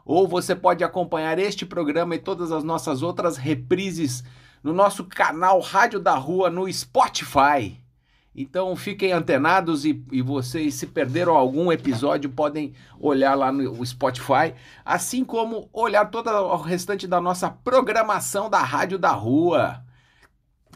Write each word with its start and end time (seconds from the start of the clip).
Ou 0.05 0.27
você 0.27 0.55
pode 0.55 0.83
acompanhar 0.83 1.39
este 1.39 1.65
programa 1.65 2.15
e 2.15 2.19
todas 2.19 2.51
as 2.51 2.63
nossas 2.63 3.01
outras 3.01 3.35
reprises 3.35 4.23
no 4.63 4.71
nosso 4.71 5.03
canal 5.03 5.59
Rádio 5.59 5.99
da 5.99 6.15
Rua 6.15 6.49
no 6.49 6.71
Spotify. 6.71 7.83
Então 8.35 8.75
fiquem 8.75 9.13
antenados 9.13 9.85
e, 9.85 10.03
e, 10.11 10.21
vocês, 10.21 10.75
se 10.75 10.85
perderam 10.85 11.35
algum 11.35 11.71
episódio, 11.71 12.29
podem 12.29 12.73
olhar 12.99 13.33
lá 13.33 13.49
no 13.49 13.85
Spotify, 13.85 14.53
assim 14.83 15.23
como 15.23 15.69
olhar 15.71 16.05
todo 16.11 16.29
o 16.29 16.57
restante 16.57 17.07
da 17.07 17.21
nossa 17.21 17.49
programação 17.49 18.49
da 18.49 18.61
Rádio 18.61 18.99
da 18.99 19.11
Rua. 19.11 19.81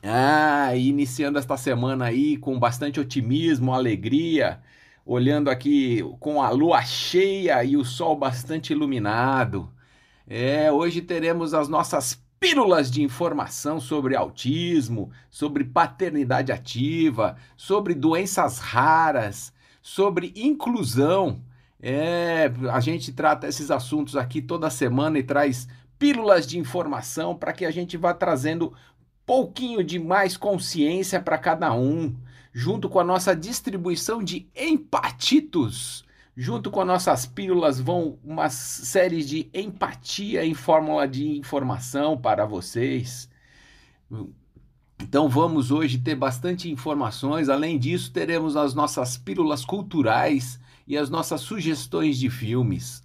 Ah, 0.02 0.73
iniciando 0.75 1.38
esta 1.38 1.57
semana 1.57 2.05
aí 2.05 2.38
com 2.38 2.57
bastante 2.57 3.00
otimismo, 3.00 3.73
alegria, 3.73 4.61
olhando 5.11 5.49
aqui 5.49 6.03
com 6.19 6.39
a 6.39 6.52
lua 6.52 6.83
cheia 6.83 7.63
e 7.63 7.75
o 7.75 7.83
sol 7.83 8.15
bastante 8.15 8.73
iluminado. 8.73 9.67
É, 10.27 10.71
hoje 10.71 11.01
teremos 11.01 11.51
as 11.55 11.67
nossas 11.67 12.23
pílulas 12.39 12.91
de 12.91 13.01
informação 13.01 13.79
sobre 13.79 14.16
autismo, 14.16 15.09
sobre 15.27 15.63
paternidade 15.63 16.51
ativa, 16.51 17.38
sobre 17.57 17.95
doenças 17.95 18.59
raras, 18.59 19.51
sobre 19.81 20.31
inclusão. 20.35 21.41
É, 21.81 22.51
a 22.71 22.79
gente 22.79 23.11
trata 23.11 23.47
esses 23.47 23.71
assuntos 23.71 24.16
aqui 24.16 24.44
toda 24.44 24.69
semana 24.69 25.17
e 25.17 25.23
traz 25.23 25.67
pílulas 25.97 26.45
de 26.45 26.59
informação 26.59 27.35
para 27.35 27.51
que 27.51 27.66
a 27.66 27.71
gente 27.71 27.97
vá 27.97 28.13
trazendo 28.13 28.75
pouquinho 29.25 29.83
de 29.83 29.97
mais 29.97 30.38
consciência 30.38 31.19
para 31.19 31.39
cada 31.39 31.73
um, 31.73 32.16
junto 32.59 32.89
com 32.89 32.99
a 32.99 33.05
nossa 33.05 33.33
distribuição 33.33 34.21
de 34.21 34.45
empatitos, 34.53 36.03
junto 36.35 36.69
com 36.69 36.81
as 36.81 36.88
nossas 36.88 37.25
pílulas 37.25 37.79
vão 37.79 38.19
uma 38.21 38.49
série 38.49 39.23
de 39.23 39.49
empatia 39.53 40.43
em 40.43 40.53
fórmula 40.53 41.07
de 41.07 41.38
informação 41.38 42.17
para 42.17 42.45
vocês. 42.45 43.29
Então 45.01 45.29
vamos 45.29 45.71
hoje 45.71 45.99
ter 45.99 46.16
bastante 46.16 46.69
informações. 46.69 47.47
Além 47.47 47.79
disso, 47.79 48.11
teremos 48.11 48.57
as 48.57 48.73
nossas 48.73 49.17
pílulas 49.17 49.63
culturais 49.63 50.59
e 50.85 50.97
as 50.97 51.09
nossas 51.09 51.39
sugestões 51.39 52.17
de 52.17 52.29
filmes. 52.29 53.01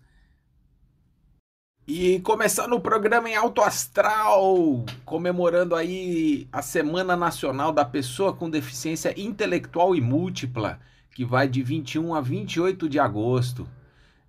E 1.87 2.19
começando 2.21 2.73
o 2.73 2.81
programa 2.81 3.29
em 3.29 3.37
alto 3.37 3.61
astral, 3.61 4.87
comemorando 5.05 5.75
aí 5.75 6.49
a 6.51 6.63
Semana 6.63 7.15
Nacional 7.15 7.73
da 7.73 7.85
Pessoa 7.85 8.33
com 8.33 8.49
Deficiência 8.49 9.13
Intelectual 9.21 9.95
e 9.95 10.01
Múltipla, 10.01 10.81
que 11.15 11.27
vai 11.27 11.47
de 11.47 11.63
21 11.63 12.15
a 12.15 12.23
28 12.23 12.89
de 12.89 12.99
agosto. 12.99 13.69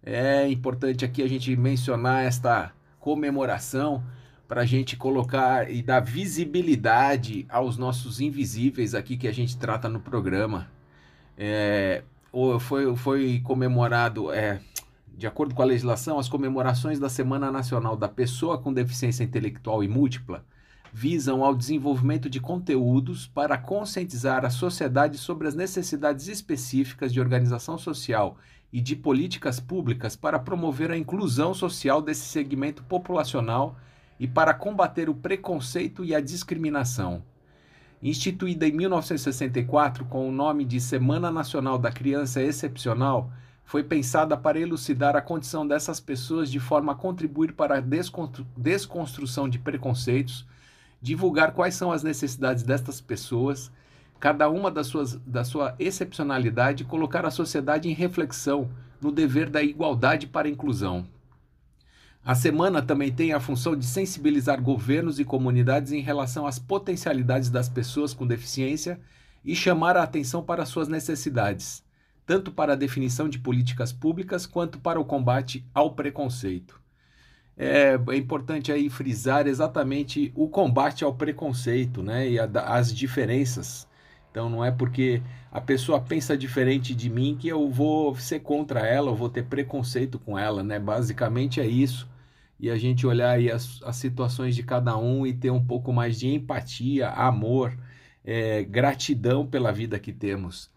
É 0.04 0.50
importante 0.50 1.06
aqui 1.06 1.24
a 1.24 1.30
gente 1.30 1.56
mencionar 1.56 2.26
esta 2.26 2.74
comemoração 3.00 4.04
para 4.50 4.64
a 4.64 4.66
gente 4.66 4.98
colocar 4.98 5.72
e 5.72 5.82
dar 5.82 6.02
visibilidade 6.02 7.46
aos 7.48 7.78
nossos 7.78 8.20
invisíveis 8.20 8.94
aqui 8.94 9.16
que 9.16 9.30
a 9.30 9.34
gente 9.34 9.56
trata 9.56 9.88
no 9.88 10.02
programa. 10.02 10.70
É, 11.38 12.04
foi, 12.60 12.94
foi 12.98 13.42
comemorado. 13.46 14.30
É, 14.34 14.60
de 15.18 15.26
acordo 15.26 15.56
com 15.56 15.62
a 15.62 15.66
legislação, 15.66 16.20
as 16.20 16.28
comemorações 16.28 17.00
da 17.00 17.08
Semana 17.08 17.52
Nacional 17.52 17.96
da 17.96 18.10
Pessoa 18.10 18.58
com 18.58 18.74
Deficiência 18.74 19.24
Intelectual 19.24 19.84
e 19.84 19.88
Múltipla 19.88 20.46
visam 20.92 21.44
ao 21.44 21.54
desenvolvimento 21.54 22.30
de 22.30 22.40
conteúdos 22.40 23.28
para 23.28 23.58
conscientizar 23.58 24.46
a 24.46 24.50
sociedade 24.50 25.18
sobre 25.18 25.48
as 25.48 25.54
necessidades 25.54 26.28
específicas 26.28 27.12
de 27.12 27.20
organização 27.20 27.78
social 27.78 28.38
e 28.72 28.80
de 28.80 28.96
políticas 28.96 29.60
públicas 29.60 30.16
para 30.16 30.40
promover 30.40 30.92
a 30.92 30.98
inclusão 30.98 31.54
social 31.54 32.02
desse 32.02 32.26
segmento 32.26 32.84
populacional 32.84 33.78
e 34.20 34.28
para 34.28 34.54
combater 34.54 35.10
o 35.10 35.16
preconceito 35.16 36.04
e 36.04 36.16
a 36.16 36.22
discriminação. 36.22 37.24
Instituída 38.02 38.68
em 38.68 38.72
1964 38.72 40.06
com 40.06 40.28
o 40.30 40.32
nome 40.32 40.64
de 40.64 40.80
Semana 40.80 41.32
Nacional 41.32 41.78
da 41.78 41.92
Criança 41.92 42.42
Excepcional, 42.42 43.32
foi 43.66 43.84
pensada 43.84 44.38
para 44.38 44.60
elucidar 44.60 45.16
a 45.16 45.22
condição 45.22 45.68
dessas 45.68 46.00
pessoas 46.00 46.52
de 46.52 46.60
forma 46.60 46.92
a 46.92 46.96
contribuir 46.96 47.54
para 47.54 47.78
a 47.78 47.82
desconstru 47.82 48.46
desconstrução 48.56 49.50
de 49.50 49.58
preconceitos, 49.58 50.46
divulgar 51.02 51.52
quais 51.52 51.74
são 51.74 51.92
as 51.92 52.04
necessidades 52.04 52.64
destas 52.64 53.02
pessoas, 53.02 53.72
cada 54.20 54.50
uma 54.50 54.70
das 54.70 54.88
suas, 54.88 55.16
da 55.26 55.44
sua 55.44 55.76
excepcionalidade 55.80 56.84
e 56.84 56.86
colocar 56.86 57.26
a 57.26 57.32
sociedade 57.32 57.90
em 57.90 57.94
reflexão 57.94 58.70
no 59.02 59.12
dever 59.12 59.50
da 59.50 59.64
igualdade 59.64 60.28
para 60.28 60.48
a 60.48 60.52
inclusão. 60.52 61.08
A 62.24 62.34
semana 62.34 62.82
também 62.82 63.12
tem 63.12 63.34
a 63.34 63.40
função 63.40 63.76
de 63.76 63.86
sensibilizar 63.86 64.62
governos 64.62 65.20
e 65.20 65.26
comunidades 65.26 65.92
em 65.92 66.02
relação 66.02 66.48
às 66.48 66.58
potencialidades 66.58 67.50
das 67.50 67.68
pessoas 67.68 68.14
com 68.14 68.26
deficiência 68.26 69.00
e 69.44 69.56
chamar 69.56 69.98
a 69.98 70.04
atenção 70.04 70.44
para 70.44 70.66
suas 70.66 70.88
necessidades 70.88 71.85
tanto 72.26 72.52
para 72.52 72.74
a 72.74 72.76
definição 72.76 73.30
de 73.30 73.40
políticas 73.40 73.92
públicas 73.94 74.46
quanto 74.46 74.80
para 74.80 75.00
o 75.00 75.06
combate 75.06 75.66
ao 75.74 75.92
preconceito. 75.92 76.80
É, 77.58 77.98
é 78.10 78.16
importante 78.18 78.72
aí 78.72 78.90
frisar 78.90 79.48
exatamente 79.48 80.32
o 80.36 80.48
combate 80.50 81.04
ao 81.04 81.14
preconceito 81.14 82.04
né, 82.04 82.30
e 82.30 82.40
a, 82.40 82.46
as 82.46 82.94
diferenças. 82.94 83.88
Então 84.30 84.50
não 84.50 84.66
é 84.66 84.72
porque 84.72 85.22
a 85.50 85.62
pessoa 85.62 86.02
pensa 86.02 86.38
diferente 86.38 86.94
de 86.94 87.10
mim 87.10 87.38
que 87.40 87.48
eu 87.48 87.70
vou 87.70 88.14
ser 88.16 88.42
contra 88.42 88.82
ela, 88.86 89.10
eu 89.10 89.16
vou 89.16 89.30
ter 89.30 89.46
preconceito 89.46 90.20
com 90.20 90.38
ela, 90.38 90.62
né? 90.62 90.78
Basicamente 90.78 91.62
é 91.62 91.66
isso. 91.66 92.10
E 92.60 92.70
a 92.70 92.78
gente 92.78 93.08
olhar 93.08 93.32
aí 93.32 93.50
as, 93.50 93.82
as 93.84 93.96
situações 93.96 94.56
de 94.56 94.64
cada 94.64 94.98
um 94.98 95.26
e 95.26 95.34
ter 95.34 95.52
um 95.52 95.64
pouco 95.66 95.94
mais 95.94 96.20
de 96.20 96.28
empatia, 96.28 97.10
amor, 97.10 97.78
é, 98.26 98.64
gratidão 98.64 99.48
pela 99.48 99.72
vida 99.72 99.98
que 100.00 100.12
temos. 100.12 100.70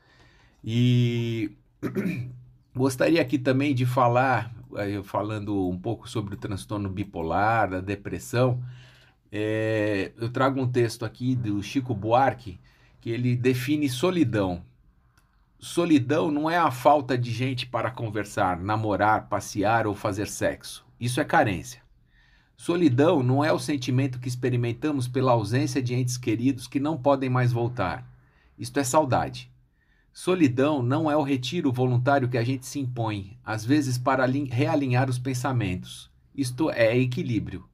E 0.63 1.53
gostaria 2.75 3.21
aqui 3.21 3.39
também 3.39 3.75
de 3.75 3.87
falar, 3.87 4.53
falando 5.05 5.69
um 5.69 5.79
pouco 5.79 6.09
sobre 6.09 6.35
o 6.35 6.39
transtorno 6.39 6.89
bipolar, 6.89 7.73
a 7.75 7.81
depressão. 7.81 8.63
É, 9.31 10.13
eu 10.17 10.31
trago 10.31 10.61
um 10.61 10.71
texto 10.71 11.05
aqui 11.05 11.35
do 11.35 11.63
Chico 11.63 11.95
Buarque 11.95 12.59
que 13.01 13.11
ele 13.11 13.37
define 13.37 13.89
solidão. 13.89 14.63
Solidão 15.59 16.31
não 16.31 16.49
é 16.49 16.57
a 16.57 16.71
falta 16.71 17.19
de 17.19 17.33
gente 17.33 17.67
para 17.67 17.91
conversar, 17.91 18.61
namorar, 18.61 19.29
passear 19.29 19.87
ou 19.87 19.95
fazer 19.95 20.29
sexo. 20.29 20.87
Isso 21.01 21.21
é 21.21 21.25
carência. 21.25 21.83
Solidão 22.57 23.23
não 23.23 23.45
é 23.45 23.53
o 23.53 23.59
sentimento 23.59 24.19
que 24.19 24.29
experimentamos 24.29 25.07
pela 25.07 25.33
ausência 25.33 25.83
de 25.83 25.95
entes 25.95 26.17
queridos 26.17 26.67
que 26.67 26.81
não 26.81 26.97
podem 26.97 27.29
mais 27.29 27.53
voltar. 27.53 28.05
Isto 28.59 28.81
é 28.81 28.85
saudade. 28.85 29.51
Solidão 30.13 30.83
não 30.83 31.11
é 31.11 31.17
o 31.17 31.23
retiro 31.23 31.73
voluntário 31.73 32.29
que 32.29 32.37
a 32.37 32.45
gente 32.45 32.67
se 32.67 32.79
impõe, 32.79 33.39
às 33.45 33.65
vezes 33.65 33.97
para 33.97 34.27
realinhar 34.27 35.09
os 35.09 35.19
pensamentos. 35.19 36.11
Isto 36.35 36.71
é 36.71 36.97
equilíbrio. 36.97 37.65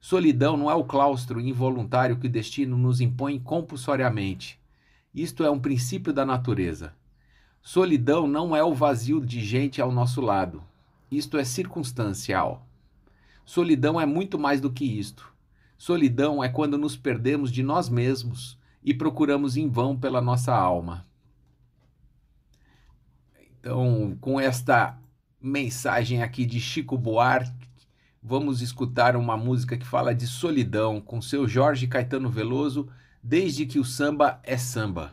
Solidão 0.00 0.56
não 0.56 0.70
é 0.70 0.74
o 0.74 0.84
claustro 0.84 1.40
involuntário 1.40 2.16
que 2.16 2.26
o 2.26 2.30
destino 2.30 2.76
nos 2.78 3.00
impõe 3.00 3.38
compulsoriamente. 3.38 4.58
Isto 5.14 5.44
é 5.44 5.50
um 5.50 5.58
princípio 5.58 6.12
da 6.12 6.24
natureza. 6.24 6.94
Solidão 7.62 8.26
não 8.26 8.56
é 8.56 8.64
o 8.64 8.72
vazio 8.72 9.24
de 9.24 9.44
gente 9.44 9.82
ao 9.82 9.92
nosso 9.92 10.20
lado. 10.20 10.62
Isto 11.10 11.36
é 11.36 11.44
circunstancial. 11.44 12.66
Solidão 13.44 14.00
é 14.00 14.06
muito 14.06 14.38
mais 14.38 14.60
do 14.60 14.70
que 14.70 14.84
isto. 14.84 15.30
Solidão 15.76 16.42
é 16.42 16.48
quando 16.48 16.78
nos 16.78 16.96
perdemos 16.96 17.50
de 17.50 17.62
nós 17.62 17.88
mesmos 17.88 18.58
e 18.82 18.94
procuramos 18.94 19.56
em 19.56 19.68
vão 19.68 19.96
pela 19.96 20.22
nossa 20.22 20.54
alma. 20.54 21.06
Então, 23.60 24.16
com 24.22 24.40
esta 24.40 24.98
mensagem 25.38 26.22
aqui 26.22 26.46
de 26.46 26.58
Chico 26.58 26.96
Buarque, 26.96 27.68
vamos 28.22 28.62
escutar 28.62 29.16
uma 29.16 29.36
música 29.36 29.76
que 29.76 29.86
fala 29.86 30.14
de 30.14 30.26
solidão 30.26 30.98
com 30.98 31.20
seu 31.20 31.46
Jorge 31.46 31.86
Caetano 31.86 32.30
Veloso, 32.30 32.88
desde 33.22 33.66
que 33.66 33.78
o 33.78 33.84
samba 33.84 34.40
é 34.42 34.56
samba. 34.56 35.12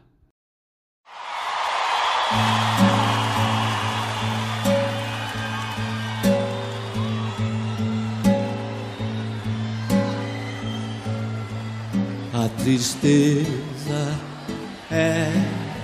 A 12.34 12.50
tristeza 12.64 14.18
é 14.90 15.32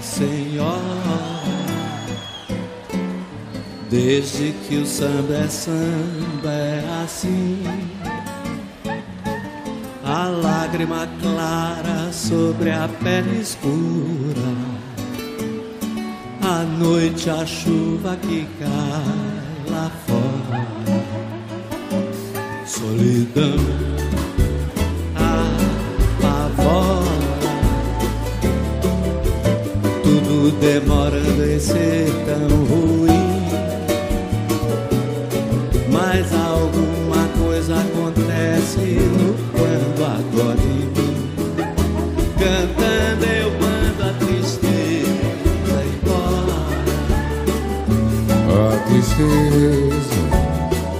Senhor, 0.01 1.02
desde 3.93 4.53
que 4.67 4.77
o 4.77 4.85
samba 4.87 5.35
é 5.35 5.47
samba 5.47 6.49
é 6.49 7.03
assim. 7.03 7.61
A 10.03 10.27
lágrima 10.29 11.07
clara 11.21 12.11
sobre 12.11 12.71
a 12.71 12.89
pele 13.03 13.39
escura. 13.39 14.49
À 16.41 16.63
noite 16.63 17.29
a 17.29 17.45
chuva 17.45 18.17
que 18.17 18.47
cai 18.59 19.71
lá 19.71 19.91
fora, 20.07 20.67
solidão 22.65 23.59
apavora, 26.25 27.03
tudo 30.03 30.51
demorando 30.59 31.45
em 31.45 31.59
ser 31.59 32.11
tão 32.25 32.47
ruim, 32.65 33.42
no 38.65 39.33
quando 39.51 40.03
agora 40.05 40.59
em 40.61 40.85
mim, 40.85 41.29
cantando 42.37 43.25
eu 43.25 43.63
tristeza 48.87 50.23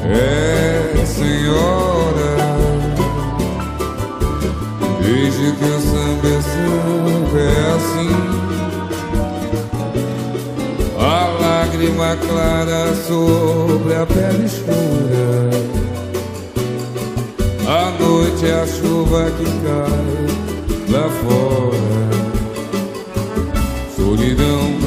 é 0.06 1.06
senhora. 1.06 2.32
Desde 5.02 5.52
que 5.54 5.66
o 5.66 5.80
samba 5.80 6.28
é 6.28 6.42
é 7.38 7.42
assim. 7.76 8.14
A 11.00 11.28
lágrima 11.42 12.18
clara 12.18 12.94
sobre 13.08 13.96
a 13.96 14.06
pele 14.06 14.46
escura. 14.46 15.64
A 15.70 15.73
é 18.46 18.54
a 18.54 18.68
chuva 18.68 19.32
que 19.32 19.46
cai 19.46 20.92
lá 20.92 21.10
fora. 21.10 22.04
Solidão 23.96 24.84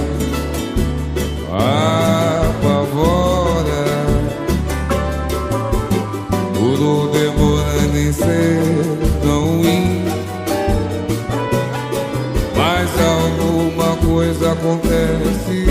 acontece 14.57 15.67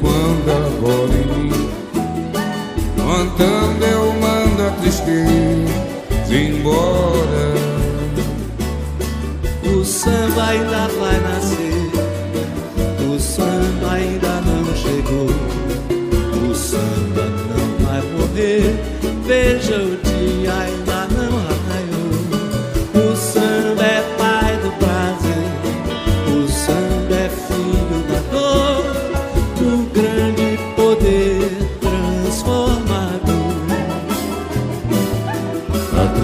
quando 0.00 0.50
agora 0.50 1.14
em 1.14 1.42
mim. 1.42 1.70
Cantando 2.96 3.84
eu 3.84 4.12
mando 4.14 4.62
a 4.66 4.70
tristeza 4.80 5.83
embora. 6.34 7.54
O 9.64 9.84
samba 9.84 10.44
ainda 10.44 10.88
vai 10.88 11.20
nascer. 11.20 11.90
O 13.08 13.18
samba 13.18 13.92
ainda 13.92 14.40
não 14.40 14.64
chegou. 14.74 15.28
O 16.50 16.54
samba 16.54 17.24
não 17.48 17.86
vai 17.86 18.02
morrer. 18.12 18.74
Veja 19.26 19.76
o 19.76 20.03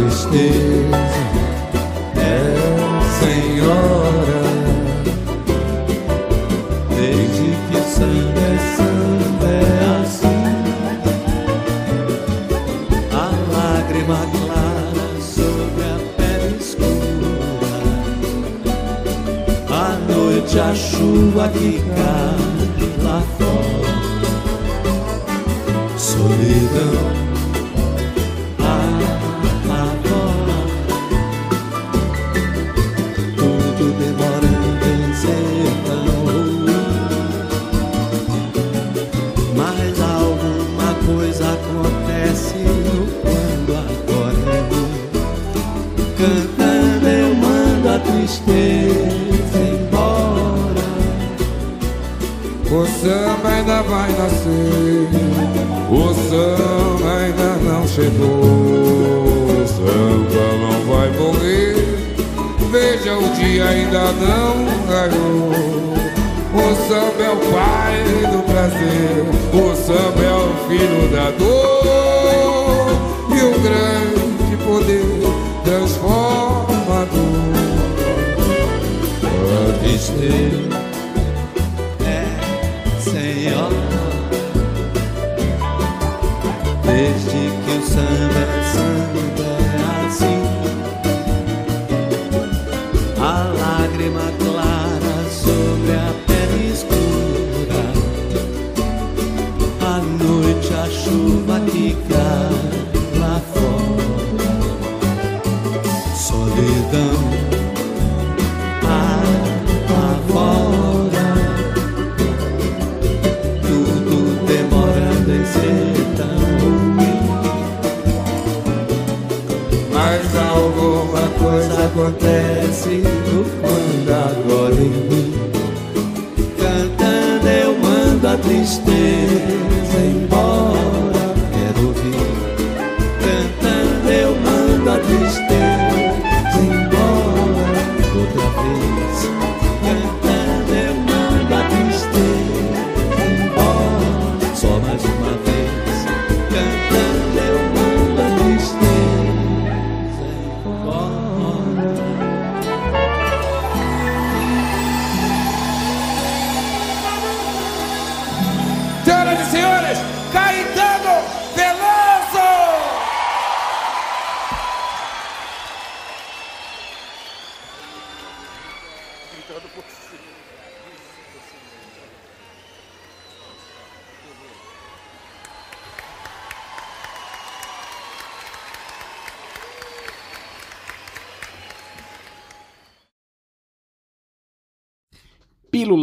tristeza 0.00 0.97
é 2.17 2.56
senhora. 3.20 4.43
Desde 6.88 7.49
que 7.67 7.81
samba 7.91 8.41
é 8.41 9.47
é 9.47 9.58
assim. 10.00 10.43
A 13.12 13.26
lágrima 13.52 14.20
clara 14.32 15.08
sobre 15.20 15.85
a 15.85 15.99
pele 16.17 16.56
escura. 16.58 17.81
A 19.69 19.99
noite 20.12 20.58
a 20.58 20.75
chuva 20.75 21.49
que 21.49 21.82
cai 21.94 22.50
o 56.30 56.32
samba 56.32 57.10
ainda 57.16 57.56
não 57.64 57.88
chegou, 57.88 59.66
samba 59.66 60.46
não 60.60 60.76
vai 60.87 61.10
morrer. 61.18 61.75
Veja, 62.70 63.18
o 63.18 63.28
dia 63.34 63.64
ainda 63.64 64.12
não 64.12 64.64
raiou. 64.87 65.50
O 66.54 66.75
samba 66.87 67.22
é 67.22 67.30
o 67.30 67.37
pai 67.52 68.04
do 68.30 68.42
prazer, 68.44 69.25
o 69.52 69.75
samba 69.75 70.22
é 70.22 70.32
o 70.32 70.54
filho 70.68 71.08
da 71.10 71.30
dor 71.32 72.92
e 73.30 73.40
o 73.42 73.58
grande 73.60 74.56
poder 74.64 75.20
transformador 75.64 76.70
tristeza 79.80 80.70
noite 101.11 101.50
a 101.50 101.70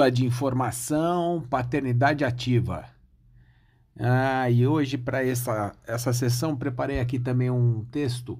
De 0.09 0.25
informação, 0.25 1.45
paternidade 1.49 2.23
ativa. 2.23 2.85
Ah, 3.99 4.49
e 4.49 4.67
hoje, 4.67 4.97
para 4.97 5.25
essa, 5.25 5.75
essa 5.85 6.13
sessão, 6.13 6.55
preparei 6.55 6.99
aqui 6.99 7.17
também 7.17 7.49
um 7.49 7.83
texto, 7.85 8.39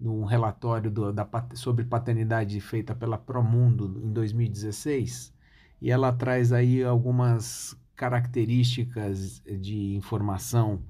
um 0.00 0.24
relatório 0.24 0.90
do, 0.90 1.12
da, 1.12 1.28
sobre 1.54 1.84
paternidade 1.84 2.58
feita 2.60 2.94
pela 2.94 3.18
Promundo 3.18 4.00
em 4.02 4.12
2016, 4.12 5.32
e 5.80 5.90
ela 5.90 6.12
traz 6.12 6.52
aí 6.52 6.82
algumas 6.82 7.76
características 7.94 9.42
de 9.44 9.94
informação 9.94 10.82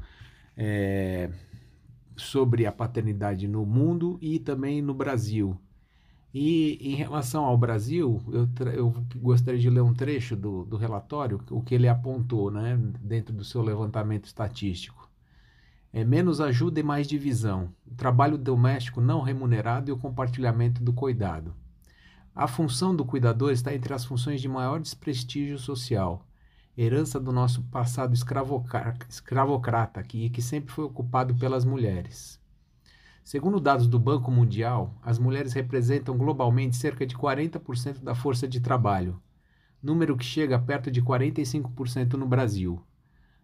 é, 0.56 1.30
sobre 2.16 2.66
a 2.66 2.72
paternidade 2.72 3.48
no 3.48 3.66
mundo 3.66 4.18
e 4.22 4.38
também 4.38 4.80
no 4.80 4.94
Brasil. 4.94 5.58
E 6.36 6.78
em 6.80 6.96
relação 6.96 7.44
ao 7.44 7.56
Brasil, 7.56 8.20
eu, 8.32 8.48
eu 8.72 8.92
gostaria 9.14 9.60
de 9.60 9.70
ler 9.70 9.82
um 9.82 9.94
trecho 9.94 10.34
do, 10.34 10.64
do 10.64 10.76
relatório, 10.76 11.40
o 11.48 11.62
que 11.62 11.76
ele 11.76 11.86
apontou 11.86 12.50
né, 12.50 12.76
dentro 13.00 13.32
do 13.32 13.44
seu 13.44 13.62
levantamento 13.62 14.24
estatístico. 14.24 15.08
É 15.92 16.02
menos 16.02 16.40
ajuda 16.40 16.80
e 16.80 16.82
mais 16.82 17.06
divisão, 17.06 17.68
o 17.86 17.94
trabalho 17.94 18.36
doméstico 18.36 19.00
não 19.00 19.22
remunerado 19.22 19.88
e 19.88 19.92
o 19.92 19.96
compartilhamento 19.96 20.82
do 20.82 20.92
cuidado. 20.92 21.54
A 22.34 22.48
função 22.48 22.96
do 22.96 23.04
cuidador 23.04 23.52
está 23.52 23.72
entre 23.72 23.94
as 23.94 24.04
funções 24.04 24.40
de 24.40 24.48
maior 24.48 24.80
desprestígio 24.80 25.56
social, 25.56 26.26
herança 26.76 27.20
do 27.20 27.30
nosso 27.30 27.62
passado 27.62 28.12
escravocrata, 28.12 30.02
que, 30.02 30.28
que 30.30 30.42
sempre 30.42 30.74
foi 30.74 30.84
ocupado 30.84 31.32
pelas 31.36 31.64
mulheres. 31.64 32.42
Segundo 33.24 33.58
dados 33.58 33.86
do 33.86 33.98
Banco 33.98 34.30
Mundial, 34.30 34.94
as 35.02 35.18
mulheres 35.18 35.54
representam 35.54 36.14
globalmente 36.14 36.76
cerca 36.76 37.06
de 37.06 37.16
40% 37.16 38.02
da 38.02 38.14
força 38.14 38.46
de 38.46 38.60
trabalho, 38.60 39.18
número 39.82 40.14
que 40.14 40.24
chega 40.26 40.58
perto 40.58 40.90
de 40.90 41.00
45% 41.00 42.12
no 42.14 42.26
Brasil. 42.26 42.82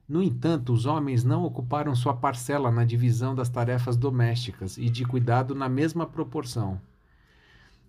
No 0.07 0.23
entanto, 0.23 0.75
os 0.75 0.85
homens 0.85 1.25
não 1.25 1.45
ocuparam 1.45 1.95
sua 1.95 2.13
parcela 2.13 2.71
na 2.71 2.85
divisão 2.85 3.35
das 3.35 3.49
tarefas 3.49 3.97
domésticas 3.97 4.77
e 4.77 4.91
de 4.91 5.03
cuidado 5.07 5.55
na 5.55 5.69
mesma 5.69 6.05
proporção. 6.05 6.79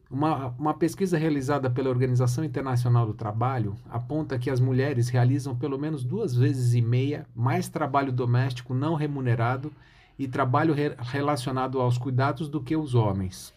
Uma, 0.10 0.48
uma, 0.58 0.74
pesquisa 0.74 1.18
realizada 1.18 1.70
pela 1.70 1.90
Organização 1.90 2.46
Internacional 2.46 3.06
do 3.06 3.14
Trabalho 3.14 3.76
aponta 3.90 4.40
que 4.40 4.50
as 4.50 4.62
mulheres 4.62 5.10
realizam 5.10 5.58
pelo 5.58 5.78
menos 5.78 6.06
duas 6.06 6.34
vezes 6.34 6.74
e 6.74 6.82
meia 6.82 7.26
mais 7.36 7.68
trabalho 7.68 8.14
doméstico 8.14 8.74
não 8.74 8.96
remunerado 8.96 9.74
e 10.24 10.28
trabalho 10.28 10.72
re 10.72 10.96
relacionado 11.00 11.82
aos 11.82 11.98
cuidados 11.98 12.48
do 12.48 12.62
que 12.62 12.78
os 12.78 12.94
homens. 12.94 13.52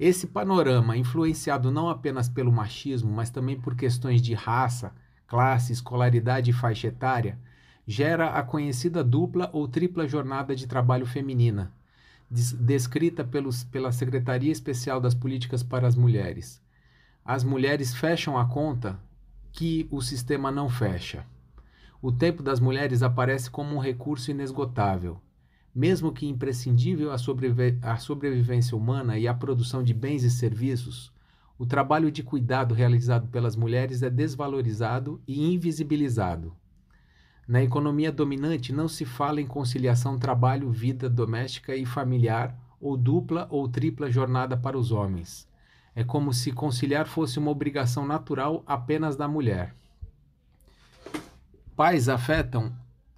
Esse 0.00 0.26
panorama, 0.26 0.96
influenciado 0.96 1.70
não 1.70 1.90
apenas 1.90 2.26
pelo 2.26 2.50
machismo, 2.50 3.12
mas 3.12 3.28
também 3.28 3.60
por 3.60 3.76
questões 3.76 4.22
de 4.22 4.32
raça, 4.32 4.94
classe, 5.26 5.70
escolaridade 5.70 6.50
e 6.50 6.54
faixa 6.54 6.86
etária, 6.86 7.38
gera 7.86 8.30
a 8.30 8.42
conhecida 8.42 9.04
dupla 9.04 9.50
ou 9.52 9.68
tripla 9.68 10.08
jornada 10.08 10.56
de 10.56 10.66
trabalho 10.66 11.04
feminina, 11.04 11.70
descrita 12.30 13.22
pelos, 13.22 13.62
pela 13.62 13.92
Secretaria 13.92 14.50
Especial 14.50 15.02
das 15.02 15.14
Políticas 15.14 15.62
para 15.62 15.86
as 15.86 15.94
Mulheres. 15.94 16.62
As 17.22 17.44
mulheres 17.44 17.94
fecham 17.94 18.38
a 18.38 18.46
conta 18.46 18.98
que 19.52 19.86
o 19.90 20.00
sistema 20.00 20.50
não 20.50 20.70
fecha. 20.70 21.26
O 22.00 22.10
tempo 22.10 22.42
das 22.42 22.58
mulheres 22.58 23.02
aparece 23.02 23.50
como 23.50 23.76
um 23.76 23.78
recurso 23.78 24.30
inesgotável 24.30 25.20
mesmo 25.74 26.12
que 26.12 26.26
imprescindível 26.26 27.12
à, 27.12 27.18
sobrevi 27.18 27.78
sobrevivência 27.98 28.76
humana 28.76 29.18
e 29.18 29.26
à 29.26 29.32
produção 29.32 29.82
de 29.82 29.94
bens 29.94 30.22
e 30.22 30.30
serviços, 30.30 31.12
o 31.58 31.64
trabalho 31.64 32.10
de 32.10 32.22
cuidado 32.22 32.74
realizado 32.74 33.28
pelas 33.28 33.56
mulheres 33.56 34.02
é 34.02 34.10
desvalorizado 34.10 35.20
e 35.26 35.52
invisibilizado. 35.52 36.54
Na 37.46 37.62
economia 37.62 38.12
dominante 38.12 38.72
não 38.72 38.88
se 38.88 39.04
fala 39.04 39.40
em 39.40 39.46
conciliação 39.46 40.18
trabalho-vida 40.18 41.08
doméstica 41.08 41.74
e 41.74 41.84
familiar 41.86 42.56
ou 42.80 42.96
dupla 42.96 43.46
ou 43.50 43.68
tripla 43.68 44.10
jornada 44.10 44.56
para 44.56 44.78
os 44.78 44.90
homens. 44.92 45.48
É 45.94 46.02
como 46.02 46.32
se 46.32 46.52
conciliar 46.52 47.06
fosse 47.06 47.38
uma 47.38 47.50
obrigação 47.50 48.06
natural 48.06 48.62
apenas 48.66 49.16
da 49.16 49.28
mulher. 49.28 49.74
Pais 51.76 52.08
afetam 52.08 52.72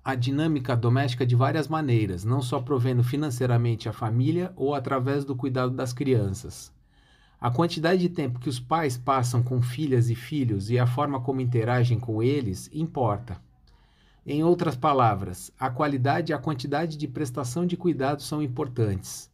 a 0.05 0.15
dinâmica 0.15 0.77
doméstica 0.77 1.25
de 1.25 1.35
várias 1.35 1.67
maneiras, 1.67 2.25
não 2.25 2.43
só 2.43 2.61
provendo 2.61 3.03
financeiramente 3.03 3.89
a 3.89 3.93
família 3.93 4.53
ou 4.55 4.75
através 4.75 5.25
do 5.25 5.35
cuidado 5.35 5.71
das 5.71 5.95
crianças. 5.95 6.71
A 7.41 7.51
quantidade 7.51 8.03
de 8.03 8.11
tempo 8.11 8.39
que 8.39 8.51
os 8.51 8.61
pais 8.61 8.99
passam 8.99 9.43
com 9.43 9.63
filhas 9.63 10.11
e 10.11 10.15
filhos 10.15 10.69
e 10.69 10.79
a 10.79 10.87
forma 10.87 11.21
como 11.21 11.41
interagem 11.41 11.99
com 11.99 12.23
eles 12.23 12.69
importa. 12.71 13.41
Em 14.27 14.45
outras 14.45 14.77
palavras, 14.77 15.51
a 15.59 15.71
qualidade 15.71 16.33
e 16.33 16.35
a 16.35 16.39
quantidade 16.39 16.99
de 16.99 17.09
prestação 17.09 17.67
de 17.67 17.77
cuidado 17.77 18.21
são 18.21 18.43
importantes. 18.43 19.31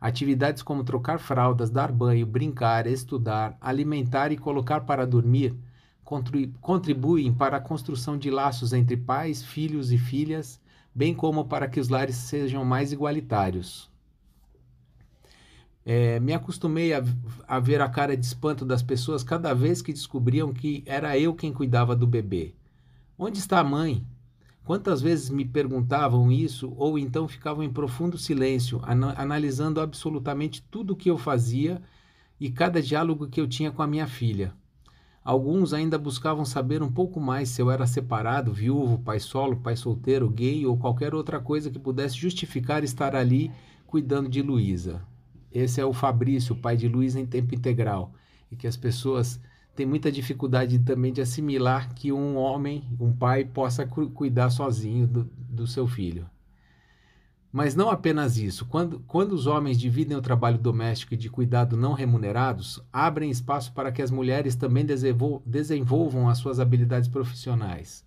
Atividades 0.00 0.62
como 0.62 0.84
trocar 0.84 1.18
fraldas, 1.18 1.70
dar 1.70 1.92
banho, 1.92 2.26
brincar, 2.26 2.86
estudar, 2.86 3.58
alimentar 3.60 4.32
e 4.32 4.38
colocar 4.38 4.80
para 4.80 5.06
dormir 5.06 5.54
contribuem 6.04 7.32
para 7.32 7.56
a 7.56 7.60
construção 7.60 8.18
de 8.18 8.30
laços 8.30 8.72
entre 8.72 8.96
pais, 8.96 9.42
filhos 9.42 9.90
e 9.90 9.98
filhas, 9.98 10.60
bem 10.94 11.14
como 11.14 11.46
para 11.46 11.66
que 11.66 11.80
os 11.80 11.88
lares 11.88 12.16
sejam 12.16 12.64
mais 12.64 12.92
igualitários. 12.92 13.90
É, 15.86 16.18
me 16.20 16.32
acostumei 16.32 16.94
a, 16.94 17.02
a, 17.46 17.58
ver 17.58 17.80
a 17.80 17.88
cara 17.88 18.16
de 18.16 18.24
espanto 18.24 18.64
das 18.64 18.82
pessoas 18.82 19.22
cada 19.22 19.52
vez 19.52 19.82
que 19.82 19.92
descobriam 19.92 20.52
que 20.52 20.82
era 20.86 21.18
eu 21.18 21.34
quem 21.34 21.52
cuidava 21.52 21.94
do 21.94 22.06
bebê. 22.06 22.54
Onde 23.18 23.38
está 23.38 23.60
a 23.60 23.64
mãe? 23.64 24.06
Quantas 24.64 25.02
vezes 25.02 25.28
me 25.28 25.44
perguntavam 25.44 26.32
isso 26.32 26.72
ou 26.78 26.98
então 26.98 27.28
ficavam 27.28 27.62
em 27.62 27.70
profundo 27.70 28.16
silêncio, 28.16 28.80
analisando 28.82 29.78
absolutamente 29.78 30.62
tudo 30.70 30.94
o 30.94 30.96
que 30.96 31.10
eu 31.10 31.18
fazia 31.18 31.82
e 32.40 32.50
cada 32.50 32.80
diálogo 32.80 33.28
que 33.28 33.40
eu 33.40 33.46
tinha 33.46 33.70
com 33.70 33.82
a 33.82 33.86
minha 33.86 34.06
filha. 34.06 34.54
Alguns 35.24 35.72
ainda 35.72 35.96
buscavam 35.96 36.44
saber 36.44 36.82
um 36.82 36.92
pouco 36.92 37.18
mais 37.18 37.48
se 37.48 37.62
eu 37.62 37.70
era 37.70 37.86
separado, 37.86 38.52
viúvo, 38.52 38.98
pai 38.98 39.18
solo, 39.18 39.56
pai 39.56 39.74
solteiro, 39.74 40.28
gay 40.28 40.66
ou 40.66 40.76
qualquer 40.76 41.14
outra 41.14 41.40
coisa 41.40 41.70
que 41.70 41.78
pudesse 41.78 42.14
justificar 42.14 42.84
estar 42.84 43.16
ali 43.16 43.50
cuidando 43.86 44.28
de 44.28 44.42
Luísa. 44.42 45.00
Esse 45.50 45.80
é 45.80 45.84
o 45.86 45.94
Fabrício, 45.94 46.54
pai 46.54 46.76
de 46.76 46.88
Luísa 46.88 47.18
em 47.18 47.24
tempo 47.24 47.54
integral, 47.54 48.12
e 48.52 48.56
que 48.56 48.66
as 48.66 48.76
pessoas 48.76 49.40
têm 49.74 49.86
muita 49.86 50.12
dificuldade 50.12 50.78
também 50.80 51.10
de 51.10 51.22
assimilar 51.22 51.94
que 51.94 52.12
um 52.12 52.36
homem, 52.36 52.84
um 53.00 53.10
pai, 53.10 53.46
possa 53.46 53.86
cu 53.86 54.10
cuidar 54.10 54.50
sozinho 54.50 55.06
do, 55.06 55.24
do 55.48 55.66
seu 55.66 55.86
filho. 55.86 56.28
Mas 57.54 57.76
não 57.76 57.88
apenas 57.88 58.36
isso. 58.36 58.66
Quando, 58.66 58.98
quando 59.06 59.30
os 59.30 59.46
homens 59.46 59.78
dividem 59.78 60.16
o 60.16 60.20
trabalho 60.20 60.58
doméstico 60.58 61.14
e 61.14 61.16
de 61.16 61.30
cuidado 61.30 61.76
não 61.76 61.92
remunerados, 61.92 62.82
abrem 62.92 63.30
espaço 63.30 63.72
para 63.72 63.92
que 63.92 64.02
as 64.02 64.10
mulheres 64.10 64.56
também 64.56 64.84
desenvolvam 65.46 66.28
as 66.28 66.38
suas 66.38 66.58
habilidades 66.58 67.08
profissionais. 67.08 68.04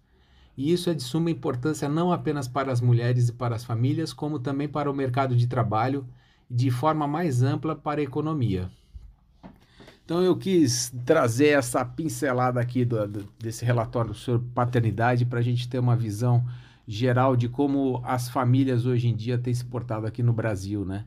E 0.57 0.69
isso 0.69 0.89
é 0.89 0.93
de 0.93 1.01
suma 1.01 1.31
importância 1.31 1.87
não 1.87 2.11
apenas 2.11 2.45
para 2.45 2.73
as 2.73 2.81
mulheres 2.81 3.29
e 3.29 3.31
para 3.31 3.55
as 3.55 3.63
famílias, 3.63 4.11
como 4.11 4.37
também 4.37 4.67
para 4.67 4.91
o 4.91 4.93
mercado 4.93 5.33
de 5.33 5.47
trabalho 5.47 6.05
e 6.51 6.53
de 6.53 6.69
forma 6.69 7.07
mais 7.07 7.41
ampla 7.41 7.73
para 7.73 8.01
a 8.01 8.03
economia. 8.03 8.69
Então 10.03 10.21
eu 10.21 10.35
quis 10.35 10.93
trazer 11.05 11.57
essa 11.57 11.85
pincelada 11.85 12.59
aqui 12.59 12.83
do, 12.83 13.07
do, 13.07 13.29
desse 13.39 13.63
relatório 13.63 14.13
sobre 14.13 14.45
paternidade 14.53 15.25
para 15.25 15.39
a 15.39 15.41
gente 15.43 15.69
ter 15.69 15.79
uma 15.79 15.95
visão 15.95 16.45
geral 16.87 17.35
de 17.35 17.49
como 17.49 18.01
as 18.05 18.29
famílias 18.29 18.85
hoje 18.85 19.09
em 19.09 19.15
dia 19.15 19.37
têm 19.37 19.53
se 19.53 19.65
portado 19.65 20.07
aqui 20.07 20.23
no 20.23 20.31
Brasil, 20.31 20.85
né? 20.85 21.05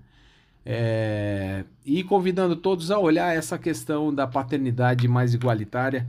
É, 0.65 1.65
e 1.87 2.05
convidando 2.05 2.55
todos 2.55 2.91
a 2.91 2.99
olhar 2.99 3.35
essa 3.35 3.59
questão 3.59 4.15
da 4.15 4.27
paternidade 4.27 5.09
mais 5.09 5.33
igualitária 5.33 6.07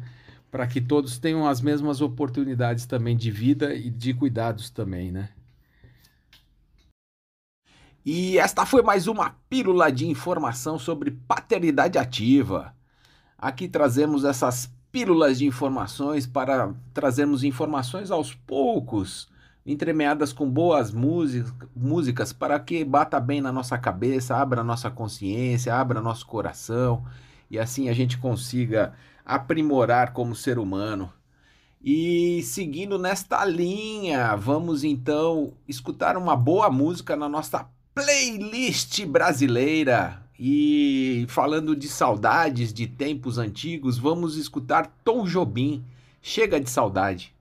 para 0.52 0.68
que 0.68 0.82
todos 0.82 1.18
tenham 1.18 1.48
as 1.48 1.62
mesmas 1.62 2.02
oportunidades 2.02 2.86
também 2.86 3.16
de 3.16 3.32
vida 3.32 3.74
e 3.74 3.90
de 3.90 4.14
cuidados 4.14 4.70
também, 4.70 5.10
né? 5.10 5.30
E 8.06 8.38
esta 8.38 8.66
foi 8.66 8.82
mais 8.82 9.08
uma 9.08 9.36
pílula 9.50 9.90
de 9.92 10.08
informação 10.08 10.78
sobre 10.78 11.12
paternidade 11.12 11.98
ativa. 11.98 12.76
Aqui 13.38 13.70
trazemos 13.70 14.26
essas 14.26 14.70
pílulas 14.92 15.38
de 15.40 15.46
informações 15.46 16.28
para 16.28 16.74
trazermos 16.94 17.44
informações 17.44 18.12
aos 18.12 18.34
poucos 18.34 19.32
entremeadas 19.66 20.34
com 20.34 20.50
boas 20.50 20.92
músicas 20.92 22.34
para 22.34 22.60
que 22.60 22.84
bata 22.84 23.20
bem 23.20 23.42
na 23.42 23.52
nossa 23.52 23.78
cabeça, 23.78 24.36
abra 24.36 24.64
nossa 24.64 24.90
consciência, 24.90 25.76
abra 25.76 26.02
nosso 26.02 26.26
coração 26.26 27.06
e 27.50 27.60
assim 27.60 27.90
a 27.90 27.94
gente 27.94 28.18
consiga 28.18 28.94
aprimorar 29.26 30.14
como 30.14 30.36
ser 30.36 30.58
humano. 30.58 31.12
E 31.84 32.44
seguindo 32.44 33.00
nesta 33.00 33.44
linha, 33.44 34.36
vamos 34.36 34.84
então 34.84 35.54
escutar 35.68 36.16
uma 36.16 36.36
boa 36.36 36.70
música 36.70 37.16
na 37.16 37.28
nossa 37.28 37.68
playlist 37.94 39.04
brasileira. 39.06 40.22
E 40.40 41.26
falando 41.28 41.76
de 41.76 41.88
saudades 41.88 42.74
de 42.74 42.88
tempos 42.88 43.38
antigos, 43.38 43.98
vamos 43.98 44.38
escutar 44.38 44.88
Tom 45.04 45.26
Jobim. 45.26 45.84
Chega 46.22 46.60
de 46.60 46.70
saudade. 46.70 47.34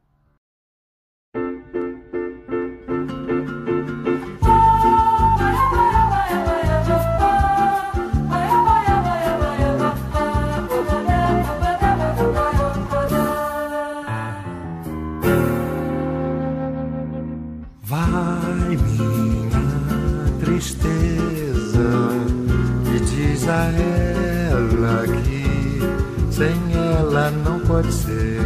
Pode 27.80 27.92
ser. 27.94 28.40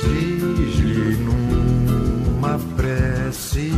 Diz-lhe 0.00 1.16
numa 1.16 2.58
prece 2.76 3.72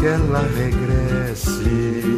que 0.00 0.06
ela 0.06 0.40
regresse, 0.56 2.15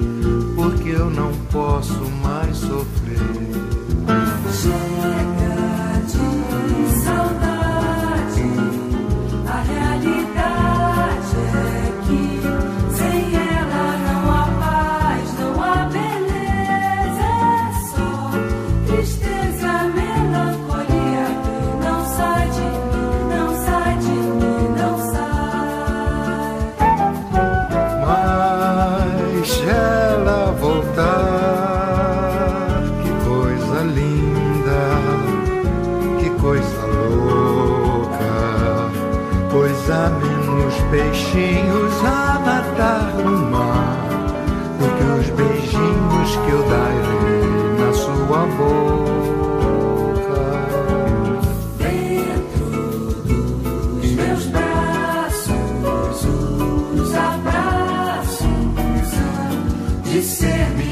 de 60.18 60.24
ser 60.24 60.87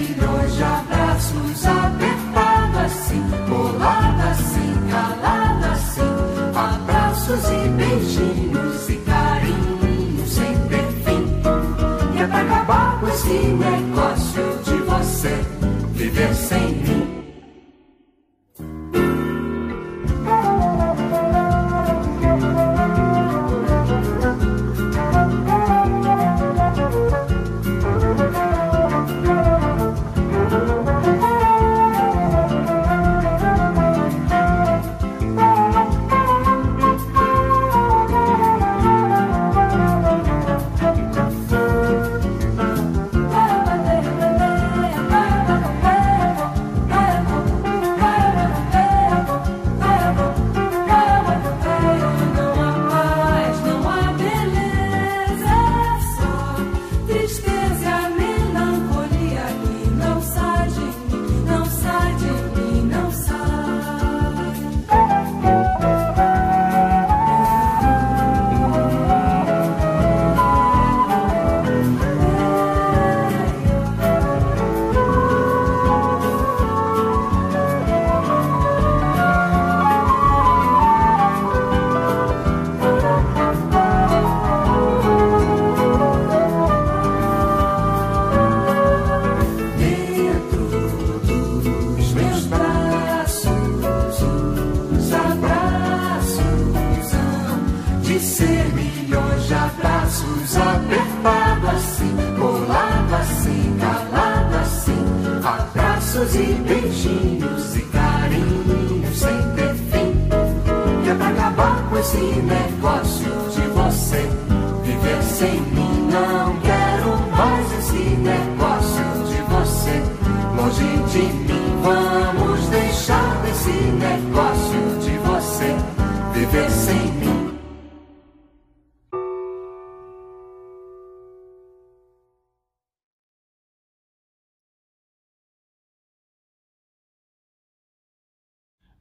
στην 112.09 112.51
ευκό 112.51 112.97
σου 113.19 113.36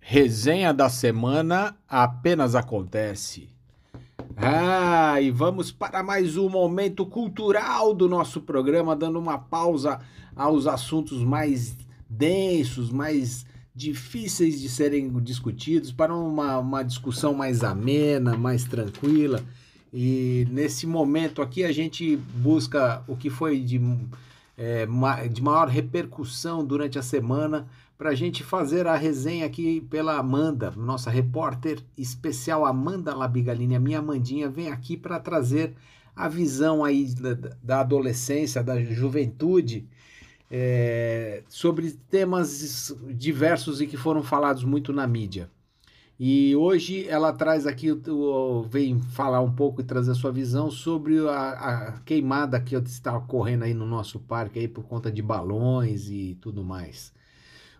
Resenha 0.07 0.71
da 0.71 0.87
semana 0.87 1.75
apenas 1.89 2.53
acontece. 2.53 3.49
Ah, 4.37 5.19
e 5.19 5.31
vamos 5.31 5.71
para 5.71 6.03
mais 6.03 6.37
um 6.37 6.47
momento 6.47 7.07
cultural 7.07 7.91
do 7.91 8.07
nosso 8.07 8.39
programa, 8.39 8.95
dando 8.95 9.17
uma 9.17 9.39
pausa 9.39 9.99
aos 10.35 10.67
assuntos 10.67 11.23
mais 11.23 11.75
densos, 12.07 12.91
mais 12.91 13.47
difíceis 13.75 14.61
de 14.61 14.69
serem 14.69 15.09
discutidos, 15.23 15.91
para 15.91 16.15
uma, 16.15 16.59
uma 16.59 16.83
discussão 16.83 17.33
mais 17.33 17.63
amena, 17.63 18.37
mais 18.37 18.63
tranquila. 18.63 19.43
E 19.91 20.47
nesse 20.51 20.85
momento 20.85 21.41
aqui 21.41 21.63
a 21.63 21.71
gente 21.71 22.15
busca 22.15 23.01
o 23.07 23.17
que 23.17 23.31
foi 23.31 23.59
de, 23.59 23.81
é, 24.55 24.85
de 25.27 25.41
maior 25.41 25.67
repercussão 25.67 26.63
durante 26.63 26.99
a 26.99 27.01
semana 27.01 27.67
para 27.97 28.09
a 28.09 28.15
gente 28.15 28.43
fazer 28.43 28.87
a 28.87 28.95
resenha 28.95 29.45
aqui 29.45 29.81
pela 29.81 30.17
Amanda, 30.17 30.71
nossa 30.71 31.09
repórter 31.09 31.79
especial 31.97 32.65
Amanda 32.65 33.15
Labigalini, 33.15 33.75
a 33.75 33.79
minha 33.79 33.99
Amandinha, 33.99 34.49
vem 34.49 34.69
aqui 34.69 34.97
para 34.97 35.19
trazer 35.19 35.73
a 36.15 36.27
visão 36.27 36.83
aí 36.83 37.05
da, 37.15 37.33
da, 37.61 37.79
adolescência, 37.81 38.63
da 38.63 38.81
juventude 38.83 39.87
é, 40.49 41.43
sobre 41.47 41.91
temas 42.09 42.95
diversos 43.09 43.81
e 43.81 43.87
que 43.87 43.97
foram 43.97 44.23
falados 44.23 44.63
muito 44.63 44.93
na 44.93 45.07
mídia. 45.07 45.49
E 46.17 46.55
hoje 46.55 47.05
ela 47.09 47.33
traz 47.33 47.67
aqui, 47.67 47.89
vem 48.69 49.01
falar 49.01 49.41
um 49.41 49.51
pouco 49.51 49.81
e 49.81 49.83
trazer 49.83 50.11
a 50.11 50.15
sua 50.15 50.31
visão 50.31 50.71
sobre 50.71 51.19
a, 51.27 51.49
a 51.49 51.91
queimada 52.01 52.59
que 52.59 52.75
está 52.75 53.17
ocorrendo 53.17 53.65
aí 53.65 53.73
no 53.73 53.85
nosso 53.85 54.17
parque 54.19 54.59
aí 54.59 54.67
por 54.67 54.85
conta 54.85 55.11
de 55.11 55.21
balões 55.21 56.09
e 56.09 56.37
tudo 56.39 56.63
mais. 56.63 57.13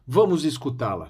Vamos 0.08 0.46
escutá-la. 0.46 1.10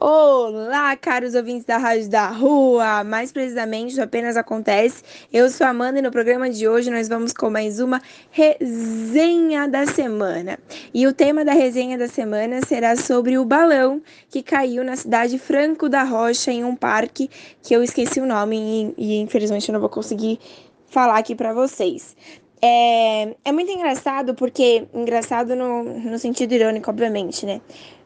Olá, 0.00 0.96
caros 0.96 1.34
ouvintes 1.34 1.66
da 1.66 1.76
Rádio 1.76 2.08
da 2.08 2.28
Rua, 2.28 3.04
mais 3.04 3.30
precisamente 3.32 4.00
Apenas 4.00 4.34
Acontece. 4.34 5.02
Eu 5.30 5.50
sou 5.50 5.66
a 5.66 5.70
Amanda 5.70 5.98
e 5.98 6.02
no 6.02 6.10
programa 6.10 6.48
de 6.48 6.66
hoje 6.66 6.90
nós 6.90 7.06
vamos 7.06 7.34
com 7.34 7.50
mais 7.50 7.80
uma 7.80 8.00
resenha 8.30 9.68
da 9.68 9.84
semana. 9.84 10.58
E 10.94 11.06
o 11.06 11.12
tema 11.12 11.44
da 11.44 11.52
resenha 11.52 11.98
da 11.98 12.08
semana 12.08 12.64
será 12.64 12.96
sobre 12.96 13.36
o 13.36 13.44
balão 13.44 14.00
que 14.30 14.42
caiu 14.42 14.82
na 14.82 14.96
cidade 14.96 15.38
Franco 15.38 15.86
da 15.86 16.02
Rocha 16.02 16.50
em 16.50 16.64
um 16.64 16.74
parque 16.74 17.28
que 17.62 17.74
eu 17.74 17.82
esqueci 17.82 18.20
o 18.20 18.26
nome 18.26 18.94
e, 18.96 19.16
e 19.16 19.20
infelizmente 19.20 19.68
eu 19.68 19.74
não 19.74 19.80
vou 19.80 19.90
conseguir 19.90 20.40
falar 20.86 21.18
aqui 21.18 21.34
para 21.34 21.52
vocês. 21.52 22.16
É, 22.60 23.36
é 23.44 23.52
muito 23.52 23.70
engraçado 23.70 24.34
porque, 24.34 24.86
engraçado 24.92 25.54
no, 25.54 25.84
no 25.84 26.18
sentido 26.18 26.52
irônico, 26.52 26.90
obviamente, 26.90 27.46
né? 27.46 27.60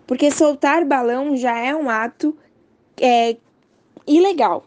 Porque 0.07 0.31
soltar 0.31 0.85
balão 0.85 1.37
já 1.37 1.59
é 1.59 1.75
um 1.75 1.89
ato 1.89 2.37
é, 3.01 3.37
ilegal. 4.07 4.65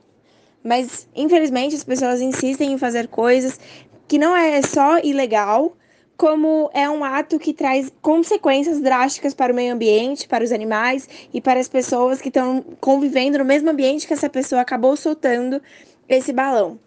Mas, 0.64 1.08
infelizmente, 1.16 1.76
as 1.76 1.84
pessoas 1.84 2.22
insistem 2.22 2.72
em 2.72 2.78
fazer 2.78 3.08
coisas 3.08 3.60
que 4.08 4.18
não 4.18 4.36
é 4.36 4.62
só 4.62 4.98
ilegal, 5.00 5.76
como 6.18 6.70
é 6.74 6.90
um 6.90 7.04
ato 7.04 7.38
que 7.38 7.54
traz 7.54 7.92
consequências 8.02 8.80
drásticas 8.80 9.34
para 9.34 9.52
o 9.52 9.56
meio 9.56 9.74
ambiente, 9.74 10.28
para 10.28 10.44
os 10.44 10.52
animais 10.52 11.08
e 11.34 11.42
para 11.42 11.60
as 11.60 11.68
pessoas 11.68 12.22
que 12.22 12.30
estão 12.30 12.64
convivendo 12.80 13.38
no 13.38 13.46
mesmo 13.46 13.70
ambiente 13.70 14.08
que 14.08 14.14
essa 14.14 14.30
pessoa 14.30 14.62
acabou 14.62 14.96
soltando 14.96 15.62
esse 16.08 16.32
balão. 16.32 16.80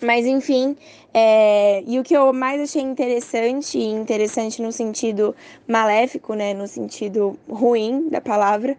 Mas 0.00 0.24
enfim, 0.24 0.76
é, 1.12 1.82
e 1.86 1.98
o 1.98 2.04
que 2.04 2.14
eu 2.16 2.32
mais 2.32 2.60
achei 2.60 2.82
interessante, 2.82 3.78
interessante 3.78 4.62
no 4.62 4.70
sentido 4.72 5.34
maléfico, 5.66 6.34
né, 6.34 6.54
no 6.54 6.66
sentido 6.66 7.38
ruim 7.48 8.08
da 8.08 8.20
palavra, 8.20 8.76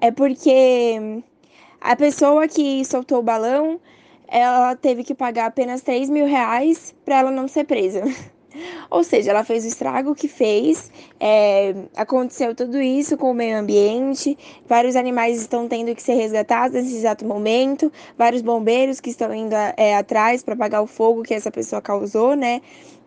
é 0.00 0.10
porque 0.10 1.22
a 1.80 1.94
pessoa 1.96 2.48
que 2.48 2.84
soltou 2.84 3.18
o 3.20 3.22
balão, 3.22 3.80
ela 4.28 4.74
teve 4.76 5.04
que 5.04 5.14
pagar 5.14 5.46
apenas 5.46 5.82
3 5.82 6.10
mil 6.10 6.26
reais 6.26 6.94
para 7.04 7.18
ela 7.20 7.30
não 7.30 7.48
ser 7.48 7.64
presa. 7.64 8.02
Ou 8.90 9.04
seja, 9.04 9.30
ela 9.30 9.44
fez 9.44 9.64
o 9.64 9.68
estrago 9.68 10.14
que 10.14 10.28
fez, 10.28 10.90
é, 11.18 11.74
aconteceu 11.96 12.54
tudo 12.54 12.80
isso 12.80 13.16
com 13.16 13.30
o 13.30 13.34
meio 13.34 13.58
ambiente, 13.58 14.36
vários 14.66 14.96
animais 14.96 15.40
estão 15.40 15.68
tendo 15.68 15.94
que 15.94 16.02
ser 16.02 16.14
resgatados 16.14 16.82
nesse 16.82 16.96
exato 16.96 17.24
momento, 17.24 17.92
vários 18.18 18.42
bombeiros 18.42 19.00
que 19.00 19.10
estão 19.10 19.32
indo 19.34 19.54
é, 19.76 19.96
atrás 19.96 20.42
para 20.42 20.54
apagar 20.54 20.82
o 20.82 20.86
fogo 20.86 21.22
que 21.22 21.34
essa 21.34 21.50
pessoa 21.50 21.80
causou, 21.80 22.34
né? 22.34 22.60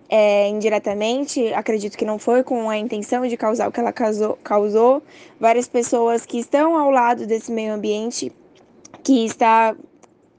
É, 0.10 0.48
indiretamente, 0.48 1.52
acredito 1.54 1.98
que 1.98 2.06
não 2.06 2.20
foi 2.20 2.44
com 2.44 2.70
a 2.70 2.78
intenção 2.78 3.26
de 3.26 3.36
causar 3.36 3.68
o 3.68 3.72
que 3.72 3.80
ela 3.80 3.92
causou, 3.92 4.38
causou. 4.44 5.02
Várias 5.40 5.68
pessoas 5.68 6.26
que 6.26 6.38
estão 6.38 6.78
ao 6.78 6.92
lado 6.92 7.26
desse 7.26 7.52
meio 7.52 7.74
ambiente 7.74 8.32
que 9.04 9.26
está 9.26 9.76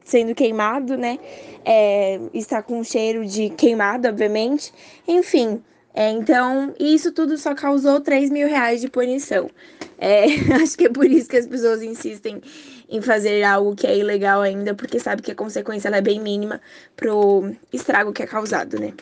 sendo 0.04 0.34
queimado, 0.34 0.96
né? 0.96 1.18
É, 1.64 2.20
está 2.34 2.62
com 2.62 2.84
cheiro 2.84 3.24
de 3.26 3.48
queimado, 3.50 4.06
obviamente. 4.06 4.72
Enfim, 5.08 5.62
é, 5.94 6.10
então 6.10 6.74
isso 6.78 7.12
tudo 7.12 7.38
só 7.38 7.54
causou 7.54 8.00
3 8.00 8.30
mil 8.30 8.46
reais 8.46 8.80
de 8.80 8.88
punição. 8.88 9.50
É, 9.96 10.24
acho 10.62 10.76
que 10.76 10.86
é 10.86 10.90
por 10.90 11.06
isso 11.06 11.28
que 11.28 11.36
as 11.36 11.46
pessoas 11.46 11.82
insistem 11.82 12.42
em 12.88 13.00
fazer 13.00 13.42
algo 13.42 13.74
que 13.74 13.86
é 13.86 13.96
ilegal 13.96 14.42
ainda, 14.42 14.74
porque 14.74 15.00
sabe 15.00 15.22
que 15.22 15.32
a 15.32 15.34
consequência 15.34 15.88
é 15.88 16.00
bem 16.00 16.20
mínima 16.20 16.60
pro 16.94 17.54
estrago 17.72 18.12
que 18.12 18.22
é 18.22 18.26
causado, 18.26 18.78
né? 18.78 18.92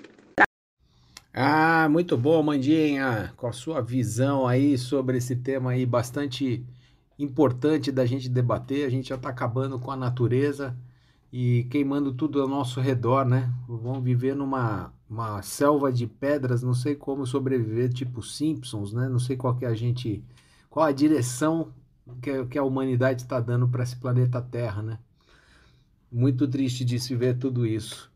Ah, 1.35 1.89
muito 1.91 2.17
bom, 2.17 2.43
Mandinha, 2.43 3.33
com 3.39 3.47
a 3.47 3.53
sua 3.53 3.81
visão 3.81 4.47
aí 4.47 4.77
sobre 4.77 5.17
esse 5.17 5.35
tema 5.35 5.71
aí 5.71 5.87
bastante 5.87 6.63
importante 7.19 7.91
da 7.91 8.05
gente 8.05 8.29
debater. 8.29 8.87
A 8.87 8.91
gente 8.91 9.09
já 9.09 9.15
está 9.15 9.31
acabando 9.31 9.79
com 9.79 9.91
a 9.91 9.97
natureza 9.97 10.77
e 11.33 11.65
queimando 11.71 12.13
tudo 12.13 12.43
ao 12.43 12.49
nosso 12.49 12.81
redor, 12.81 13.25
né? 13.25 13.51
Vão 13.67 14.03
viver 14.03 14.37
numa 14.37 14.93
uma 15.09 15.43
selva 15.43 15.93
de 15.93 16.07
pedras, 16.07 16.63
não 16.63 16.73
sei 16.73 16.95
como 16.95 17.27
sobreviver, 17.27 17.93
tipo 17.93 18.23
Simpsons, 18.23 18.93
né? 18.93 19.09
Não 19.09 19.19
sei 19.19 19.37
qual 19.37 19.55
que 19.55 19.65
é 19.65 19.69
a 19.69 19.75
gente, 19.75 20.25
qual 20.71 20.87
a 20.87 20.93
direção 20.93 21.73
que, 22.23 22.47
que 22.47 22.59
a 22.59 22.65
humanidade 22.65 23.23
está 23.23 23.39
dando 23.39 23.69
para 23.69 23.83
esse 23.83 23.97
planeta 23.97 24.41
Terra, 24.41 24.83
né? 24.83 24.99
Muito 26.11 26.49
triste 26.49 26.85
de 26.85 26.99
se 26.99 27.15
ver 27.15 27.39
tudo 27.39 27.67
isso. 27.67 28.11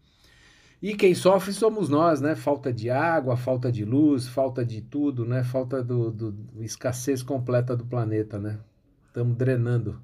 E 0.83 0.94
quem 0.94 1.14
sofre 1.14 1.52
somos 1.52 1.88
nós, 1.88 2.20
né? 2.20 2.35
Falta 2.35 2.72
de 2.72 2.90
água, 2.90 3.37
falta 3.37 3.72
de 3.72 3.85
luz, 3.85 4.26
falta 4.26 4.64
de 4.64 4.81
tudo, 4.81 5.24
né? 5.24 5.42
Falta 5.42 5.83
do, 5.83 6.11
do, 6.11 6.35
escassez 6.62 7.22
completa 7.22 7.76
do 7.76 7.85
planeta, 7.87 8.38
né? 8.38 8.59
Estamos 9.07 9.37
drenando 9.37 10.00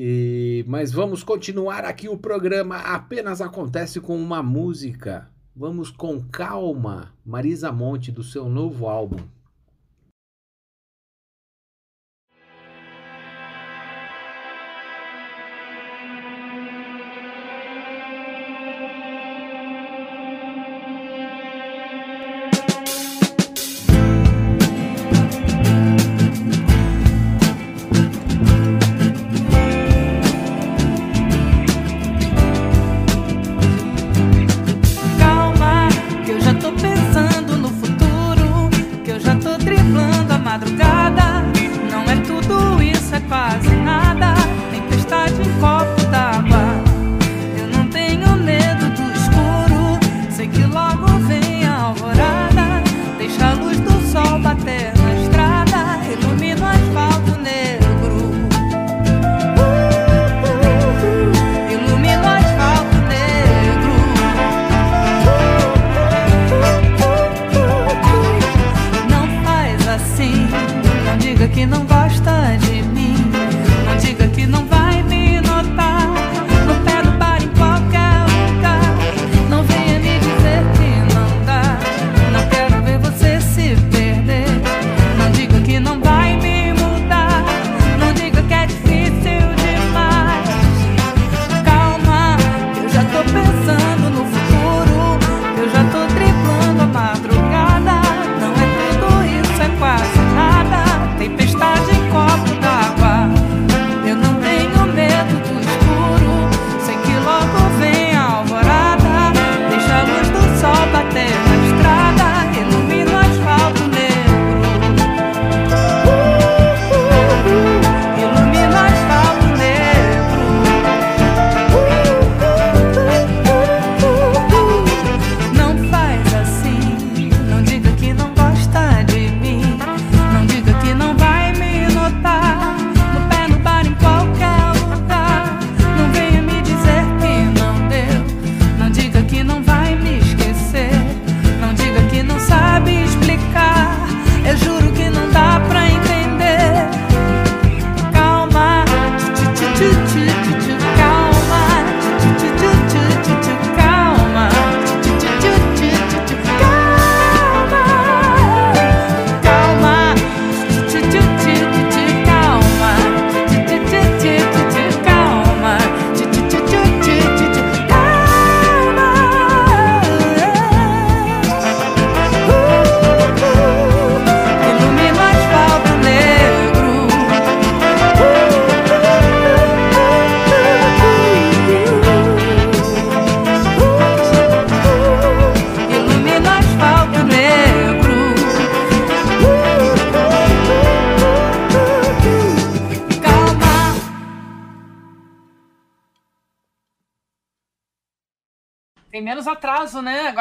e, 0.00 0.64
mas 0.68 0.92
vamos 0.92 1.24
continuar 1.24 1.84
aqui 1.84 2.08
o 2.08 2.16
programa. 2.16 2.76
Apenas 2.76 3.40
acontece 3.40 4.00
com 4.00 4.16
uma 4.16 4.40
música. 4.40 5.28
Vamos 5.56 5.90
com 5.90 6.22
calma. 6.22 7.12
Marisa 7.26 7.72
Monte, 7.72 8.12
do 8.12 8.22
seu 8.22 8.48
novo 8.48 8.86
álbum. 8.86 9.18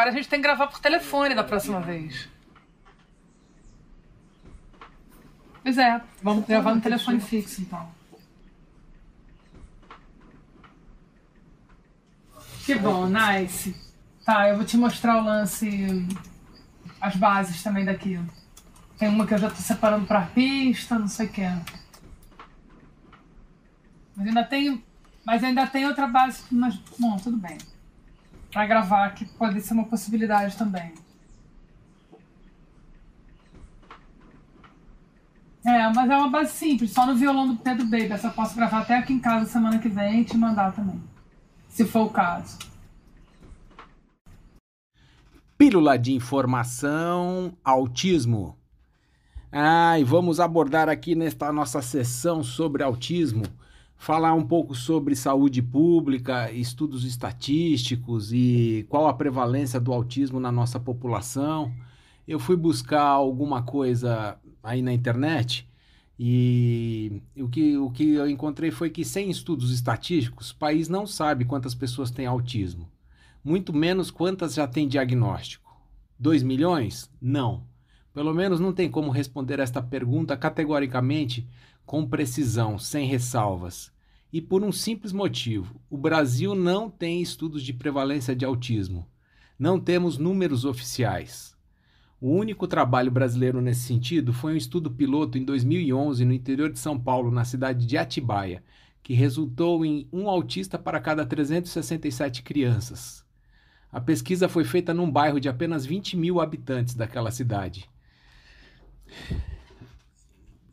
Agora 0.07 0.19
a 0.19 0.21
gente 0.21 0.29
tem 0.29 0.39
que 0.39 0.47
gravar 0.47 0.67
por 0.67 0.79
telefone 0.79 1.35
da 1.35 1.43
próxima 1.43 1.81
vez. 1.81 2.29
Pois 5.61 5.77
é, 5.77 6.01
vamos 6.23 6.45
gravar 6.45 6.73
no 6.73 6.79
telefone 6.79 7.19
fixo 7.19 7.61
então. 7.61 7.91
Que 12.65 12.75
bom, 12.75 13.09
nice. 13.09 13.75
Tá, 14.23 14.47
eu 14.47 14.55
vou 14.55 14.65
te 14.65 14.77
mostrar 14.77 15.17
o 15.17 15.25
lance, 15.25 16.07
as 17.01 17.17
bases 17.17 17.61
também 17.61 17.83
daqui. 17.83 18.17
Tem 18.97 19.09
uma 19.09 19.27
que 19.27 19.33
eu 19.33 19.37
já 19.37 19.49
tô 19.49 19.57
separando 19.57 20.05
pra 20.05 20.21
pista, 20.21 20.97
não 20.97 21.09
sei 21.09 21.25
o 21.25 21.29
que. 21.29 21.41
Mas 24.15 24.27
ainda 24.27 24.43
tem, 24.45 24.83
mas 25.25 25.43
ainda 25.43 25.67
tem 25.67 25.85
outra 25.85 26.07
base, 26.07 26.43
mas 26.49 26.75
bom, 26.97 27.17
tudo 27.17 27.35
bem. 27.35 27.57
Pra 28.57 28.65
gravar, 28.65 29.13
que 29.13 29.23
pode 29.23 29.61
ser 29.61 29.75
uma 29.75 29.85
possibilidade 29.85 30.57
também. 30.57 30.91
É, 35.63 35.93
mas 35.93 36.09
é 36.09 36.17
uma 36.17 36.27
base 36.27 36.53
simples, 36.53 36.91
só 36.91 37.05
no 37.05 37.13
violão 37.13 37.47
do 37.47 37.57
Pedro 37.57 37.85
Baby. 37.85 38.13
Essa 38.13 38.29
eu 38.29 38.31
posso 38.31 38.55
gravar 38.55 38.79
até 38.79 38.97
aqui 38.97 39.13
em 39.13 39.19
casa 39.19 39.45
semana 39.45 39.77
que 39.77 39.87
vem 39.87 40.21
e 40.21 40.25
te 40.25 40.35
mandar 40.35 40.73
também 40.73 40.99
se 41.69 41.85
for 41.85 42.07
o 42.07 42.09
caso. 42.09 42.57
Pílula 45.55 45.95
de 45.95 46.13
informação, 46.13 47.55
autismo. 47.63 48.57
Ah, 49.51 49.99
e 49.99 50.03
vamos 50.03 50.39
abordar 50.39 50.89
aqui 50.89 51.13
nesta 51.13 51.53
nossa 51.53 51.79
sessão 51.83 52.41
sobre 52.41 52.81
autismo, 52.81 53.43
falar 53.97 54.33
um 54.33 54.45
pouco 54.45 54.75
sobre 54.75 55.15
saúde 55.15 55.61
pública, 55.61 56.51
estudos 56.51 57.03
estatísticos 57.03 58.31
e 58.31 58.85
qual 58.89 59.07
a 59.07 59.13
prevalência 59.13 59.79
do 59.79 59.91
autismo 59.91 60.39
na 60.39 60.51
nossa 60.51 60.79
população. 60.79 61.73
Eu 62.27 62.39
fui 62.39 62.55
buscar 62.55 63.01
alguma 63.01 63.63
coisa 63.63 64.37
aí 64.61 64.81
na 64.81 64.93
internet 64.93 65.67
e 66.19 67.21
o 67.35 67.47
que, 67.47 67.77
o 67.77 67.89
que 67.89 68.13
eu 68.13 68.29
encontrei 68.29 68.71
foi 68.71 68.89
que, 68.89 69.03
sem 69.03 69.29
estudos 69.29 69.71
estatísticos, 69.71 70.51
o 70.51 70.55
país 70.55 70.87
não 70.87 71.05
sabe 71.05 71.45
quantas 71.45 71.75
pessoas 71.75 72.11
têm 72.11 72.25
autismo, 72.25 72.89
muito 73.43 73.73
menos 73.73 74.11
quantas 74.11 74.53
já 74.53 74.67
têm 74.67 74.87
diagnóstico. 74.87 75.75
2 76.19 76.41
milhões? 76.43 77.09
Não. 77.21 77.63
Pelo 78.13 78.33
menos 78.33 78.59
não 78.59 78.73
tem 78.73 78.89
como 78.89 79.11
responder 79.11 79.59
esta 79.59 79.81
pergunta 79.81 80.35
categoricamente 80.35 81.47
com 81.87 82.05
precisão, 82.05 82.77
sem 82.77 83.07
ressalvas. 83.07 83.91
E 84.31 84.41
por 84.41 84.61
um 84.61 84.73
simples 84.73 85.13
motivo: 85.13 85.79
o 85.89 85.97
Brasil 85.97 86.53
não 86.53 86.89
tem 86.89 87.21
estudos 87.21 87.63
de 87.63 87.73
prevalência 87.73 88.35
de 88.35 88.43
autismo. 88.43 89.07
Não 89.57 89.79
temos 89.79 90.17
números 90.17 90.65
oficiais. 90.65 91.55
O 92.19 92.29
único 92.29 92.67
trabalho 92.67 93.09
brasileiro 93.09 93.61
nesse 93.61 93.83
sentido 93.83 94.33
foi 94.33 94.53
um 94.53 94.57
estudo 94.57 94.91
piloto 94.91 95.37
em 95.37 95.45
2011 95.45 96.25
no 96.25 96.33
interior 96.33 96.69
de 96.71 96.77
São 96.77 96.99
Paulo, 96.99 97.31
na 97.31 97.45
cidade 97.45 97.85
de 97.85 97.97
Atibaia, 97.97 98.61
que 99.01 99.13
resultou 99.13 99.85
em 99.85 100.09
um 100.11 100.27
autista 100.29 100.77
para 100.77 100.99
cada 100.99 101.25
367 101.25 102.43
crianças. 102.43 103.25
A 103.89 104.01
pesquisa 104.01 104.49
foi 104.49 104.65
feita 104.65 104.93
num 104.93 105.09
bairro 105.09 105.39
de 105.39 105.47
apenas 105.47 105.85
20 105.85 106.17
mil 106.17 106.41
habitantes 106.41 106.95
daquela 106.95 107.31
cidade. 107.31 107.89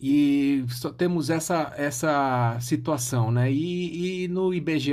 E 0.07 0.67
só 0.69 0.93
temos 0.93 1.31
essa, 1.31 1.73
essa 1.79 2.59
situação, 2.61 3.33
né? 3.33 3.51
E, 3.51 4.25
e 4.25 4.29
no 4.29 4.53
IBGE, 4.53 4.93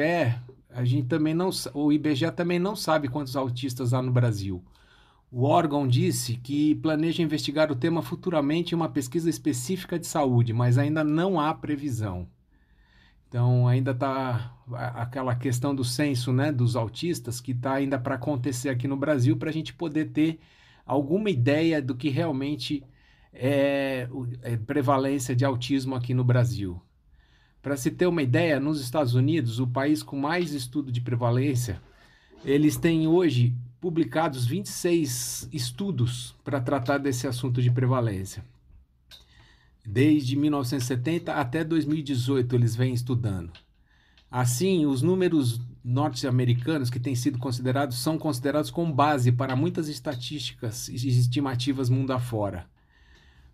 a 0.70 0.86
gente 0.86 1.10
também 1.10 1.34
não, 1.34 1.50
o 1.74 1.92
IBGE 1.92 2.32
também 2.32 2.58
não 2.58 2.78
sabe 2.78 3.10
quantos 3.10 3.36
autistas 3.36 3.94
há 3.94 4.02
no 4.02 4.10
Brasil. 4.10 4.64
O 5.30 5.44
órgão 5.44 5.86
disse 5.86 6.38
que 6.38 6.76
planeja 6.76 7.22
investigar 7.22 7.70
o 7.70 7.76
tema 7.76 8.02
futuramente 8.02 8.74
em 8.74 8.78
uma 8.78 8.88
pesquisa 8.88 9.30
específica 9.30 10.00
de 10.00 10.08
saúde, 10.08 10.54
mas 10.54 10.78
ainda 10.78 11.04
não 11.04 11.38
há 11.38 11.54
previsão. 11.54 12.26
Então, 13.28 13.68
ainda 13.68 13.92
está 13.92 14.56
aquela 14.96 15.36
questão 15.36 15.76
do 15.76 15.84
censo 15.84 16.32
né, 16.32 16.54
dos 16.54 16.78
autistas 16.78 17.42
que 17.42 17.52
está 17.52 17.74
ainda 17.74 18.00
para 18.00 18.16
acontecer 18.16 18.70
aqui 18.70 18.88
no 18.88 18.96
Brasil, 18.96 19.36
para 19.36 19.50
a 19.50 19.54
gente 19.54 19.74
poder 19.74 20.12
ter 20.12 20.40
alguma 20.86 21.30
ideia 21.30 21.82
do 21.82 21.96
que 21.96 22.08
realmente 22.08 22.82
é, 23.34 24.08
é 24.42 24.58
prevalência 24.58 25.36
de 25.36 25.46
autismo 25.46 25.96
aqui 25.96 26.14
no 26.14 26.24
Brasil. 26.24 26.82
Para 27.62 27.78
se 27.78 27.92
ter 27.92 28.08
uma 28.08 28.24
ideia, 28.24 28.60
nos 28.60 28.82
Estados 28.82 29.14
Unidos, 29.14 29.60
o 29.60 29.68
país 29.68 30.02
com 30.02 30.18
mais 30.18 30.52
estudo 30.54 30.92
de 30.92 31.00
prevalência, 31.00 31.82
eles 32.44 32.76
têm 32.76 33.08
hoje 33.08 33.56
publicados 33.80 34.46
26 34.46 35.50
estudos 35.52 36.36
para 36.44 36.62
tratar 36.62 36.98
desse 36.98 37.28
assunto 37.28 37.62
de 37.62 37.72
prevalência. 37.72 38.44
Desde 39.86 40.36
1970 40.36 41.34
até 41.34 41.64
2018 41.64 42.56
eles 42.56 42.76
vêm 42.76 42.94
estudando. 42.94 43.52
Assim, 44.30 44.86
os 44.86 45.02
números 45.02 45.60
norte-americanos 45.84 46.90
que 46.90 47.00
têm 47.00 47.16
sido 47.16 47.38
considerados 47.38 47.98
são 47.98 48.18
considerados 48.18 48.70
como 48.70 48.94
base 48.94 49.32
para 49.32 49.56
muitas 49.56 49.90
estatísticas 49.90 50.88
e 50.88 50.96
estimativas 51.08 51.90
mundo 51.90 52.12
afora. 52.12 52.66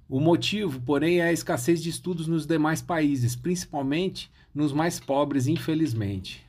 O 0.09 0.19
motivo, 0.19 0.79
porém, 0.81 1.19
é 1.19 1.23
a 1.23 1.33
escassez 1.33 1.83
de 1.83 1.89
estudos 1.89 2.27
nos 2.27 2.45
demais 2.45 2.81
países, 2.81 3.35
principalmente 3.35 4.31
nos 4.55 4.71
mais 4.71 4.99
pobres, 4.99 5.47
infelizmente. 5.47 6.45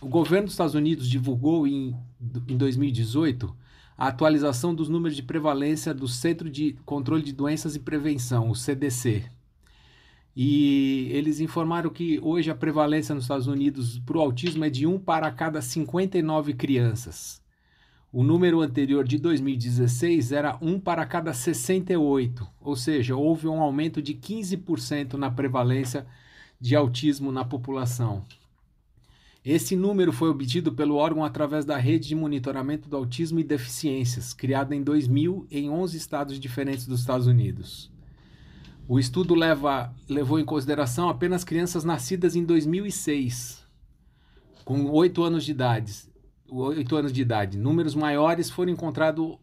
O 0.00 0.06
governo 0.06 0.44
dos 0.44 0.54
Estados 0.54 0.74
Unidos 0.74 1.08
divulgou 1.08 1.66
em, 1.66 1.96
em 2.46 2.56
2018 2.56 3.54
a 3.96 4.08
atualização 4.08 4.74
dos 4.74 4.88
números 4.88 5.16
de 5.16 5.22
prevalência 5.22 5.92
do 5.92 6.06
Centro 6.06 6.48
de 6.48 6.76
Controle 6.84 7.22
de 7.22 7.32
Doenças 7.32 7.74
e 7.74 7.80
Prevenção, 7.80 8.50
o 8.50 8.54
CDC. 8.54 9.24
E 10.36 11.08
eles 11.10 11.40
informaram 11.40 11.90
que 11.90 12.20
hoje 12.22 12.48
a 12.48 12.54
prevalência 12.54 13.12
nos 13.12 13.24
Estados 13.24 13.48
Unidos 13.48 13.98
para 13.98 14.18
o 14.18 14.20
autismo 14.20 14.64
é 14.64 14.70
de 14.70 14.86
1 14.86 15.00
para 15.00 15.28
cada 15.32 15.60
59 15.60 16.52
crianças. 16.54 17.42
O 18.10 18.22
número 18.22 18.62
anterior 18.62 19.06
de 19.06 19.18
2016 19.18 20.32
era 20.32 20.56
1 20.62 20.80
para 20.80 21.04
cada 21.04 21.34
68, 21.34 22.48
ou 22.58 22.74
seja, 22.74 23.14
houve 23.14 23.46
um 23.46 23.60
aumento 23.60 24.00
de 24.00 24.14
15% 24.14 25.14
na 25.14 25.30
prevalência 25.30 26.06
de 26.58 26.74
autismo 26.74 27.30
na 27.30 27.44
população. 27.44 28.24
Esse 29.44 29.76
número 29.76 30.10
foi 30.10 30.30
obtido 30.30 30.72
pelo 30.72 30.96
órgão 30.96 31.22
através 31.22 31.66
da 31.66 31.76
rede 31.76 32.08
de 32.08 32.14
monitoramento 32.14 32.88
do 32.88 32.96
autismo 32.96 33.40
e 33.40 33.44
deficiências, 33.44 34.32
criada 34.32 34.74
em 34.74 34.82
2000 34.82 35.46
em 35.50 35.68
11 35.68 35.96
estados 35.96 36.40
diferentes 36.40 36.86
dos 36.86 37.00
Estados 37.00 37.26
Unidos. 37.26 37.90
O 38.88 38.98
estudo 38.98 39.34
leva, 39.34 39.94
levou 40.08 40.40
em 40.40 40.46
consideração 40.46 41.10
apenas 41.10 41.44
crianças 41.44 41.84
nascidas 41.84 42.34
em 42.34 42.42
2006, 42.42 43.62
com 44.64 44.90
8 44.90 45.22
anos 45.22 45.44
de 45.44 45.50
idade. 45.50 46.07
8 46.50 46.96
anos 46.96 47.12
de 47.12 47.20
idade. 47.20 47.58
Números 47.58 47.94
maiores 47.94 48.48
foram 48.48 48.72
encontrados 48.72 49.38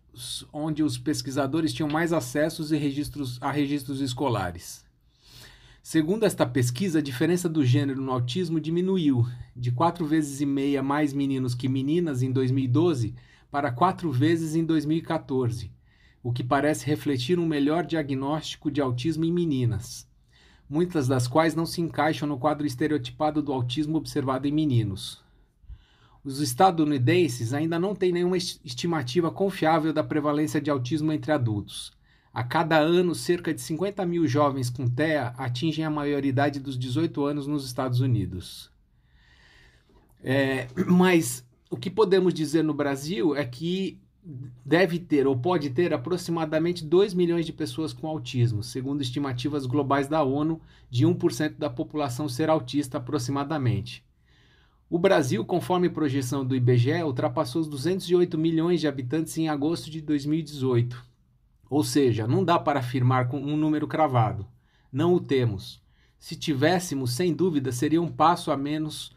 onde 0.52 0.82
os 0.82 0.98
pesquisadores 0.98 1.74
tinham 1.74 1.90
mais 1.90 2.12
acessos 2.12 2.72
e 2.72 2.78
registros, 2.78 3.38
a 3.42 3.52
registros 3.52 4.02
escolares. 4.02 4.84
Segundo 5.84 6.24
esta 6.24 6.48
pesquisa, 6.48 6.98
a 6.98 7.02
diferença 7.02 7.48
do 7.48 7.64
gênero 7.64 8.02
no 8.02 8.12
autismo 8.12 8.60
diminuiu 8.60 9.24
de 9.56 9.72
quatro 9.72 10.04
vezes 10.04 10.42
e 10.42 10.46
meia 10.46 10.82
mais 10.82 11.14
meninos 11.14 11.54
que 11.54 11.70
meninas 11.70 12.24
em 12.24 12.32
2012 12.32 13.14
para 13.52 13.72
quatro 13.72 14.12
vezes 14.12 14.56
em 14.56 14.66
2014, 14.66 15.72
o 16.24 16.34
que 16.34 16.44
parece 16.44 16.88
refletir 16.88 17.38
um 17.38 17.46
melhor 17.46 17.86
diagnóstico 17.86 18.72
de 18.72 18.82
autismo 18.82 19.26
em 19.26 19.32
meninas, 19.32 20.10
muitas 20.68 21.08
das 21.08 21.28
quais 21.28 21.54
não 21.54 21.68
se 21.68 21.82
encaixam 21.82 22.28
no 22.28 22.40
quadro 22.40 22.66
estereotipado 22.66 23.42
do 23.42 23.54
autismo 23.54 23.98
observado 23.98 24.48
em 24.48 24.52
meninos. 24.52 25.25
Os 26.26 26.42
estadunidenses 26.42 27.54
ainda 27.54 27.80
não 27.80 27.96
têm 27.96 28.12
nenhuma 28.12 28.36
estimativa 28.36 29.32
confiável 29.32 29.94
da 29.94 30.04
prevalência 30.04 30.60
de 30.60 30.70
autismo 30.70 31.14
entre 31.14 31.32
adultos 31.32 31.96
a 32.36 32.44
cada 32.44 32.78
ano, 32.78 33.16
cerca 33.16 33.54
de 33.54 33.62
50 33.62 34.06
mil 34.06 34.28
jovens 34.28 34.70
com 34.70 34.86
TEA 34.86 35.34
atingem 35.38 35.86
a 35.86 35.90
maioridade 35.90 36.60
dos 36.60 36.78
18 36.78 37.24
anos 37.24 37.48
nos 37.48 37.66
Estados 37.66 38.02
Unidos. 38.02 38.70
É, 40.22 40.68
mas 40.86 41.48
o 41.72 41.78
que 41.78 41.90
podemos 41.90 42.34
dizer 42.34 42.62
no 42.62 42.74
Brasil 42.74 43.34
é 43.38 43.46
que 43.46 43.98
deve 44.66 45.00
ter 45.00 45.26
ou 45.26 45.38
pode 45.38 45.70
ter 45.70 45.94
aproximadamente 45.94 46.84
2 46.84 47.14
milhões 47.14 47.46
de 47.46 47.54
pessoas 47.54 47.94
com 47.94 48.06
autismo, 48.06 48.62
segundo 48.62 49.02
estimativas 49.02 49.66
globais 49.66 50.10
da 50.10 50.22
ONU, 50.22 50.60
de 50.90 51.06
1% 51.06 51.56
da 51.58 51.70
população 51.70 52.28
ser 52.28 52.50
autista 52.50 52.98
aproximadamente. 52.98 54.05
O 54.96 54.98
Brasil, 54.98 55.44
conforme 55.44 55.90
projeção 55.90 56.46
do 56.46 56.56
IBGE, 56.56 57.04
ultrapassou 57.04 57.62
os 57.62 57.68
208 57.68 58.38
milhões 58.38 58.80
de 58.80 58.88
habitantes 58.88 59.38
em 59.38 59.50
agosto 59.50 59.92
de 59.92 60.00
2018 60.00 61.16
ou 61.70 61.84
seja, 61.84 62.26
não 62.26 62.42
dá 62.42 62.58
para 62.58 62.80
afirmar 62.80 63.28
com 63.28 63.38
um 63.38 63.58
número 63.58 63.86
cravado. 63.86 64.48
Não 64.90 65.14
o 65.14 65.20
temos. 65.20 65.84
Se 66.18 66.34
tivéssemos, 66.36 67.12
sem 67.12 67.34
dúvida, 67.34 67.72
seria 67.72 68.02
um 68.02 68.08
passo 68.08 68.50
a 68.52 68.56
menos 68.56 69.14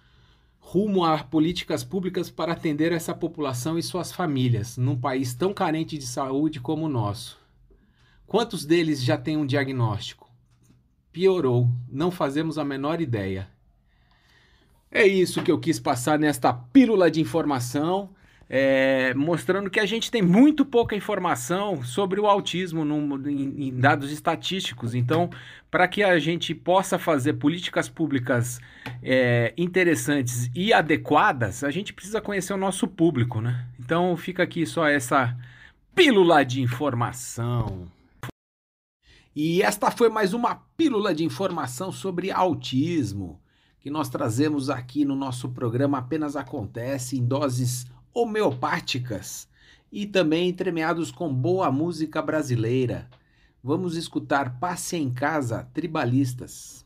rumo 0.59 1.05
a 1.05 1.23
políticas 1.23 1.85
públicas 1.85 2.29
para 2.29 2.53
atender 2.53 2.91
essa 2.91 3.15
população 3.15 3.79
e 3.79 3.83
suas 3.83 4.11
famílias, 4.11 4.77
num 4.77 4.99
país 4.99 5.35
tão 5.35 5.55
carente 5.55 5.97
de 5.97 6.05
saúde 6.05 6.59
como 6.59 6.87
o 6.87 6.89
nosso. 6.89 7.39
Quantos 8.27 8.65
deles 8.65 9.01
já 9.01 9.17
têm 9.17 9.37
um 9.37 9.47
diagnóstico? 9.47 10.29
Piorou, 11.13 11.71
não 11.89 12.11
fazemos 12.11 12.59
a 12.59 12.65
menor 12.65 13.01
ideia. 13.01 13.49
É 14.91 15.07
isso 15.07 15.43
que 15.43 15.51
eu 15.51 15.59
quis 15.59 15.79
passar 15.79 16.19
nesta 16.19 16.53
pílula 16.53 17.11
de 17.11 17.21
informação 17.21 18.11
é, 18.49 19.13
mostrando 19.15 19.69
que 19.69 19.79
a 19.79 19.85
gente 19.85 20.11
tem 20.11 20.23
muito 20.23 20.65
pouca 20.65 20.97
informação 20.97 21.83
sobre 21.85 22.19
o 22.19 22.27
autismo 22.27 22.85
no, 22.85 23.29
em, 23.29 23.69
em 23.69 23.79
dados 23.79 24.11
estatísticos. 24.11 24.95
Então, 24.95 25.29
para 25.71 25.87
que 25.87 26.03
a 26.03 26.19
gente 26.19 26.55
possa 26.55 26.99
fazer 26.99 27.35
políticas 27.35 27.89
públicas 27.89 28.59
é, 29.03 29.53
interessantes 29.57 30.51
e 30.55 30.73
adequadas, 30.73 31.63
a 31.63 31.71
gente 31.71 31.93
precisa 31.93 32.21
conhecer 32.21 32.55
o 32.55 32.59
nosso 32.59 32.89
público, 32.89 33.41
né? 33.41 33.67
Então, 33.79 34.17
fica 34.17 34.43
aqui 34.43 34.65
só 34.65 34.87
essa 34.89 35.37
pílula 35.95 36.45
de 36.45 36.63
informação. 36.63 37.87
E 39.37 39.63
esta 39.63 39.91
foi 39.91 40.09
mais 40.09 40.33
uma 40.33 40.57
pílula 40.77 41.15
de 41.15 41.23
informação 41.23 41.93
sobre 41.93 42.31
autismo 42.31 43.39
que 43.81 43.91
nós 43.91 44.09
trazemos 44.09 44.71
aqui 44.71 45.05
no 45.05 45.15
nosso 45.15 45.49
programa 45.49 45.99
Apenas 45.99 46.37
Acontece 46.37 47.19
em 47.19 47.25
doses 47.25 47.87
homeopáticas 48.13 49.49
e 49.91 50.07
também 50.07 50.49
entremeados 50.49 51.11
com 51.11 51.33
boa 51.33 51.71
música 51.71 52.21
brasileira. 52.21 53.09
Vamos 53.63 53.97
escutar 53.97 54.59
Passe 54.59 54.97
em 54.97 55.11
Casa 55.11 55.69
Tribalistas. 55.73 56.85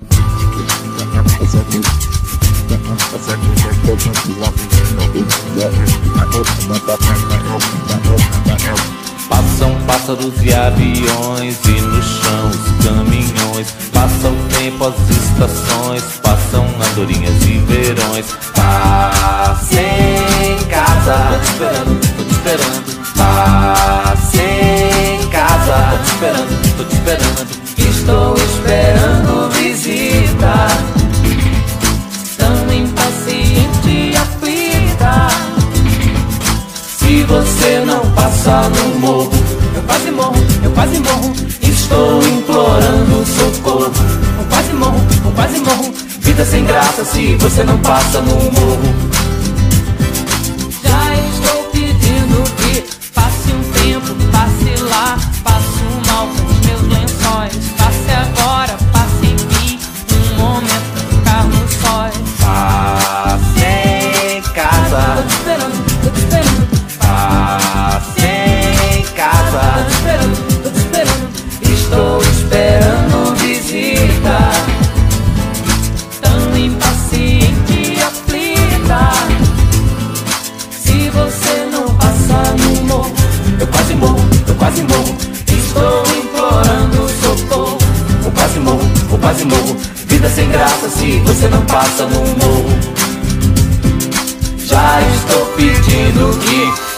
Passam 9.30 9.74
pássaros 9.86 10.34
e 10.42 10.52
aviões 10.52 11.56
e 11.64 11.80
no 11.80 12.02
chão 12.02 12.50
os 12.50 12.84
caminhões. 12.84 13.68
Passa 13.92 14.28
o 14.28 14.36
tempo, 14.58 14.86
as 14.88 14.94
estações, 15.08 16.02
passam 16.22 16.66
andorinhas 16.90 17.42
e 17.44 17.58
verões. 17.60 18.26
Passe 18.54 19.78
em 19.78 20.64
casa, 20.66 21.14
tô 21.30 21.38
te 21.38 21.50
esperando, 21.52 22.00
tô 22.16 22.24
te 22.24 22.32
esperando. 22.32 23.00
Passe 23.16 24.40
em 24.40 25.28
casa, 25.28 25.76
tô 25.90 25.98
te 25.98 26.10
esperando, 26.10 26.76
tô 26.76 26.84
te 26.84 26.94
esperando. 26.94 27.60
Estou 27.78 28.34
esperando 28.34 29.50
visita. 29.52 30.66
Tão 32.36 32.72
impaciente 32.72 33.88
e 33.88 34.16
aflita. 34.16 35.28
Se 36.98 37.22
você 37.24 37.84
não 37.86 38.10
passa 38.12 38.68
Vida 46.40 46.50
sem 46.52 46.64
graça 46.64 47.04
se 47.04 47.36
você 47.36 47.62
não 47.64 47.76
passa 47.80 48.22
no 48.22 48.34
morro. 48.34 48.94
Já 50.82 51.14
estou 51.14 51.64
pedindo 51.64 52.42
que 52.56 52.82
passe 53.10 53.52
um 53.52 53.62
tempo, 53.72 54.14
passe 54.32 54.82
lá, 54.84 55.18
passe 55.44 55.82
um 55.84 56.10
mal 56.10 56.26
com 56.28 56.46
os 56.46 56.60
meus 56.66 56.82
lençóis. 56.98 57.69
Graça 90.52 90.90
se 90.90 91.18
você 91.20 91.48
não 91.48 91.64
passa 91.66 92.06
no 92.06 92.20
morro. 92.20 92.70
Já 94.58 95.00
estou 95.02 95.46
pedindo 95.56 96.38
que 96.38 96.89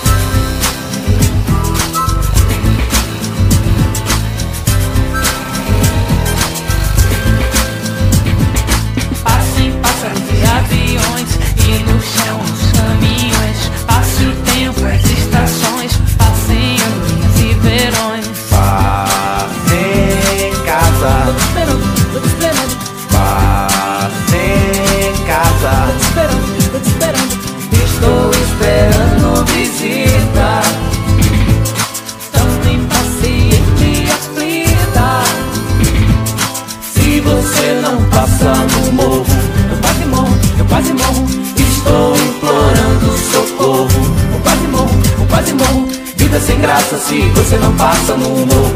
você 37.25 37.81
não 37.83 38.03
passa 38.11 38.55
no 38.55 38.93
morro, 38.93 39.27
eu 39.71 39.77
quase 39.81 40.05
morro, 40.07 40.39
eu 40.59 40.65
quase 40.67 40.93
morro. 40.93 41.53
Estou 41.83 42.17
implorando 42.17 43.19
socorro. 43.33 43.89
Eu 44.33 44.41
quase 44.41 44.67
morro, 44.69 45.03
eu 45.19 45.27
quase 45.27 45.53
morro. 45.53 45.89
Vida 46.17 46.41
sem 46.41 46.61
graça 46.61 46.97
se 46.97 47.21
você 47.31 47.57
não 47.59 47.75
passa 47.75 48.15
no 48.17 48.29
morro. 48.47 48.75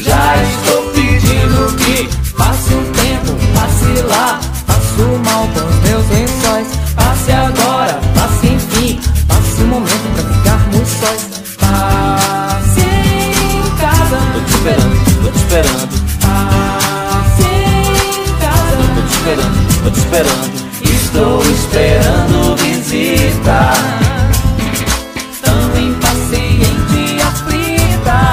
Já 0.00 0.36
estou 0.42 0.82
pedindo 0.92 1.76
que 1.76 2.08
passe 2.36 2.74
um 2.74 2.84
tempo, 2.92 3.32
passe 3.54 4.02
lá. 4.06 4.40
Passo 4.66 5.02
mal 5.24 5.48
com 5.48 5.66
os 5.66 5.76
meus 5.88 6.08
lençóis. 6.10 6.68
Passe 6.94 7.32
agora, 7.32 8.00
passe 8.14 8.46
enfim. 8.48 9.00
Passe 9.26 9.62
um 9.62 9.66
momento 9.66 10.14
pra 10.14 10.24
ficarmos 10.34 10.88
sóis. 10.88 11.26
Passe 11.58 12.80
em 12.80 13.76
casa. 13.80 14.18
Tô 14.34 14.40
te 14.40 14.50
esperando, 14.54 15.22
tô 15.22 15.30
te 15.30 15.38
esperando. 15.38 15.97
Tô 19.88 19.90
te 19.90 19.98
esperando. 19.98 20.68
Estou 20.82 21.42
esperando 21.42 22.56
visita. 22.56 23.72
Tão 25.42 25.82
impaciente 25.82 27.16
e 27.16 27.22
aflita. 27.22 28.32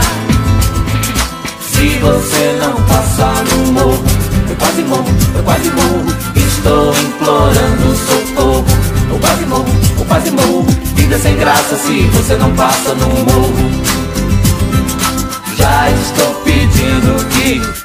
Se 1.61 1.99
você 1.99 2.57
não 2.59 2.73
passar 2.83 3.43
no 3.45 3.71
morro, 3.71 4.03
eu 4.49 4.55
quase 4.57 4.81
morro, 4.83 5.05
eu 5.35 5.43
quase 5.43 5.71
morro. 5.71 6.05
Estou 6.35 6.93
implorando 6.95 7.95
socorro. 7.95 8.65
Eu 9.09 9.19
quase 9.19 9.45
morro, 9.45 9.65
eu 9.99 10.05
quase 10.05 10.31
morro. 10.31 10.65
Vida 10.95 11.17
sem 11.19 11.37
graça 11.37 11.75
se 11.77 12.01
você 12.07 12.35
não 12.35 12.53
passa 12.55 12.93
no 12.95 13.07
morro. 13.07 13.53
Já 15.57 15.89
estou 15.91 16.35
pedindo 16.43 17.25
que. 17.29 17.84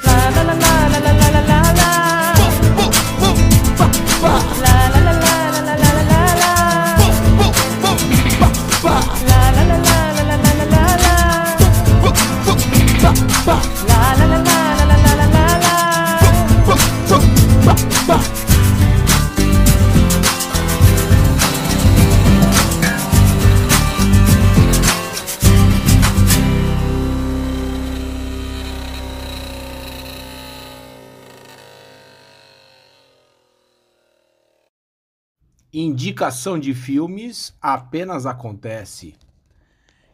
Indicação 36.21 36.59
de 36.59 36.75
filmes 36.75 37.57
apenas 37.63 38.27
acontece. 38.27 39.15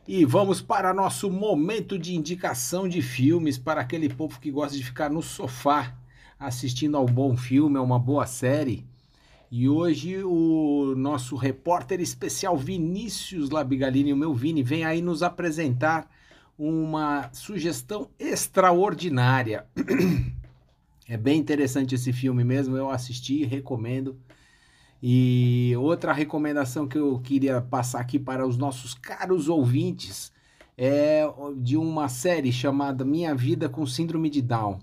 E 0.06 0.24
vamos 0.24 0.62
para 0.62 0.94
nosso 0.94 1.28
momento 1.28 1.98
de 1.98 2.14
indicação 2.14 2.88
de 2.88 3.02
filmes 3.02 3.58
para 3.58 3.80
aquele 3.80 4.08
povo 4.08 4.38
que 4.38 4.52
gosta 4.52 4.76
de 4.76 4.84
ficar 4.84 5.10
no 5.10 5.20
sofá 5.20 5.96
assistindo 6.38 6.96
a 6.96 7.00
um 7.00 7.06
bom 7.06 7.36
filme, 7.36 7.76
a 7.76 7.82
uma 7.82 7.98
boa 7.98 8.24
série. 8.24 8.86
E 9.50 9.68
hoje 9.68 10.22
o 10.22 10.94
nosso 10.96 11.34
repórter 11.34 12.00
especial 12.00 12.56
Vinícius 12.56 13.50
Labigalini, 13.50 14.12
o 14.12 14.16
meu 14.16 14.32
Vini, 14.32 14.62
vem 14.62 14.84
aí 14.84 15.02
nos 15.02 15.24
apresentar 15.24 16.08
uma 16.56 17.28
sugestão 17.32 18.08
extraordinária. 18.16 19.66
É 21.08 21.16
bem 21.16 21.38
interessante 21.38 21.94
esse 21.94 22.12
filme 22.12 22.42
mesmo, 22.42 22.76
eu 22.76 22.90
assisti, 22.90 23.44
recomendo. 23.44 24.18
E 25.02 25.74
outra 25.78 26.12
recomendação 26.12 26.86
que 26.88 26.98
eu 26.98 27.18
queria 27.20 27.60
passar 27.60 28.00
aqui 28.00 28.18
para 28.18 28.46
os 28.46 28.56
nossos 28.56 28.94
caros 28.94 29.48
ouvintes 29.48 30.32
é 30.76 31.22
de 31.56 31.76
uma 31.76 32.08
série 32.08 32.52
chamada 32.52 33.04
Minha 33.04 33.34
Vida 33.34 33.68
com 33.68 33.86
Síndrome 33.86 34.30
de 34.30 34.42
Down. 34.42 34.78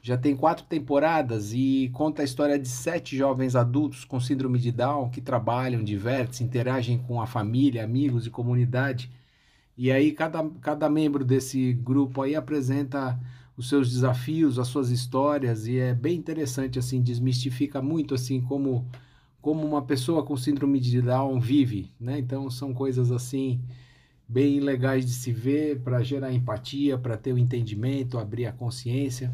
Já 0.00 0.16
tem 0.16 0.36
quatro 0.36 0.64
temporadas 0.64 1.52
e 1.52 1.90
conta 1.92 2.22
a 2.22 2.24
história 2.24 2.58
de 2.58 2.68
sete 2.68 3.16
jovens 3.16 3.56
adultos 3.56 4.04
com 4.04 4.20
síndrome 4.20 4.58
de 4.58 4.70
Down 4.70 5.10
que 5.10 5.20
trabalham, 5.20 5.82
divertem, 5.82 6.46
interagem 6.46 6.98
com 6.98 7.20
a 7.20 7.26
família, 7.26 7.84
amigos 7.84 8.26
e 8.26 8.30
comunidade. 8.30 9.10
E 9.76 9.90
aí 9.90 10.12
cada, 10.12 10.48
cada 10.60 10.88
membro 10.88 11.24
desse 11.24 11.72
grupo 11.72 12.22
aí 12.22 12.34
apresenta 12.34 13.18
os 13.56 13.68
seus 13.68 13.90
desafios, 13.90 14.58
as 14.58 14.68
suas 14.68 14.90
histórias 14.90 15.66
e 15.66 15.78
é 15.78 15.92
bem 15.92 16.16
interessante 16.16 16.78
assim, 16.78 17.02
desmistifica 17.02 17.82
muito 17.82 18.14
assim 18.14 18.40
como 18.40 18.86
como 19.48 19.66
uma 19.66 19.82
pessoa 19.82 20.22
com 20.22 20.36
síndrome 20.36 20.78
de 20.78 21.00
Down 21.00 21.40
vive, 21.40 21.90
né? 21.98 22.18
Então 22.18 22.50
são 22.50 22.74
coisas 22.74 23.10
assim 23.10 23.58
bem 24.28 24.60
legais 24.60 25.06
de 25.06 25.12
se 25.14 25.32
ver 25.32 25.82
para 25.82 26.02
gerar 26.02 26.30
empatia, 26.30 26.98
para 26.98 27.16
ter 27.16 27.32
o 27.32 27.38
entendimento, 27.38 28.18
abrir 28.18 28.44
a 28.44 28.52
consciência. 28.52 29.32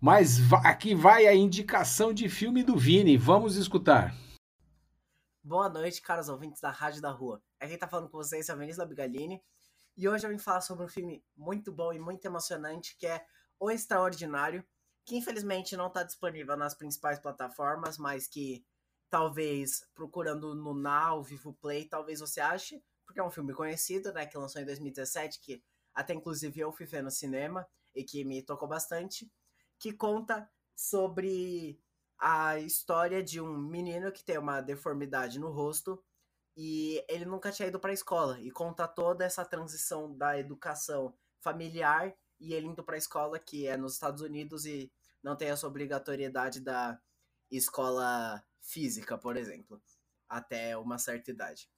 Mas 0.00 0.40
aqui 0.64 0.96
vai 0.96 1.28
a 1.28 1.32
indicação 1.32 2.12
de 2.12 2.28
filme 2.28 2.64
do 2.64 2.76
Vini. 2.76 3.16
Vamos 3.16 3.54
escutar. 3.54 4.12
Boa 5.44 5.68
noite, 5.68 6.02
caros 6.02 6.28
ouvintes 6.28 6.60
da 6.60 6.72
Rádio 6.72 7.00
da 7.00 7.12
Rua. 7.12 7.40
Aqui 7.60 7.70
quem 7.70 7.78
tá 7.78 7.86
falando 7.86 8.08
com 8.08 8.18
vocês 8.18 8.48
é 8.48 8.52
a 8.52 8.56
Vinícius 8.56 8.78
Labigalini. 8.78 9.40
E 9.96 10.08
hoje 10.08 10.26
eu 10.26 10.30
vim 10.30 10.38
falar 10.38 10.60
sobre 10.60 10.84
um 10.84 10.88
filme 10.88 11.22
muito 11.36 11.70
bom 11.70 11.92
e 11.92 12.00
muito 12.00 12.24
emocionante 12.24 12.96
que 12.98 13.06
é 13.06 13.24
O 13.60 13.70
Extraordinário, 13.70 14.64
que 15.04 15.16
infelizmente 15.16 15.76
não 15.76 15.86
está 15.86 16.02
disponível 16.02 16.56
nas 16.56 16.74
principais 16.74 17.20
plataformas, 17.20 17.96
mas 17.96 18.26
que 18.26 18.66
talvez 19.16 19.82
procurando 19.94 20.54
no 20.54 20.74
Now, 20.74 21.22
Vivo 21.22 21.54
Play, 21.54 21.86
talvez 21.86 22.20
você 22.20 22.38
ache, 22.38 22.84
porque 23.06 23.18
é 23.18 23.24
um 23.24 23.30
filme 23.30 23.54
conhecido, 23.54 24.12
né, 24.12 24.26
que 24.26 24.36
lançou 24.36 24.60
em 24.60 24.66
2017, 24.66 25.40
que 25.40 25.64
até 25.94 26.12
inclusive 26.12 26.60
eu 26.60 26.70
fui 26.70 26.84
ver 26.84 27.02
no 27.02 27.10
cinema 27.10 27.66
e 27.94 28.04
que 28.04 28.22
me 28.26 28.42
tocou 28.42 28.68
bastante 28.68 29.32
que 29.78 29.90
conta 29.90 30.46
sobre 30.74 31.80
a 32.18 32.58
história 32.58 33.22
de 33.22 33.40
um 33.40 33.56
menino 33.56 34.12
que 34.12 34.22
tem 34.22 34.36
uma 34.36 34.60
deformidade 34.60 35.38
no 35.38 35.50
rosto 35.50 36.04
e 36.54 37.02
ele 37.08 37.24
nunca 37.24 37.50
tinha 37.50 37.68
ido 37.68 37.80
para 37.80 37.92
a 37.92 37.94
escola 37.94 38.38
e 38.42 38.50
conta 38.50 38.86
toda 38.86 39.24
essa 39.24 39.46
transição 39.46 40.14
da 40.14 40.38
educação 40.38 41.14
familiar 41.40 42.14
e 42.38 42.52
ele 42.52 42.66
indo 42.66 42.84
para 42.84 42.96
a 42.96 42.98
escola 42.98 43.38
que 43.38 43.66
é 43.66 43.78
nos 43.78 43.94
Estados 43.94 44.20
Unidos 44.20 44.66
e 44.66 44.92
não 45.22 45.34
tem 45.34 45.48
essa 45.48 45.66
obrigatoriedade 45.66 46.60
da 46.60 47.00
escola 47.50 48.44
física, 48.66 49.16
por 49.16 49.36
exemplo, 49.36 49.80
até 50.28 50.76
uma 50.76 50.98
certa 50.98 51.30
idade. 51.30 51.70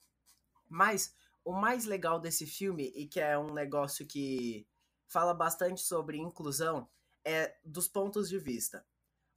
Mas 0.67 1.15
o 1.45 1.53
mais 1.53 1.85
legal 1.85 2.19
desse 2.19 2.45
filme 2.45 2.91
e 2.95 3.07
que 3.07 3.19
é 3.19 3.37
um 3.37 3.53
negócio 3.53 4.05
que 4.05 4.67
fala 5.07 5.33
bastante 5.33 5.81
sobre 5.81 6.17
inclusão 6.17 6.89
é, 7.23 7.57
dos 7.63 7.87
pontos 7.87 8.27
de 8.27 8.37
vista. 8.37 8.85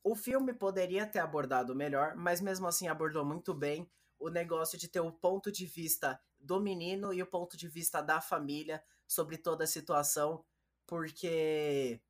O 0.03 0.16
filme 0.16 0.53
poderia 0.53 1.07
ter 1.07 1.20
abordado 1.20 1.74
melhor, 1.74 2.16
mas 2.16 2.40
mesmo 2.40 2.66
assim 2.66 2.88
abordou 2.88 3.24
muito 3.24 3.55
bem 3.55 3.88
o 4.18 4.28
negócio 4.28 4.78
de 4.78 4.88
ter 4.88 5.00
o 5.00 5.12
ponto 5.12 5.50
de 5.53 5.66
vista 5.66 6.20
do 6.38 6.61
menino 6.61 7.12
e 7.12 7.22
o 7.22 7.26
ponto 7.26 7.57
de 7.57 7.68
vista 7.68 8.00
da 8.00 8.20
família 8.20 8.82
sobre 9.07 9.36
toda 9.36 9.64
a 9.64 9.66
situação, 9.66 10.44
porque 10.86 12.00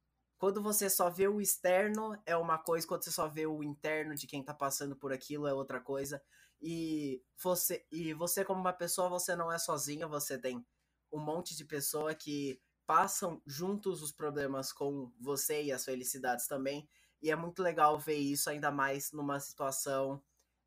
quando 0.43 0.61
você 0.61 0.91
só 0.91 1.09
vê 1.09 1.29
o 1.29 1.41
externo 1.41 2.21
é 2.27 2.37
uma 2.37 2.59
coisa, 2.59 2.85
quando 2.85 3.05
você 3.05 3.13
só 3.13 3.29
vê 3.29 3.47
o 3.47 3.63
interno 3.63 4.13
de 4.13 4.27
quem 4.27 4.43
tá 4.43 4.53
passando 4.53 4.97
por 4.97 5.13
aquilo 5.13 5.47
é 5.47 5.55
outra 5.55 5.81
coisa. 5.81 6.21
E 6.61 7.23
você, 7.41 7.87
e 7.93 8.13
você 8.13 8.45
como 8.45 8.61
uma 8.61 8.73
pessoa, 8.73 9.09
você 9.09 9.37
não 9.37 9.53
é 9.53 9.59
sozinha, 9.61 10.05
você 10.09 10.37
tem 10.37 10.67
um 11.13 11.21
monte 11.21 11.57
de 11.57 11.65
pessoa 11.65 12.13
que 12.13 12.61
passam 12.85 13.41
juntos 13.47 14.03
os 14.03 14.11
problemas 14.11 14.73
com 14.73 15.13
você 15.21 15.63
e 15.63 15.71
as 15.71 15.85
felicidades 15.85 16.49
também. 16.49 16.89
E 17.23 17.31
é 17.31 17.37
muito 17.37 17.63
legal 17.63 17.97
ver 17.97 18.17
isso, 18.17 18.51
ainda 18.51 18.73
mais 18.73 19.13
numa 19.13 19.39
situação 19.39 20.21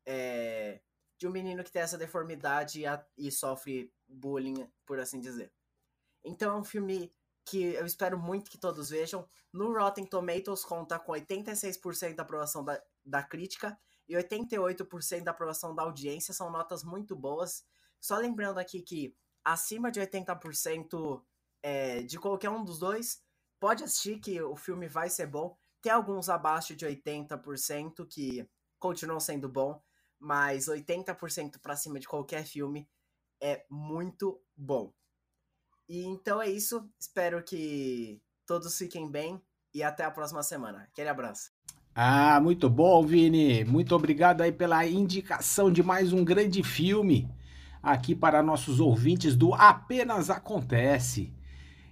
é, 0.06 0.80
de 1.18 1.28
um 1.28 1.30
menino 1.30 1.62
que 1.62 1.70
tem 1.70 1.82
essa 1.82 1.98
deformidade 1.98 2.80
e, 2.80 2.86
a, 2.86 3.06
e 3.14 3.30
sofre 3.30 3.92
bullying, 4.08 4.66
por 4.86 4.98
assim 4.98 5.20
dizer. 5.20 5.52
Então 6.24 6.54
é 6.54 6.58
um 6.58 6.64
filme 6.64 7.14
que 7.46 7.62
eu 7.74 7.86
espero 7.86 8.18
muito 8.18 8.50
que 8.50 8.58
todos 8.58 8.90
vejam. 8.90 9.26
No 9.52 9.72
Rotten 9.72 10.04
Tomatoes 10.04 10.64
conta 10.64 10.98
com 10.98 11.12
86% 11.12 12.14
da 12.14 12.22
aprovação 12.24 12.64
da, 12.64 12.80
da 13.04 13.22
crítica 13.22 13.78
e 14.08 14.14
88% 14.14 15.22
da 15.22 15.30
aprovação 15.30 15.74
da 15.74 15.84
audiência. 15.84 16.34
São 16.34 16.50
notas 16.50 16.82
muito 16.82 17.14
boas. 17.14 17.64
Só 18.00 18.16
lembrando 18.16 18.58
aqui 18.58 18.82
que 18.82 19.16
acima 19.44 19.90
de 19.90 20.00
80% 20.00 21.22
é, 21.62 22.02
de 22.02 22.18
qualquer 22.18 22.50
um 22.50 22.64
dos 22.64 22.78
dois, 22.78 23.22
pode 23.58 23.84
assistir 23.84 24.18
que 24.18 24.40
o 24.42 24.56
filme 24.56 24.88
vai 24.88 25.08
ser 25.08 25.26
bom. 25.26 25.56
Tem 25.80 25.92
alguns 25.92 26.28
abaixo 26.28 26.74
de 26.74 26.84
80% 26.84 28.06
que 28.08 28.48
continuam 28.78 29.20
sendo 29.20 29.48
bom, 29.48 29.80
mas 30.18 30.66
80% 30.66 31.60
para 31.60 31.76
cima 31.76 32.00
de 32.00 32.08
qualquer 32.08 32.44
filme 32.44 32.88
é 33.40 33.64
muito 33.70 34.40
bom. 34.56 34.92
E 35.88 36.04
então 36.04 36.40
é 36.42 36.48
isso. 36.48 36.88
Espero 36.98 37.42
que 37.42 38.20
todos 38.46 38.76
fiquem 38.76 39.10
bem 39.10 39.40
e 39.74 39.82
até 39.82 40.04
a 40.04 40.10
próxima 40.10 40.42
semana. 40.42 40.88
Aquele 40.90 41.08
abraço. 41.08 41.50
Ah, 41.94 42.40
muito 42.40 42.68
bom, 42.68 43.04
Vini. 43.04 43.64
Muito 43.64 43.94
obrigado 43.94 44.42
aí 44.42 44.52
pela 44.52 44.86
indicação 44.86 45.70
de 45.70 45.82
mais 45.82 46.12
um 46.12 46.24
grande 46.24 46.62
filme 46.62 47.28
aqui 47.82 48.14
para 48.14 48.42
nossos 48.42 48.80
ouvintes 48.80 49.36
do 49.36 49.54
Apenas 49.54 50.28
Acontece. 50.28 51.32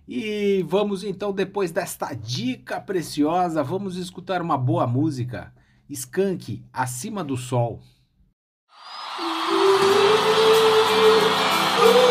E 0.06 0.62
vamos 0.68 1.02
então, 1.04 1.32
depois 1.32 1.70
desta 1.70 2.12
dica 2.12 2.78
preciosa, 2.80 3.62
vamos 3.62 3.96
escutar 3.96 4.42
uma 4.42 4.58
boa 4.58 4.86
música. 4.86 5.54
Skank, 5.88 6.62
Acima 6.72 7.24
do 7.24 7.36
Sol. 7.36 7.80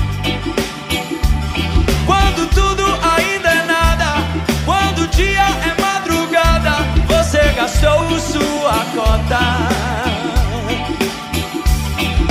Quando 2.41 2.55
tudo 2.55 2.83
ainda 2.83 3.49
é 3.49 3.65
nada, 3.65 4.13
quando 4.65 5.03
o 5.03 5.07
dia 5.09 5.43
é 5.43 5.79
madrugada, 5.79 6.71
você 7.07 7.37
gastou 7.55 8.19
sua 8.19 8.83
cota. 8.95 9.39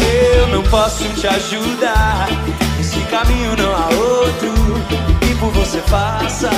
Eu 0.02 0.48
não 0.48 0.64
posso 0.64 1.04
te 1.10 1.28
ajudar, 1.28 2.28
esse 2.80 2.98
caminho 3.02 3.54
não 3.56 3.72
há 3.72 3.88
outro 3.94 4.52
que 5.20 5.32
por 5.36 5.52
você 5.52 5.80
faça. 5.82 6.50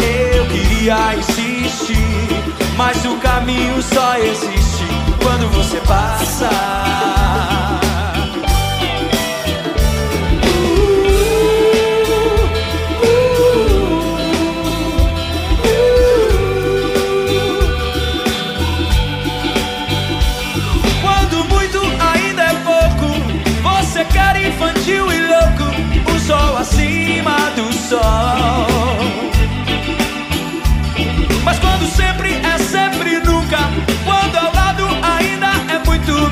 Eu 0.00 0.46
queria 0.46 1.16
insistir, 1.16 2.28
mas 2.76 3.04
o 3.04 3.16
caminho 3.16 3.82
só 3.82 4.16
existe 4.16 4.86
quando 5.20 5.50
você 5.50 5.80
passa. 5.80 7.75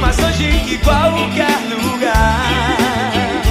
Mais 0.04 0.18
longe 0.18 0.50
que 0.66 0.76
qualquer 0.78 1.58
lugar. 1.70 3.42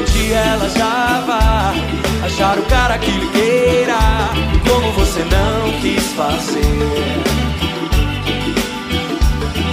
Onde 0.00 0.32
ela 0.32 0.68
já 0.70 1.22
vai 1.26 2.26
achar 2.26 2.58
o 2.58 2.62
cara 2.62 2.96
que 2.98 3.10
lhe 3.10 3.26
queira, 3.28 3.98
como 4.66 4.92
você 4.92 5.20
não 5.24 5.80
quis 5.80 6.04
fazer. 6.14 6.62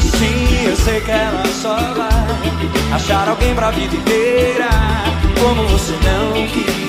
Sim, 0.02 0.68
eu 0.68 0.76
sei 0.76 1.00
que 1.00 1.12
ela 1.12 1.44
só 1.62 1.78
vai 1.94 2.94
achar 2.94 3.30
alguém 3.30 3.56
pra 3.56 3.72
vida 3.72 3.96
inteira, 3.96 4.70
como 5.42 5.66
você 5.70 5.94
não 6.04 6.46
quis. 6.48 6.85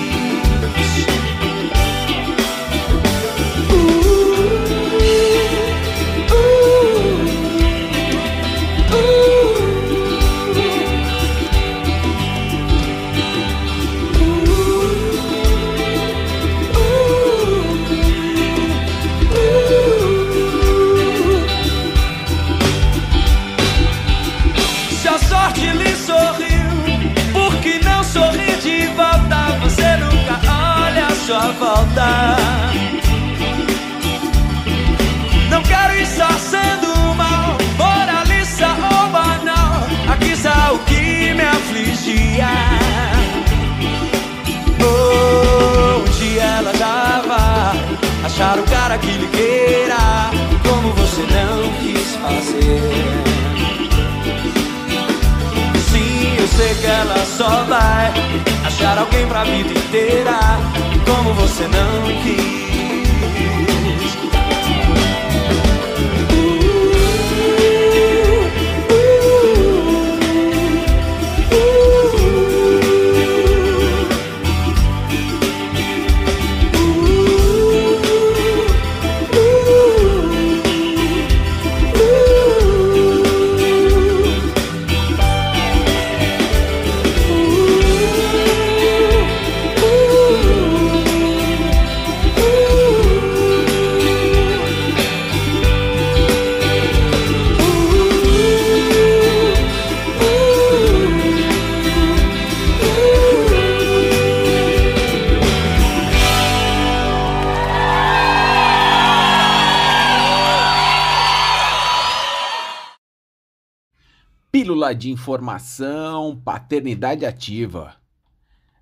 De 114.96 115.10
informação, 115.10 116.40
paternidade 116.44 117.24
ativa. 117.24 117.94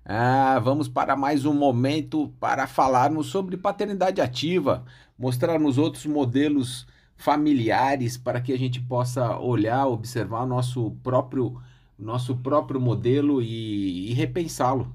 Ah, 0.03 0.59
vamos 0.59 0.87
para 0.87 1.15
mais 1.15 1.45
um 1.45 1.53
momento 1.53 2.31
para 2.39 2.67
falarmos 2.67 3.27
sobre 3.27 3.57
paternidade 3.57 4.21
ativa, 4.21 4.85
mostrarmos 5.17 5.77
outros 5.77 6.05
modelos 6.05 6.85
familiares 7.17 8.17
para 8.17 8.39
que 8.39 8.53
a 8.53 8.57
gente 8.57 8.79
possa 8.79 9.37
olhar, 9.37 9.87
observar 9.87 10.43
o 10.43 10.47
nosso 10.47 10.91
próprio, 11.03 11.59
nosso 11.97 12.35
próprio 12.37 12.79
modelo 12.79 13.41
e, 13.41 14.11
e 14.11 14.13
repensá-lo. 14.13 14.93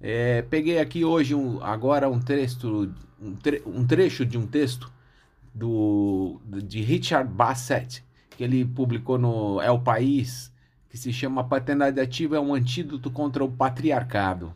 É, 0.00 0.42
peguei 0.42 0.78
aqui 0.78 1.04
hoje 1.04 1.34
um, 1.34 1.62
agora 1.62 2.08
um 2.08 2.20
texto, 2.20 2.92
um, 3.20 3.34
tre 3.34 3.62
um 3.66 3.86
trecho 3.86 4.24
de 4.24 4.38
um 4.38 4.46
texto 4.46 4.92
do, 5.54 6.40
de 6.46 6.82
Richard 6.82 7.28
Bassett, 7.32 8.04
que 8.30 8.44
ele 8.44 8.64
publicou 8.64 9.18
no 9.18 9.60
É 9.60 9.70
o 9.70 9.80
País, 9.80 10.52
que 10.88 10.98
se 10.98 11.12
chama 11.12 11.44
Paternidade 11.44 12.00
Ativa 12.00 12.36
é 12.36 12.40
um 12.40 12.54
antídoto 12.54 13.10
contra 13.10 13.44
o 13.44 13.50
patriarcado. 13.50 14.54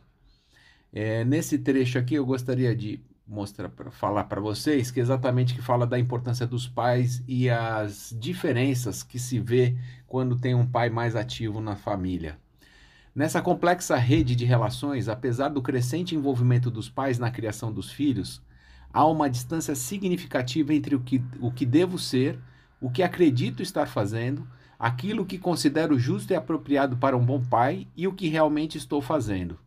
É, 0.92 1.24
nesse 1.24 1.58
trecho 1.58 1.98
aqui 1.98 2.14
eu 2.14 2.26
gostaria 2.26 2.74
de 2.74 3.00
mostrar 3.26 3.68
para 3.68 3.90
falar 3.92 4.24
para 4.24 4.40
vocês 4.40 4.90
que 4.90 4.98
exatamente 4.98 5.54
que 5.54 5.62
fala 5.62 5.86
da 5.86 5.98
importância 5.98 6.46
dos 6.46 6.66
pais 6.66 7.22
e 7.28 7.48
as 7.48 8.14
diferenças 8.18 9.04
que 9.04 9.20
se 9.20 9.38
vê 9.38 9.76
quando 10.06 10.34
tem 10.34 10.52
um 10.52 10.66
pai 10.66 10.90
mais 10.90 11.14
ativo 11.14 11.60
na 11.60 11.76
família. 11.76 12.36
Nessa 13.14 13.40
complexa 13.40 13.96
rede 13.96 14.34
de 14.34 14.44
relações, 14.44 15.08
apesar 15.08 15.48
do 15.48 15.62
crescente 15.62 16.14
envolvimento 16.14 16.70
dos 16.70 16.88
pais 16.88 17.18
na 17.18 17.30
criação 17.30 17.72
dos 17.72 17.90
filhos, 17.90 18.42
há 18.92 19.06
uma 19.06 19.30
distância 19.30 19.74
significativa 19.74 20.74
entre 20.74 20.94
o 20.96 21.00
que, 21.00 21.22
o 21.40 21.52
que 21.52 21.66
devo 21.66 21.98
ser, 21.98 22.38
o 22.80 22.90
que 22.90 23.02
acredito 23.02 23.62
estar 23.62 23.86
fazendo, 23.86 24.46
aquilo 24.78 25.26
que 25.26 25.38
considero 25.38 25.98
justo 25.98 26.32
e 26.32 26.36
apropriado 26.36 26.96
para 26.96 27.16
um 27.16 27.24
bom 27.24 27.44
pai 27.44 27.86
e 27.96 28.08
o 28.08 28.12
que 28.12 28.28
realmente 28.28 28.78
estou 28.78 29.02
fazendo. 29.02 29.58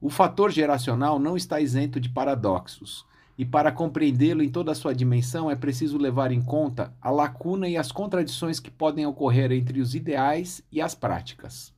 O 0.00 0.08
fator 0.08 0.50
geracional 0.50 1.18
não 1.18 1.36
está 1.36 1.60
isento 1.60 2.00
de 2.00 2.08
paradoxos, 2.08 3.04
e 3.36 3.44
para 3.44 3.72
compreendê-lo 3.72 4.42
em 4.42 4.50
toda 4.50 4.72
a 4.72 4.74
sua 4.74 4.94
dimensão 4.94 5.50
é 5.50 5.56
preciso 5.56 5.98
levar 5.98 6.32
em 6.32 6.42
conta 6.42 6.94
a 7.00 7.10
lacuna 7.10 7.68
e 7.68 7.76
as 7.76 7.90
contradições 7.92 8.60
que 8.60 8.70
podem 8.70 9.06
ocorrer 9.06 9.52
entre 9.52 9.80
os 9.80 9.94
ideais 9.94 10.62
e 10.70 10.80
as 10.80 10.94
práticas. 10.94 11.72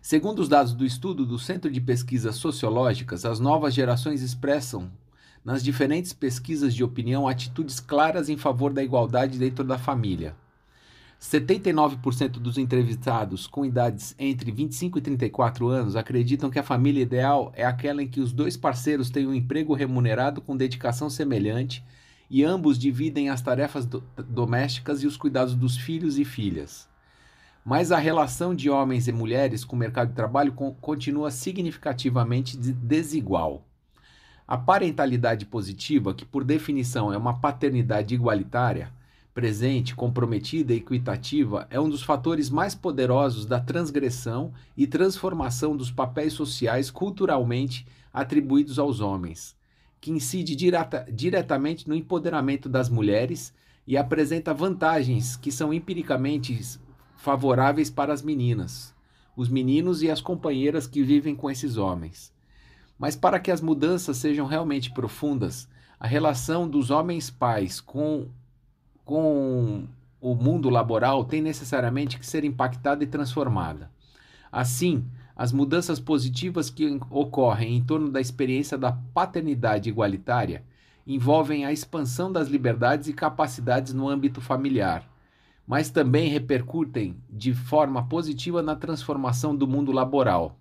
Segundo 0.00 0.38
os 0.38 0.48
dados 0.48 0.72
do 0.72 0.84
estudo 0.84 1.26
do 1.26 1.36
Centro 1.36 1.68
de 1.68 1.80
Pesquisas 1.80 2.36
Sociológicas, 2.36 3.24
as 3.24 3.40
novas 3.40 3.74
gerações 3.74 4.22
expressam 4.22 4.88
nas 5.46 5.62
diferentes 5.62 6.12
pesquisas 6.12 6.74
de 6.74 6.82
opinião 6.82 7.28
atitudes 7.28 7.78
claras 7.78 8.28
em 8.28 8.36
favor 8.36 8.72
da 8.72 8.82
igualdade 8.82 9.38
dentro 9.38 9.62
da 9.62 9.78
família. 9.78 10.34
79% 11.22 12.30
dos 12.30 12.58
entrevistados 12.58 13.46
com 13.46 13.64
idades 13.64 14.12
entre 14.18 14.50
25 14.50 14.98
e 14.98 15.00
34 15.00 15.68
anos 15.68 15.94
acreditam 15.94 16.50
que 16.50 16.58
a 16.58 16.64
família 16.64 17.00
ideal 17.00 17.52
é 17.54 17.64
aquela 17.64 18.02
em 18.02 18.08
que 18.08 18.20
os 18.20 18.32
dois 18.32 18.56
parceiros 18.56 19.08
têm 19.08 19.24
um 19.24 19.32
emprego 19.32 19.72
remunerado 19.72 20.40
com 20.40 20.56
dedicação 20.56 21.08
semelhante 21.08 21.84
e 22.28 22.42
ambos 22.42 22.76
dividem 22.76 23.30
as 23.30 23.40
tarefas 23.40 23.86
do 23.86 24.02
domésticas 24.28 25.04
e 25.04 25.06
os 25.06 25.16
cuidados 25.16 25.54
dos 25.54 25.76
filhos 25.76 26.18
e 26.18 26.24
filhas. 26.24 26.88
Mas 27.64 27.92
a 27.92 27.98
relação 27.98 28.52
de 28.52 28.68
homens 28.68 29.06
e 29.06 29.12
mulheres 29.12 29.64
com 29.64 29.76
o 29.76 29.78
mercado 29.78 30.08
de 30.08 30.14
trabalho 30.14 30.52
continua 30.52 31.30
significativamente 31.30 32.56
desigual. 32.56 33.65
A 34.48 34.56
parentalidade 34.56 35.44
positiva, 35.44 36.14
que 36.14 36.24
por 36.24 36.44
definição 36.44 37.12
é 37.12 37.16
uma 37.16 37.40
paternidade 37.40 38.14
igualitária, 38.14 38.92
presente, 39.34 39.92
comprometida 39.92 40.72
e 40.72 40.76
equitativa, 40.76 41.66
é 41.68 41.80
um 41.80 41.90
dos 41.90 42.04
fatores 42.04 42.48
mais 42.48 42.72
poderosos 42.72 43.44
da 43.44 43.58
transgressão 43.58 44.52
e 44.76 44.86
transformação 44.86 45.76
dos 45.76 45.90
papéis 45.90 46.32
sociais 46.32 46.92
culturalmente 46.92 47.84
atribuídos 48.12 48.78
aos 48.78 49.00
homens, 49.00 49.56
que 50.00 50.12
incide 50.12 50.54
direta, 50.54 51.04
diretamente 51.12 51.88
no 51.88 51.94
empoderamento 51.96 52.68
das 52.68 52.88
mulheres 52.88 53.52
e 53.84 53.96
apresenta 53.96 54.54
vantagens 54.54 55.36
que 55.36 55.50
são 55.50 55.74
empiricamente 55.74 56.78
favoráveis 57.16 57.90
para 57.90 58.12
as 58.12 58.22
meninas, 58.22 58.94
os 59.36 59.48
meninos 59.48 60.02
e 60.02 60.10
as 60.10 60.20
companheiras 60.20 60.86
que 60.86 61.02
vivem 61.02 61.34
com 61.34 61.50
esses 61.50 61.76
homens. 61.76 62.35
Mas 62.98 63.14
para 63.14 63.38
que 63.38 63.50
as 63.50 63.60
mudanças 63.60 64.16
sejam 64.16 64.46
realmente 64.46 64.90
profundas, 64.90 65.68
a 65.98 66.06
relação 66.06 66.68
dos 66.68 66.90
homens 66.90 67.30
pais 67.30 67.80
com, 67.80 68.28
com 69.04 69.84
o 70.20 70.34
mundo 70.34 70.68
laboral 70.70 71.24
tem 71.24 71.40
necessariamente 71.40 72.18
que 72.18 72.26
ser 72.26 72.44
impactada 72.44 73.04
e 73.04 73.06
transformada. 73.06 73.90
Assim, 74.50 75.04
as 75.34 75.52
mudanças 75.52 76.00
positivas 76.00 76.70
que 76.70 76.98
ocorrem 77.10 77.76
em 77.76 77.84
torno 77.84 78.10
da 78.10 78.20
experiência 78.20 78.78
da 78.78 78.92
paternidade 78.92 79.88
igualitária 79.88 80.64
envolvem 81.06 81.64
a 81.64 81.72
expansão 81.72 82.32
das 82.32 82.48
liberdades 82.48 83.08
e 83.08 83.12
capacidades 83.12 83.92
no 83.92 84.08
âmbito 84.08 84.40
familiar, 84.40 85.08
mas 85.66 85.90
também 85.90 86.28
repercutem 86.28 87.16
de 87.30 87.54
forma 87.54 88.06
positiva 88.06 88.62
na 88.62 88.74
transformação 88.74 89.54
do 89.54 89.66
mundo 89.66 89.92
laboral. 89.92 90.58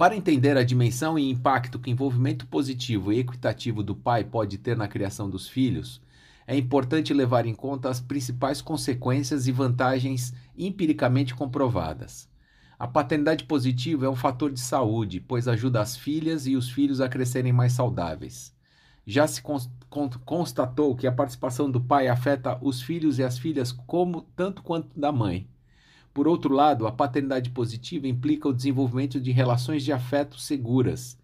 Para 0.00 0.16
entender 0.16 0.56
a 0.56 0.64
dimensão 0.64 1.18
e 1.18 1.30
impacto 1.30 1.78
que 1.78 1.90
o 1.90 1.92
envolvimento 1.92 2.46
positivo 2.46 3.12
e 3.12 3.18
equitativo 3.18 3.82
do 3.82 3.94
pai 3.94 4.24
pode 4.24 4.56
ter 4.56 4.74
na 4.74 4.88
criação 4.88 5.28
dos 5.28 5.46
filhos, 5.46 6.00
é 6.46 6.56
importante 6.56 7.12
levar 7.12 7.44
em 7.44 7.52
conta 7.52 7.90
as 7.90 8.00
principais 8.00 8.62
consequências 8.62 9.46
e 9.46 9.52
vantagens 9.52 10.32
empiricamente 10.56 11.34
comprovadas. 11.34 12.26
A 12.78 12.88
paternidade 12.88 13.44
positiva 13.44 14.06
é 14.06 14.08
um 14.08 14.16
fator 14.16 14.50
de 14.50 14.60
saúde, 14.60 15.20
pois 15.20 15.46
ajuda 15.46 15.82
as 15.82 15.98
filhas 15.98 16.46
e 16.46 16.56
os 16.56 16.70
filhos 16.70 17.02
a 17.02 17.06
crescerem 17.06 17.52
mais 17.52 17.74
saudáveis. 17.74 18.54
Já 19.06 19.26
se 19.26 19.42
constatou 20.24 20.96
que 20.96 21.06
a 21.06 21.12
participação 21.12 21.70
do 21.70 21.78
pai 21.78 22.08
afeta 22.08 22.58
os 22.62 22.80
filhos 22.80 23.18
e 23.18 23.22
as 23.22 23.38
filhas 23.38 23.70
como 23.70 24.22
tanto 24.34 24.62
quanto 24.62 24.98
da 24.98 25.12
mãe. 25.12 25.46
Por 26.12 26.26
outro 26.26 26.52
lado, 26.52 26.86
a 26.86 26.92
paternidade 26.92 27.50
positiva 27.50 28.08
implica 28.08 28.48
o 28.48 28.52
desenvolvimento 28.52 29.20
de 29.20 29.30
relações 29.30 29.84
de 29.84 29.92
afeto 29.92 30.40
seguras, 30.40 31.16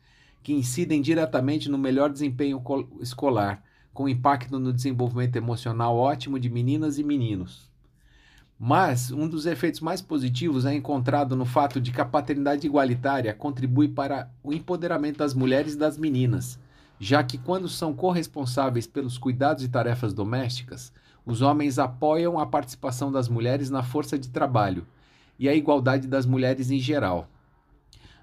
que 0.43 0.53
incidem 0.53 1.03
diretamente 1.03 1.69
no 1.69 1.77
melhor 1.77 2.09
desempenho 2.09 2.63
escolar, 3.01 3.65
com 3.93 4.09
impacto 4.09 4.61
no 4.61 4.73
desenvolvimento 4.73 5.37
emocional 5.37 5.97
ótimo 5.97 6.39
de 6.39 6.49
meninas 6.49 6.99
e 6.99 7.03
meninos. 7.03 7.69
Mas 8.59 9.11
um 9.11 9.29
dos 9.29 9.45
efeitos 9.45 9.81
mais 9.81 10.01
positivos 10.01 10.65
é 10.65 10.75
encontrado 10.75 11.35
no 11.35 11.45
fato 11.45 11.81
de 11.81 11.91
que 11.91 12.01
a 12.01 12.05
paternidade 12.07 12.67
igualitária 12.67 13.35
contribui 13.35 13.89
para 13.89 14.31
o 14.43 14.53
empoderamento 14.53 15.19
das 15.19 15.35
mulheres 15.35 15.75
e 15.75 15.79
das 15.79 15.99
meninas, 15.99 16.59
já 16.99 17.23
que 17.23 17.37
quando 17.37 17.69
são 17.69 17.93
corresponsáveis 17.93 18.87
pelos 18.87 19.19
cuidados 19.19 19.63
e 19.63 19.69
tarefas 19.69 20.15
domésticas, 20.15 20.93
os 21.27 21.43
homens 21.43 21.77
apoiam 21.77 22.39
a 22.39 22.47
participação 22.47 23.11
das 23.11 23.29
mulheres 23.29 23.69
na 23.69 23.83
força 23.83 24.17
de 24.17 24.29
trabalho 24.29 24.87
e 25.37 25.49
a 25.49 25.55
igualdade 25.55 26.07
das 26.07 26.25
mulheres 26.25 26.71
em 26.71 26.79
geral. 26.79 27.29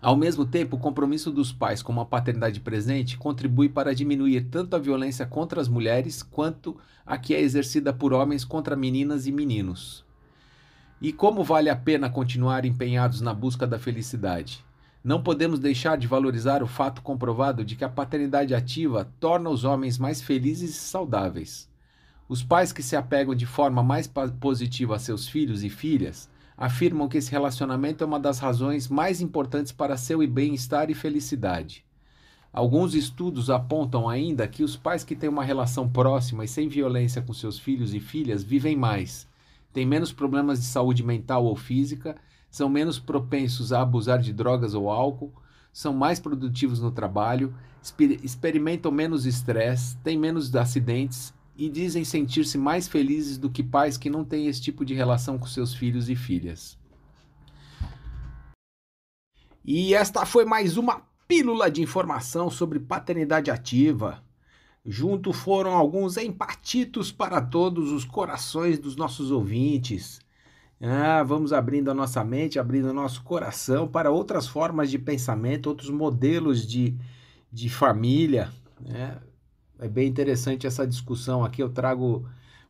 Ao 0.01 0.15
mesmo 0.15 0.45
tempo, 0.45 0.77
o 0.77 0.79
compromisso 0.79 1.31
dos 1.31 1.51
pais 1.51 1.81
com 1.81 1.91
uma 1.91 2.05
paternidade 2.05 2.61
presente 2.61 3.17
contribui 3.17 3.69
para 3.69 3.93
diminuir 3.93 4.45
tanto 4.49 4.75
a 4.75 4.79
violência 4.79 5.25
contra 5.25 5.61
as 5.61 5.67
mulheres 5.67 6.23
quanto 6.23 6.77
a 7.05 7.17
que 7.17 7.33
é 7.33 7.41
exercida 7.41 7.93
por 7.93 8.13
homens 8.13 8.45
contra 8.45 8.75
meninas 8.75 9.27
e 9.27 9.31
meninos. 9.31 10.05
E 11.01 11.11
como 11.11 11.43
vale 11.43 11.69
a 11.69 11.75
pena 11.75 12.09
continuar 12.09 12.63
empenhados 12.63 13.19
na 13.19 13.33
busca 13.33 13.67
da 13.67 13.77
felicidade? 13.77 14.63
Não 15.03 15.21
podemos 15.21 15.59
deixar 15.59 15.97
de 15.97 16.07
valorizar 16.07 16.63
o 16.63 16.67
fato 16.67 17.01
comprovado 17.01 17.65
de 17.65 17.75
que 17.75 17.83
a 17.83 17.89
paternidade 17.89 18.55
ativa 18.55 19.09
torna 19.19 19.49
os 19.49 19.65
homens 19.65 19.97
mais 19.97 20.21
felizes 20.21 20.69
e 20.69 20.79
saudáveis. 20.79 21.72
Os 22.27 22.41
pais 22.41 22.71
que 22.71 22.81
se 22.81 22.95
apegam 22.95 23.35
de 23.35 23.45
forma 23.45 23.83
mais 23.83 24.09
positiva 24.39 24.95
a 24.95 24.99
seus 24.99 25.27
filhos 25.27 25.63
e 25.63 25.69
filhas 25.69 26.29
afirmam 26.57 27.07
que 27.07 27.17
esse 27.17 27.31
relacionamento 27.31 28.03
é 28.03 28.07
uma 28.07 28.19
das 28.19 28.39
razões 28.39 28.87
mais 28.87 29.21
importantes 29.21 29.71
para 29.71 29.97
seu 29.97 30.25
bem-estar 30.27 30.89
e 30.89 30.93
felicidade. 30.93 31.83
Alguns 32.51 32.93
estudos 32.93 33.49
apontam 33.49 34.07
ainda 34.07 34.47
que 34.47 34.63
os 34.63 34.77
pais 34.77 35.03
que 35.03 35.15
têm 35.15 35.29
uma 35.29 35.43
relação 35.43 35.89
próxima 35.89 36.45
e 36.45 36.47
sem 36.47 36.69
violência 36.69 37.21
com 37.21 37.33
seus 37.33 37.57
filhos 37.59 37.93
e 37.93 37.99
filhas 37.99 38.43
vivem 38.43 38.75
mais 38.75 39.27
têm 39.73 39.85
menos 39.85 40.13
problemas 40.13 40.59
de 40.59 40.65
saúde 40.65 41.03
mental 41.03 41.43
ou 41.45 41.55
física, 41.55 42.15
são 42.49 42.69
menos 42.69 42.99
propensos 42.99 43.73
a 43.73 43.81
abusar 43.81 44.19
de 44.19 44.31
drogas 44.31 44.75
ou 44.75 44.89
álcool, 44.89 45.33
são 45.73 45.91
mais 45.91 46.19
produtivos 46.19 46.79
no 46.79 46.91
trabalho, 46.91 47.53
experimentam 48.21 48.91
menos 48.91 49.25
estresse, 49.25 49.97
têm 49.97 50.17
menos 50.17 50.55
acidentes 50.55 51.33
e 51.55 51.69
dizem 51.69 52.03
sentir-se 52.03 52.57
mais 52.57 52.87
felizes 52.87 53.37
do 53.37 53.49
que 53.49 53.63
pais 53.63 53.97
que 53.97 54.09
não 54.09 54.25
têm 54.25 54.47
esse 54.47 54.61
tipo 54.61 54.83
de 54.83 54.93
relação 54.93 55.37
com 55.37 55.45
seus 55.45 55.73
filhos 55.73 56.09
e 56.09 56.15
filhas. 56.15 56.77
E 59.63 59.93
esta 59.93 60.25
foi 60.25 60.43
mais 60.43 60.77
uma 60.77 61.01
pílula 61.27 61.71
de 61.71 61.81
informação 61.81 62.49
sobre 62.49 62.79
paternidade 62.79 63.49
ativa. 63.49 64.23
Junto 64.85 65.31
foram 65.31 65.71
alguns 65.71 66.17
empatitos 66.17 67.11
para 67.11 67.41
todos 67.41 67.91
os 67.91 68.03
corações 68.03 68.77
dos 68.77 68.97
nossos 68.97 69.31
ouvintes. 69.31 70.19
Ah, 70.81 71.23
vamos 71.23 71.53
abrindo 71.53 71.89
a 71.89 71.93
nossa 71.93 72.21
mente, 72.25 72.59
abrindo 72.59 72.89
o 72.89 72.93
nosso 72.93 73.23
coração 73.23 73.87
para 73.87 74.11
outras 74.11 74.45
formas 74.45 74.91
de 74.91 74.99
pensamento, 74.99 75.67
outros 75.67 75.89
modelos 75.89 76.67
de, 76.67 76.97
de 77.49 77.69
família. 77.69 78.51
Né? 78.81 79.17
É 79.83 79.87
bem 79.87 80.07
interessante 80.07 80.67
essa 80.67 80.87
discussão 80.87 81.43
aqui. 81.43 81.61
Eu 81.61 81.69
trago 81.69 82.25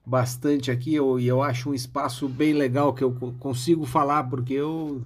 bastante 0.05 0.71
aqui 0.71 0.93
eu, 0.95 1.19
e 1.19 1.27
eu 1.27 1.41
acho 1.41 1.69
um 1.69 1.73
espaço 1.73 2.27
bem 2.27 2.53
legal 2.53 2.93
que 2.93 3.03
eu 3.03 3.13
consigo 3.39 3.85
falar, 3.85 4.23
porque 4.25 4.53
eu 4.53 5.03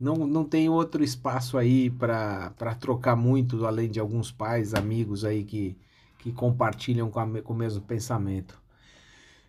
não, 0.00 0.26
não 0.26 0.44
tenho 0.44 0.72
outro 0.72 1.02
espaço 1.04 1.58
aí 1.58 1.90
para 1.90 2.50
trocar 2.80 3.16
muito, 3.16 3.66
além 3.66 3.90
de 3.90 4.00
alguns 4.00 4.30
pais, 4.32 4.74
amigos 4.74 5.24
aí 5.24 5.44
que 5.44 5.76
que 6.18 6.32
compartilham 6.32 7.10
com, 7.10 7.20
a, 7.20 7.42
com 7.42 7.52
o 7.52 7.56
mesmo 7.56 7.80
pensamento. 7.80 8.60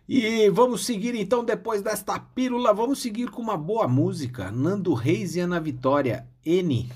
E 0.08 0.48
vamos 0.50 0.84
seguir 0.84 1.14
então, 1.14 1.44
depois 1.44 1.82
desta 1.82 2.18
pílula, 2.18 2.72
vamos 2.72 3.00
seguir 3.00 3.30
com 3.30 3.42
uma 3.42 3.56
boa 3.56 3.86
música. 3.86 4.50
Nando 4.50 4.92
Reis 4.94 5.36
e 5.36 5.40
Ana 5.40 5.60
Vitória, 5.60 6.26
N. 6.44 6.90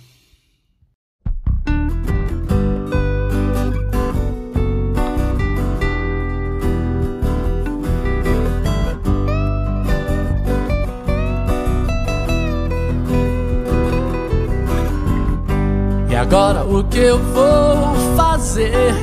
agora 16.24 16.64
o 16.64 16.82
que 16.84 16.98
eu 16.98 17.18
vou 17.18 17.94
fazer? 18.16 18.94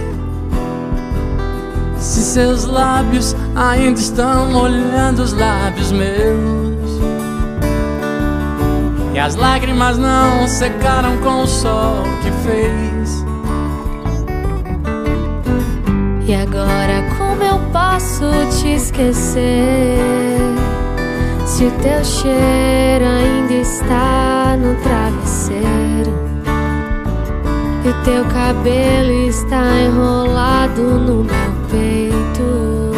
Se 1.98 2.20
seus 2.22 2.66
lábios 2.66 3.36
ainda 3.56 4.00
estão 4.00 4.52
molhando 4.52 5.22
os 5.22 5.32
lábios 5.32 5.92
meus. 5.92 6.82
E 9.14 9.20
as 9.20 9.36
lágrimas 9.36 10.00
não 10.00 10.48
secaram 10.48 11.18
com 11.18 11.44
o 11.44 11.48
sol 11.48 12.04
que 12.24 12.32
fez. 12.44 13.24
E 16.28 16.34
agora 16.34 17.04
como 17.18 17.44
eu 17.44 17.60
posso 17.72 18.26
te 18.60 18.70
esquecer? 18.70 20.00
Se 21.46 21.66
o 21.66 21.72
teu 21.84 22.04
cheiro 22.04 23.06
ainda 23.06 23.54
está 23.54 24.58
no 24.58 24.76
travesseiro 24.82 26.31
e 27.84 27.94
teu 28.06 28.24
cabelo 28.26 29.12
está 29.28 29.64
enrolado 29.82 30.84
no 30.84 31.24
meu 31.24 31.52
peito. 31.70 32.92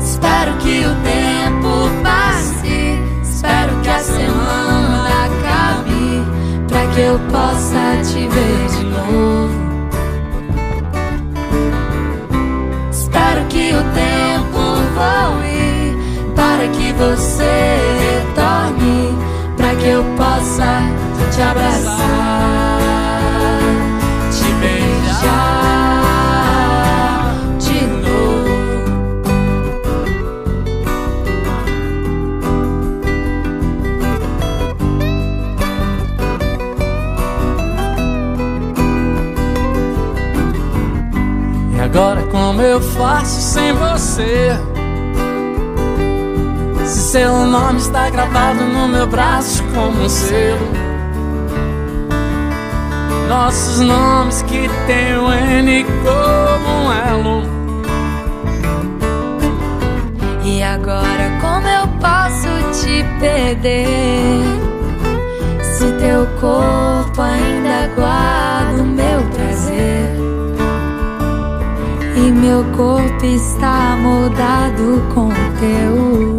Espero 0.00 0.52
que 0.58 0.84
o 0.84 0.94
tempo 1.04 1.88
passe, 2.02 3.00
espero 3.22 3.76
que 3.82 3.88
a 3.88 4.00
semana 4.00 5.26
acabe, 5.26 6.24
para 6.68 6.86
que 6.88 7.00
eu 7.00 7.20
possa 7.30 7.96
te 8.02 8.26
ver 8.26 8.68
de 8.68 8.84
novo. 8.86 9.66
Espero 12.90 13.44
que 13.48 13.72
o 13.72 13.82
tempo 13.94 14.58
voe, 14.96 16.34
para 16.34 16.66
que 16.68 16.92
você 16.94 17.78
retorne, 18.26 19.16
para 19.56 19.74
que 19.76 19.86
eu 19.86 20.04
possa 20.16 20.95
te 21.36 21.42
abraçar, 21.42 22.78
te 24.30 24.50
beijar 24.54 25.60
de 27.58 27.86
novo. 27.86 28.86
E 41.74 41.80
agora 41.80 42.22
como 42.30 42.62
eu 42.62 42.80
faço 42.80 43.42
sem 43.42 43.74
você? 43.74 44.58
Se 46.86 47.00
seu 47.10 47.44
nome 47.44 47.78
está 47.78 48.08
gravado 48.08 48.64
no 48.64 48.88
meu 48.88 49.06
braço 49.06 49.62
como 49.74 50.04
um 50.04 50.08
selo 50.08 50.75
nossos 53.28 53.80
nomes 53.80 54.42
que 54.42 54.68
tem 54.86 55.16
o 55.16 55.32
N 55.32 55.84
como 55.84 56.68
um 56.68 56.92
elo 56.92 57.56
agora 60.66 61.38
como 61.40 61.66
eu 61.66 61.86
posso 62.00 62.48
te 62.80 63.04
perder? 63.20 64.42
Se 65.62 65.92
teu 65.92 66.26
corpo 66.40 67.20
ainda 67.20 67.88
guarda 67.94 68.82
o 68.82 68.86
meu 68.86 69.22
prazer 69.34 70.16
E 72.16 72.30
meu 72.30 72.64
corpo 72.76 73.24
está 73.24 73.96
moldado 73.96 75.02
com 75.14 75.28
teu 75.58 76.35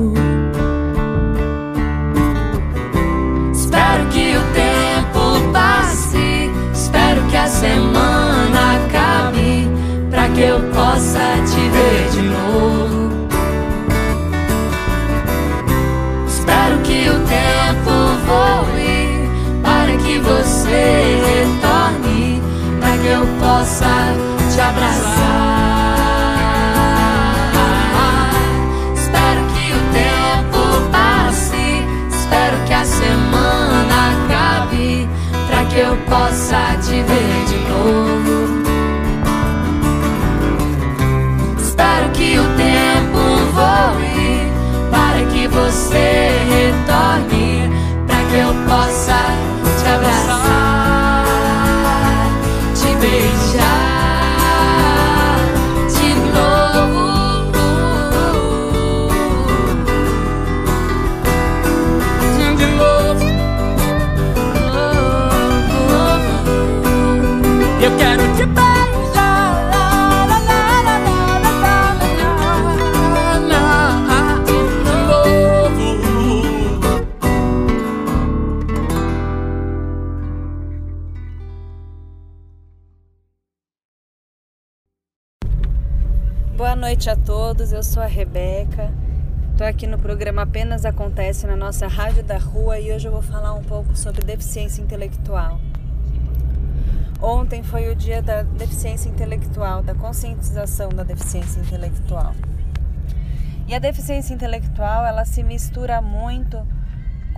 te 24.57 24.61
abraçar. 24.61 25.93
Espero 28.95 29.41
que 29.53 29.71
o 29.71 29.81
tempo 29.93 30.61
passe. 30.91 31.85
Espero 32.09 32.57
que 32.65 32.73
a 32.73 32.83
semana 32.83 33.97
acabe 34.13 35.07
Pra 35.47 35.63
que 35.65 35.79
eu 35.79 35.95
possa 36.09 36.75
te 36.81 37.03
ver 37.03 37.36
eu 87.77 87.83
sou 87.83 88.01
a 88.01 88.07
Rebeca. 88.07 88.91
Estou 89.51 89.67
aqui 89.67 89.85
no 89.85 89.99
programa 89.99 90.41
Apenas 90.41 90.83
Acontece 90.83 91.45
na 91.45 91.55
nossa 91.55 91.85
Rádio 91.85 92.23
da 92.23 92.35
Rua 92.35 92.79
e 92.79 92.91
hoje 92.91 93.07
eu 93.07 93.11
vou 93.11 93.21
falar 93.21 93.53
um 93.53 93.63
pouco 93.63 93.95
sobre 93.95 94.25
deficiência 94.25 94.81
intelectual. 94.81 95.59
Ontem 97.21 97.61
foi 97.61 97.91
o 97.91 97.95
dia 97.95 98.19
da 98.19 98.41
deficiência 98.41 99.07
intelectual, 99.07 99.83
da 99.83 99.93
conscientização 99.93 100.89
da 100.89 101.03
deficiência 101.03 101.59
intelectual. 101.59 102.33
E 103.67 103.75
a 103.75 103.79
deficiência 103.79 104.33
intelectual, 104.33 105.05
ela 105.05 105.23
se 105.23 105.43
mistura 105.43 106.01
muito 106.01 106.57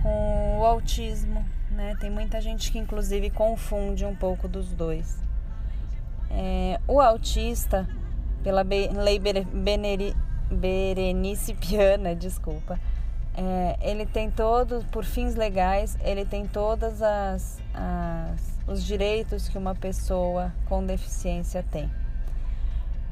com 0.02 0.58
o 0.58 0.64
autismo, 0.64 1.44
né? 1.70 1.94
Tem 2.00 2.08
muita 2.08 2.40
gente 2.40 2.72
que 2.72 2.78
inclusive 2.78 3.28
confunde 3.28 4.06
um 4.06 4.16
pouco 4.16 4.48
dos 4.48 4.72
dois. 4.72 5.18
É, 6.30 6.80
o 6.88 6.98
autista, 6.98 7.86
pela 8.42 8.62
lei 8.62 9.18
Beneri- 9.18 10.16
Berenice 10.50 11.54
Piana, 11.54 12.14
desculpa, 12.14 12.78
é, 13.36 13.76
ele 13.80 14.04
tem 14.04 14.30
todos, 14.30 14.84
por 14.84 15.04
fins 15.04 15.34
legais, 15.34 15.96
ele 16.02 16.24
tem 16.24 16.46
todas 16.46 17.00
as, 17.00 17.62
as 17.72 18.50
os 18.70 18.84
direitos 18.84 19.48
que 19.48 19.58
uma 19.58 19.74
pessoa 19.74 20.52
com 20.68 20.84
deficiência 20.84 21.64
tem. 21.70 21.90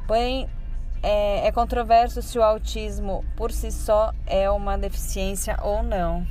Porém, 0.06 0.48
é, 1.02 1.46
é 1.46 1.52
controverso 1.52 2.22
se 2.22 2.38
o 2.38 2.42
autismo 2.42 3.24
por 3.36 3.50
si 3.50 3.70
só 3.72 4.12
é 4.26 4.48
uma 4.50 4.78
deficiência 4.78 5.58
ou 5.62 5.82
não. 5.82 6.24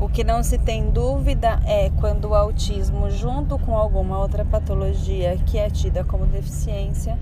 O 0.00 0.08
que 0.08 0.24
não 0.24 0.42
se 0.42 0.58
tem 0.58 0.90
dúvida 0.90 1.60
é 1.64 1.90
quando 2.00 2.26
o 2.26 2.34
autismo, 2.34 3.10
junto 3.10 3.58
com 3.58 3.76
alguma 3.76 4.18
outra 4.18 4.44
patologia 4.44 5.36
que 5.46 5.56
é 5.56 5.70
tida 5.70 6.04
como 6.04 6.26
deficiência, 6.26 7.18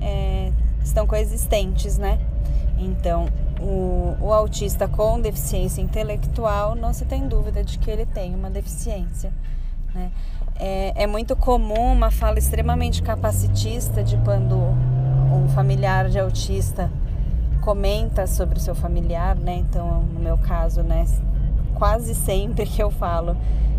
é, 0.00 0.50
estão 0.84 1.06
coexistentes, 1.06 1.98
né? 1.98 2.18
Então, 2.78 3.28
o, 3.60 4.16
o 4.20 4.32
autista 4.32 4.86
com 4.86 5.20
deficiência 5.20 5.80
intelectual 5.80 6.74
não 6.74 6.92
se 6.92 7.04
tem 7.04 7.26
dúvida 7.26 7.64
de 7.64 7.78
que 7.78 7.90
ele 7.90 8.04
tem 8.04 8.34
uma 8.34 8.50
deficiência. 8.50 9.32
Né? 9.94 10.10
É, 10.56 11.04
é 11.04 11.06
muito 11.06 11.34
comum 11.34 11.92
uma 11.92 12.10
fala 12.10 12.38
extremamente 12.38 13.02
capacitista 13.02 14.02
de 14.02 14.16
quando 14.18 14.56
um 14.56 15.48
familiar 15.48 16.08
de 16.08 16.18
autista 16.18 16.90
comenta 17.60 18.26
sobre 18.26 18.58
o 18.58 18.60
seu 18.60 18.74
familiar, 18.74 19.34
né? 19.36 19.56
Então, 19.56 20.02
no 20.02 20.20
meu 20.20 20.36
caso, 20.36 20.82
né, 20.82 21.06
quase 21.74 22.14
sempre 22.14 22.66
que 22.66 22.82
eu 22.82 22.90
falo 22.90 23.36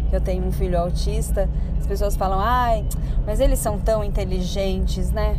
que 0.10 0.16
eu 0.16 0.22
tenho 0.22 0.44
um 0.44 0.52
filho 0.52 0.80
autista, 0.80 1.48
as 1.80 1.86
pessoas 1.86 2.16
falam: 2.16 2.40
"Ai, 2.40 2.84
mas 3.26 3.40
eles 3.40 3.60
são 3.60 3.80
tão 3.80 4.04
inteligentes, 4.04 5.12
né?" 5.12 5.38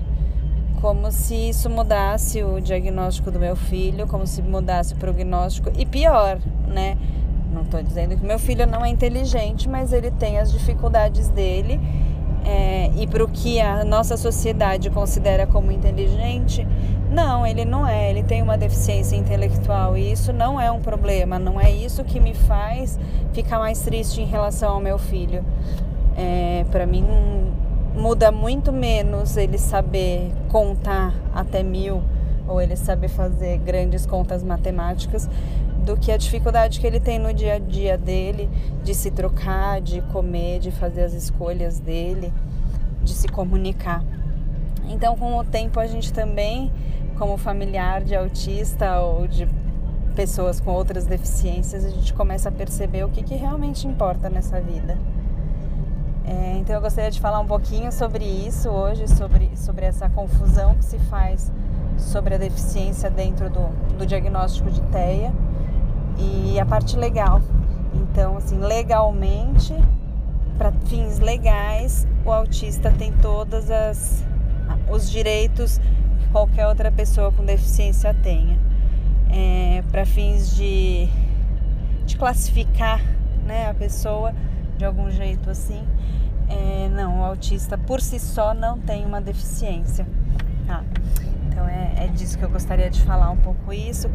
Como 0.80 1.10
se 1.10 1.34
isso 1.34 1.70
mudasse 1.70 2.42
o 2.42 2.60
diagnóstico 2.60 3.30
do 3.30 3.38
meu 3.38 3.56
filho, 3.56 4.06
como 4.06 4.26
se 4.26 4.42
mudasse 4.42 4.94
o 4.94 4.96
prognóstico 4.96 5.70
e 5.76 5.86
pior, 5.86 6.38
né? 6.68 6.96
Não 7.52 7.62
estou 7.62 7.82
dizendo 7.82 8.16
que 8.16 8.24
meu 8.24 8.38
filho 8.38 8.66
não 8.66 8.84
é 8.84 8.88
inteligente, 8.88 9.68
mas 9.68 9.92
ele 9.92 10.10
tem 10.10 10.38
as 10.38 10.52
dificuldades 10.52 11.28
dele 11.28 11.80
é, 12.46 12.90
e 12.96 13.08
para 13.08 13.24
o 13.24 13.28
que 13.28 13.60
a 13.60 13.84
nossa 13.84 14.16
sociedade 14.16 14.88
considera 14.90 15.48
como 15.48 15.72
inteligente, 15.72 16.66
não, 17.10 17.44
ele 17.44 17.64
não 17.64 17.84
é. 17.86 18.08
Ele 18.08 18.22
tem 18.22 18.40
uma 18.40 18.56
deficiência 18.56 19.16
intelectual 19.16 19.96
e 19.96 20.12
isso 20.12 20.32
não 20.32 20.60
é 20.60 20.70
um 20.70 20.80
problema. 20.80 21.40
Não 21.40 21.60
é 21.60 21.72
isso 21.72 22.04
que 22.04 22.20
me 22.20 22.34
faz 22.34 22.98
ficar 23.32 23.58
mais 23.58 23.80
triste 23.80 24.22
em 24.22 24.26
relação 24.26 24.74
ao 24.74 24.80
meu 24.80 24.96
filho. 24.96 25.44
É, 26.16 26.64
para 26.70 26.86
mim 26.86 27.04
muda 27.96 28.30
muito 28.30 28.72
menos 28.72 29.36
ele 29.36 29.58
saber 29.58 30.30
contar 30.50 31.14
até 31.34 31.62
mil 31.62 32.02
ou 32.46 32.60
ele 32.60 32.76
saber 32.76 33.08
fazer 33.08 33.58
grandes 33.58 34.04
contas 34.04 34.42
matemáticas 34.42 35.28
do 35.84 35.96
que 35.96 36.12
a 36.12 36.16
dificuldade 36.16 36.78
que 36.78 36.86
ele 36.86 37.00
tem 37.00 37.18
no 37.18 37.32
dia 37.32 37.54
a 37.54 37.58
dia 37.58 37.96
dele 37.96 38.50
de 38.84 38.94
se 38.94 39.10
trocar, 39.10 39.80
de 39.80 40.00
comer, 40.02 40.58
de 40.58 40.70
fazer 40.70 41.02
as 41.02 41.12
escolhas 41.14 41.78
dele, 41.78 42.32
de 43.02 43.14
se 43.14 43.28
comunicar. 43.28 44.04
Então, 44.88 45.16
com 45.16 45.36
o 45.38 45.44
tempo, 45.44 45.80
a 45.80 45.86
gente 45.86 46.12
também, 46.12 46.70
como 47.18 47.36
familiar 47.36 48.02
de 48.02 48.14
autista 48.14 49.00
ou 49.00 49.26
de 49.26 49.48
pessoas 50.14 50.60
com 50.60 50.72
outras 50.72 51.06
deficiências, 51.06 51.84
a 51.84 51.90
gente 51.90 52.12
começa 52.14 52.48
a 52.48 52.52
perceber 52.52 53.04
o 53.04 53.08
que, 53.08 53.22
que 53.22 53.34
realmente 53.34 53.86
importa 53.86 54.28
nessa 54.28 54.60
vida. 54.60 54.96
É, 56.26 56.56
então, 56.58 56.74
eu 56.74 56.80
gostaria 56.80 57.10
de 57.10 57.20
falar 57.20 57.38
um 57.38 57.46
pouquinho 57.46 57.92
sobre 57.92 58.24
isso 58.24 58.68
hoje, 58.68 59.06
sobre, 59.06 59.48
sobre 59.56 59.86
essa 59.86 60.08
confusão 60.08 60.74
que 60.74 60.84
se 60.84 60.98
faz 60.98 61.52
sobre 61.96 62.34
a 62.34 62.38
deficiência 62.38 63.08
dentro 63.08 63.48
do, 63.48 63.68
do 63.96 64.04
diagnóstico 64.04 64.68
de 64.70 64.80
TEA 64.82 65.32
e 66.18 66.58
a 66.58 66.66
parte 66.66 66.96
legal. 66.96 67.40
Então, 67.94 68.36
assim, 68.38 68.58
legalmente, 68.58 69.72
para 70.58 70.72
fins 70.72 71.20
legais, 71.20 72.08
o 72.24 72.32
autista 72.32 72.90
tem 72.90 73.12
todas 73.12 73.70
as 73.70 74.24
os 74.90 75.10
direitos 75.10 75.78
que 76.18 76.28
qualquer 76.28 76.66
outra 76.66 76.90
pessoa 76.90 77.30
com 77.30 77.44
deficiência 77.44 78.12
tenha. 78.14 78.58
É, 79.30 79.82
para 79.90 80.04
fins 80.04 80.54
de, 80.54 81.08
de 82.04 82.16
classificar 82.16 83.00
né, 83.44 83.68
a 83.68 83.74
pessoa 83.74 84.32
de 84.76 84.84
algum 84.84 85.10
jeito 85.10 85.50
assim, 85.50 85.82
é, 86.48 86.88
não, 86.88 87.20
o 87.20 87.24
autista 87.24 87.76
por 87.76 88.00
si 88.00 88.18
só 88.18 88.54
não 88.54 88.78
tem 88.78 89.04
uma 89.04 89.20
deficiência. 89.20 90.06
Tá? 90.66 90.82
Então 91.48 91.66
é, 91.66 92.04
é 92.04 92.06
disso 92.08 92.36
que 92.36 92.44
eu 92.44 92.50
gostaria 92.50 92.90
de 92.90 93.00
falar 93.02 93.30
um 93.30 93.36
pouco 93.38 93.72
isso, 93.72 94.10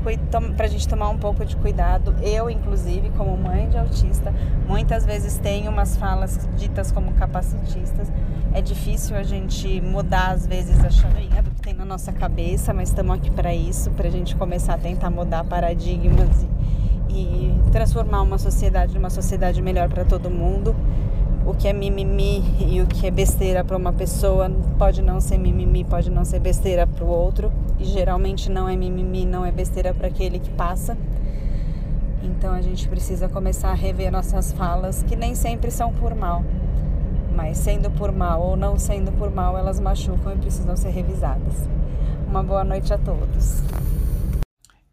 para 0.56 0.66
a 0.66 0.70
gente 0.70 0.88
tomar 0.88 1.10
um 1.10 1.18
pouco 1.18 1.44
de 1.44 1.56
cuidado. 1.56 2.16
Eu, 2.22 2.50
inclusive, 2.52 3.10
como 3.18 3.36
mãe 3.36 3.68
de 3.68 3.80
autista, 3.80 4.32
muitas 4.68 5.04
vezes 5.06 5.40
tenho 5.40 5.72
umas 5.72 5.98
falas 5.98 6.48
ditas 6.56 6.92
como 6.92 7.12
capacitistas. 7.14 8.12
É 8.54 8.62
difícil 8.62 9.16
a 9.16 9.24
gente 9.24 9.82
mudar, 9.82 10.32
às 10.32 10.46
vezes, 10.46 10.84
a 10.86 10.92
chavinha 10.92 11.42
do 11.42 11.50
que 11.50 11.62
tem 11.62 11.74
na 11.74 11.86
nossa 11.86 12.12
cabeça, 12.12 12.74
mas 12.74 12.90
estamos 12.90 13.16
aqui 13.16 13.32
para 13.32 13.56
isso, 13.56 13.90
para 13.92 14.08
a 14.08 14.12
gente 14.12 14.36
começar 14.36 14.76
a 14.76 14.78
tentar 14.78 15.10
mudar 15.10 15.44
paradigmas 15.44 16.44
e, 16.44 16.50
e 17.14 17.54
transformar 17.72 18.22
uma 18.22 18.38
sociedade 18.38 18.94
numa 18.94 19.10
sociedade 19.10 19.62
melhor 19.62 19.90
para 19.90 20.06
todo 20.06 20.30
mundo 20.30 20.76
o 21.46 21.54
que 21.54 21.68
é 21.68 21.74
mimimi 21.74 22.44
e 22.60 22.82
o 22.82 22.88
que 22.88 23.08
é 23.08 23.12
besteira 23.12 23.64
para 23.64 23.76
uma 23.76 23.92
pessoa 23.92 24.50
pode 24.78 25.02
não 25.02 25.20
ser 25.20 25.38
mimimi, 25.38 25.84
pode 25.84 26.10
não 26.10 26.24
ser 26.24 26.40
besteira 26.40 26.86
para 26.86 27.04
o 27.04 27.08
outro, 27.08 27.52
e 27.80 27.86
geralmente 27.86 28.50
não 28.50 28.70
é 28.70 28.76
mimimi, 28.76 29.26
não 29.26 29.46
é 29.46 29.52
besteira 29.52 29.94
para 29.94 30.08
aquele 30.08 30.40
que 30.40 30.50
passa. 30.52 30.98
Então 32.22 32.54
a 32.54 32.62
gente 32.62 32.88
precisa 32.88 33.28
começar 33.28 33.70
a 33.70 33.74
rever 33.74 34.12
nossas 34.12 34.52
falas, 34.54 35.04
que 35.04 35.16
nem 35.16 35.34
sempre 35.34 35.72
são 35.72 35.92
por 35.92 36.14
mal, 36.14 36.44
mas 37.36 37.58
sendo 37.58 37.90
por 37.90 38.12
mal 38.12 38.42
ou 38.42 38.56
não 38.56 38.78
sendo 38.78 39.12
por 39.12 39.32
mal, 39.32 39.58
elas 39.58 39.80
machucam 39.80 40.34
e 40.34 40.38
precisam 40.38 40.78
ser 40.78 40.90
revisadas. 40.90 41.56
Uma 42.28 42.44
boa 42.44 42.64
noite 42.64 42.94
a 42.94 42.98
todos. 42.98 43.64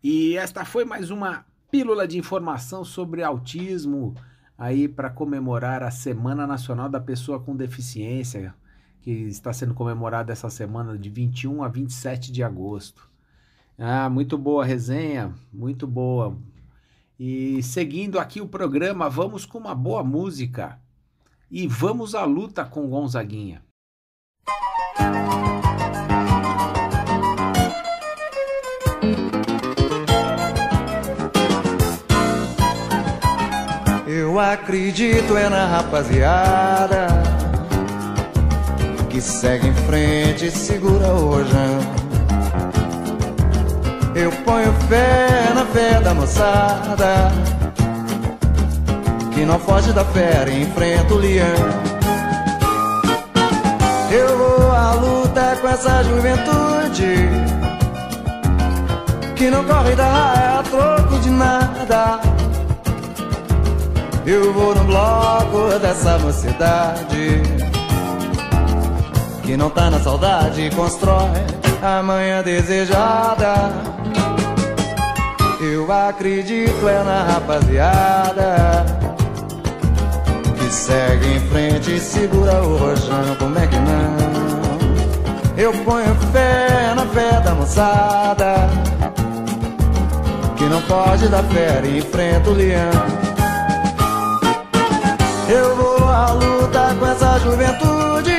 E 0.03 0.37
esta 0.37 0.64
foi 0.64 0.85
mais 0.85 1.11
uma 1.11 1.45
pílula 1.71 2.09
de 2.09 2.19
informação 2.19 2.85
sobre 2.85 3.23
autismo 3.23 4.14
aí 4.57 4.89
para 4.89 5.11
comemorar 5.11 5.83
a 5.83 5.91
Semana 5.91 6.47
Nacional 6.47 6.89
da 6.89 7.01
Pessoa 7.01 7.39
com 7.39 7.55
Deficiência, 7.55 8.55
que 9.01 9.11
está 9.11 9.53
sendo 9.53 9.75
comemorada 9.75 10.33
essa 10.33 10.51
semana 10.51 10.99
de 10.99 11.09
21 11.09 11.62
a 11.62 11.69
27 11.69 12.33
de 12.33 12.43
agosto. 12.43 13.09
Ah, 13.79 14.11
muito 14.11 14.37
boa 14.37 14.64
resenha, 14.64 15.33
muito 15.53 15.87
boa. 15.87 16.37
E 17.19 17.62
seguindo 17.62 18.19
aqui 18.19 18.41
o 18.41 18.49
programa, 18.49 19.09
vamos 19.09 19.47
com 19.47 19.59
uma 19.59 19.75
boa 19.75 20.03
música. 20.03 20.81
E 21.51 21.66
vamos 21.66 22.14
à 22.14 22.25
luta 22.25 22.64
com 22.64 22.89
Gonzaguinha. 22.89 23.62
Acredito 34.41 35.36
é 35.36 35.49
na 35.49 35.66
rapaziada 35.66 37.09
que 39.11 39.20
segue 39.20 39.66
em 39.66 39.74
frente 39.74 40.47
e 40.47 40.51
segura 40.51 41.09
o 41.09 41.30
rojão. 41.30 41.80
Eu 44.14 44.30
ponho 44.45 44.72
fé 44.89 45.53
na 45.53 45.64
fé 45.66 46.01
da 46.01 46.14
moçada 46.14 47.32
que 49.34 49.45
não 49.45 49.59
foge 49.59 49.93
da 49.93 50.05
fera 50.05 50.49
e 50.49 50.62
enfrenta 50.62 51.14
o 51.14 51.18
leão. 51.18 51.47
Eu 54.11 54.39
vou 54.39 54.70
à 54.70 54.93
luta 54.93 55.59
com 55.61 55.68
essa 55.68 56.05
juventude 56.05 57.28
que 59.34 59.51
não 59.51 59.64
corre 59.64 59.97
da 59.97 60.07
raia 60.07 60.61
a 60.61 60.62
troco 60.62 61.18
de 61.18 61.30
nada. 61.30 62.28
Eu 64.29 64.53
vou 64.53 64.74
no 64.74 64.85
bloco 64.85 65.79
dessa 65.81 66.18
mocidade 66.18 67.41
Que 69.43 69.57
não 69.57 69.70
tá 69.70 69.89
na 69.89 69.99
saudade 69.99 70.70
constrói 70.76 71.47
a 71.81 72.03
manhã 72.03 72.43
desejada 72.43 73.72
Eu 75.59 75.91
acredito 75.91 76.87
é 76.87 77.03
na 77.03 77.22
rapaziada 77.22 78.85
Que 80.59 80.74
segue 80.74 81.37
em 81.37 81.41
frente 81.49 81.97
e 81.97 81.99
segura 81.99 82.62
o 82.62 82.76
rojão 82.76 83.35
Como 83.39 83.59
é 83.59 83.66
que 83.66 83.76
não? 83.76 85.57
Eu 85.57 85.72
ponho 85.85 86.14
fé 86.33 86.93
na 86.95 87.07
fé 87.07 87.41
da 87.41 87.55
moçada 87.55 88.68
Que 90.59 90.64
não 90.64 90.83
pode 90.83 91.29
dar 91.29 91.45
fé 91.45 91.81
e 91.83 91.97
enfrenta 91.97 92.51
o 92.51 92.53
leão 92.53 93.07
eu 95.49 95.76
vou 95.76 96.09
à 96.09 96.32
luta 96.32 96.94
com 96.99 97.07
essa 97.07 97.38
juventude 97.38 98.32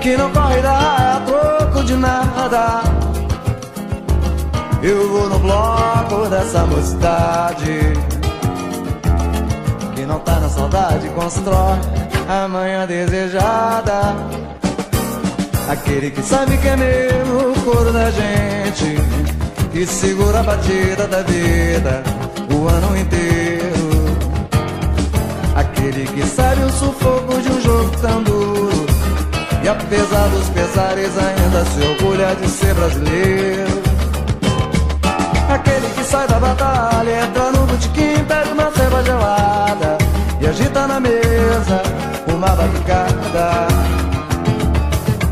Que 0.00 0.16
não 0.16 0.30
corre 0.32 0.62
da 0.62 1.16
a 1.16 1.20
troco 1.20 1.84
de 1.84 1.94
nada. 1.96 2.82
Eu 4.82 5.08
vou 5.10 5.28
no 5.28 5.38
bloco 5.40 6.28
dessa 6.30 6.64
mocidade 6.66 7.92
Que 9.94 10.06
não 10.06 10.20
tá 10.20 10.38
na 10.38 10.48
saudade 10.48 11.08
constrói 11.10 11.78
a 12.28 12.48
manhã 12.48 12.86
desejada. 12.86 14.14
Aquele 15.68 16.10
que 16.10 16.22
sabe 16.22 16.56
que 16.58 16.68
é 16.68 16.76
meu 16.76 17.50
o 17.50 17.60
coro 17.62 17.92
da 17.92 18.08
gente 18.10 18.96
Que 19.72 19.84
segura 19.84 20.38
a 20.38 20.42
batida 20.44 21.08
da 21.08 21.22
vida 21.22 22.04
o 22.48 22.68
ano 22.68 22.96
inteiro 22.96 23.55
Que 26.04 26.26
sabe 26.26 26.62
o 26.62 26.70
sufoco 26.70 27.40
de 27.40 27.50
um 27.50 27.60
jogo 27.62 27.90
tão 28.02 28.22
duro. 28.22 28.86
E 29.64 29.68
apesar 29.68 30.28
dos 30.28 30.48
pesares 30.50 31.12
ainda 31.16 31.64
se 31.64 31.80
orgulha 31.80 32.34
de 32.36 32.48
ser 32.48 32.74
brasileiro. 32.74 33.82
Aquele 35.48 35.88
que 35.94 36.04
sai 36.04 36.26
da 36.28 36.38
batalha, 36.38 37.24
entra 37.24 37.50
no 37.52 37.66
botequim, 37.66 38.24
pega 38.24 38.52
uma 38.52 38.70
ceva 38.72 39.02
gelada 39.04 39.96
E 40.40 40.46
agita 40.46 40.86
na 40.86 40.98
mesa 40.98 41.82
uma 42.26 42.48
batucada 42.48 43.68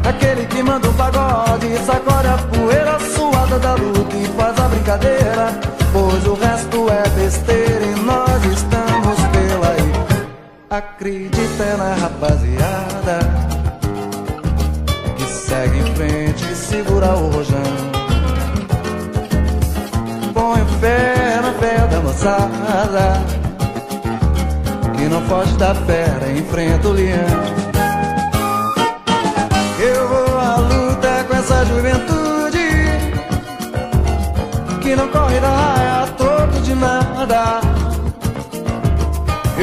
Aquele 0.09 0.47
que 0.47 0.63
manda 0.63 0.89
um 0.89 0.93
pagode 0.95 1.77
sacode 1.85 2.29
a 2.29 2.39
poeira 2.39 2.99
suada 3.01 3.59
da 3.59 3.75
luta 3.75 4.17
e 4.17 4.27
faz 4.37 4.59
a 4.59 4.69
brincadeira 4.69 5.61
Pois 5.93 6.27
o 6.27 6.35
resto 6.35 6.89
é 6.91 7.09
besteira 7.21 7.94
Acredita 11.05 11.77
na 11.77 11.95
rapaziada 11.97 13.19
Que 15.15 15.25
segue 15.25 15.81
em 15.81 15.95
frente 15.95 16.51
e 16.51 16.57
segura 16.57 17.13
o 17.13 17.29
rojão. 17.29 17.61
Põe 20.33 20.65
fé 20.81 21.41
na 21.43 21.53
fé 21.61 21.87
da 21.89 22.01
moçada 22.01 23.23
Que 24.97 25.05
não 25.11 25.21
foge 25.27 25.55
da 25.59 25.75
fera, 25.75 26.33
enfrenta 26.33 26.89
o 26.89 26.93
leão. 26.93 27.45
Eu 29.79 30.09
vou 30.09 30.39
à 30.39 30.57
luta 30.57 31.25
com 31.29 31.37
essa 31.37 31.67
juventude 31.67 32.69
Que 34.81 34.97
não 34.97 35.09
corre 35.09 35.39
da 35.39 35.51
raia 35.51 36.05
a 36.05 36.07
troco 36.17 36.61
de 36.63 36.75
nada 36.75 37.64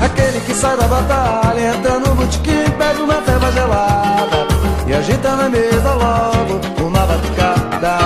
Aquele 0.00 0.40
que 0.40 0.54
sai 0.54 0.76
da 0.76 0.86
batalha, 0.86 1.74
entra 1.74 1.98
no 1.98 2.14
botequim, 2.14 2.70
pede 2.78 3.02
uma 3.02 3.20
feva 3.22 3.50
gelada. 3.52 4.46
E 4.86 4.94
agita 4.94 5.36
na 5.36 5.48
mesa 5.48 5.94
logo 5.94 6.60
uma 6.86 7.06
batucada. 7.06 7.98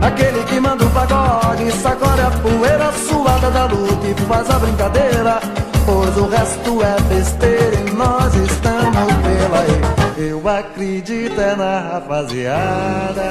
Aquele 0.00 0.42
que 0.44 0.60
manda 0.60 0.84
um 0.84 0.90
pagode, 0.90 1.70
sacode 1.72 2.20
a 2.20 2.30
poeira 2.30 2.92
suada 2.92 3.50
da 3.50 3.66
luta 3.66 4.06
e 4.06 4.14
faz 4.26 4.50
a 4.50 4.58
brincadeira. 4.58 5.40
Pois 5.86 6.16
o 6.18 6.28
resto 6.28 6.82
é 6.82 7.00
besteira 7.14 7.76
e 7.76 7.90
nós 7.92 8.34
estamos 8.34 9.12
pela 9.22 9.60
aí 9.60 10.28
Eu 10.28 10.46
acredito 10.46 11.40
é 11.40 11.56
na 11.56 11.92
rapaziada 11.92 13.30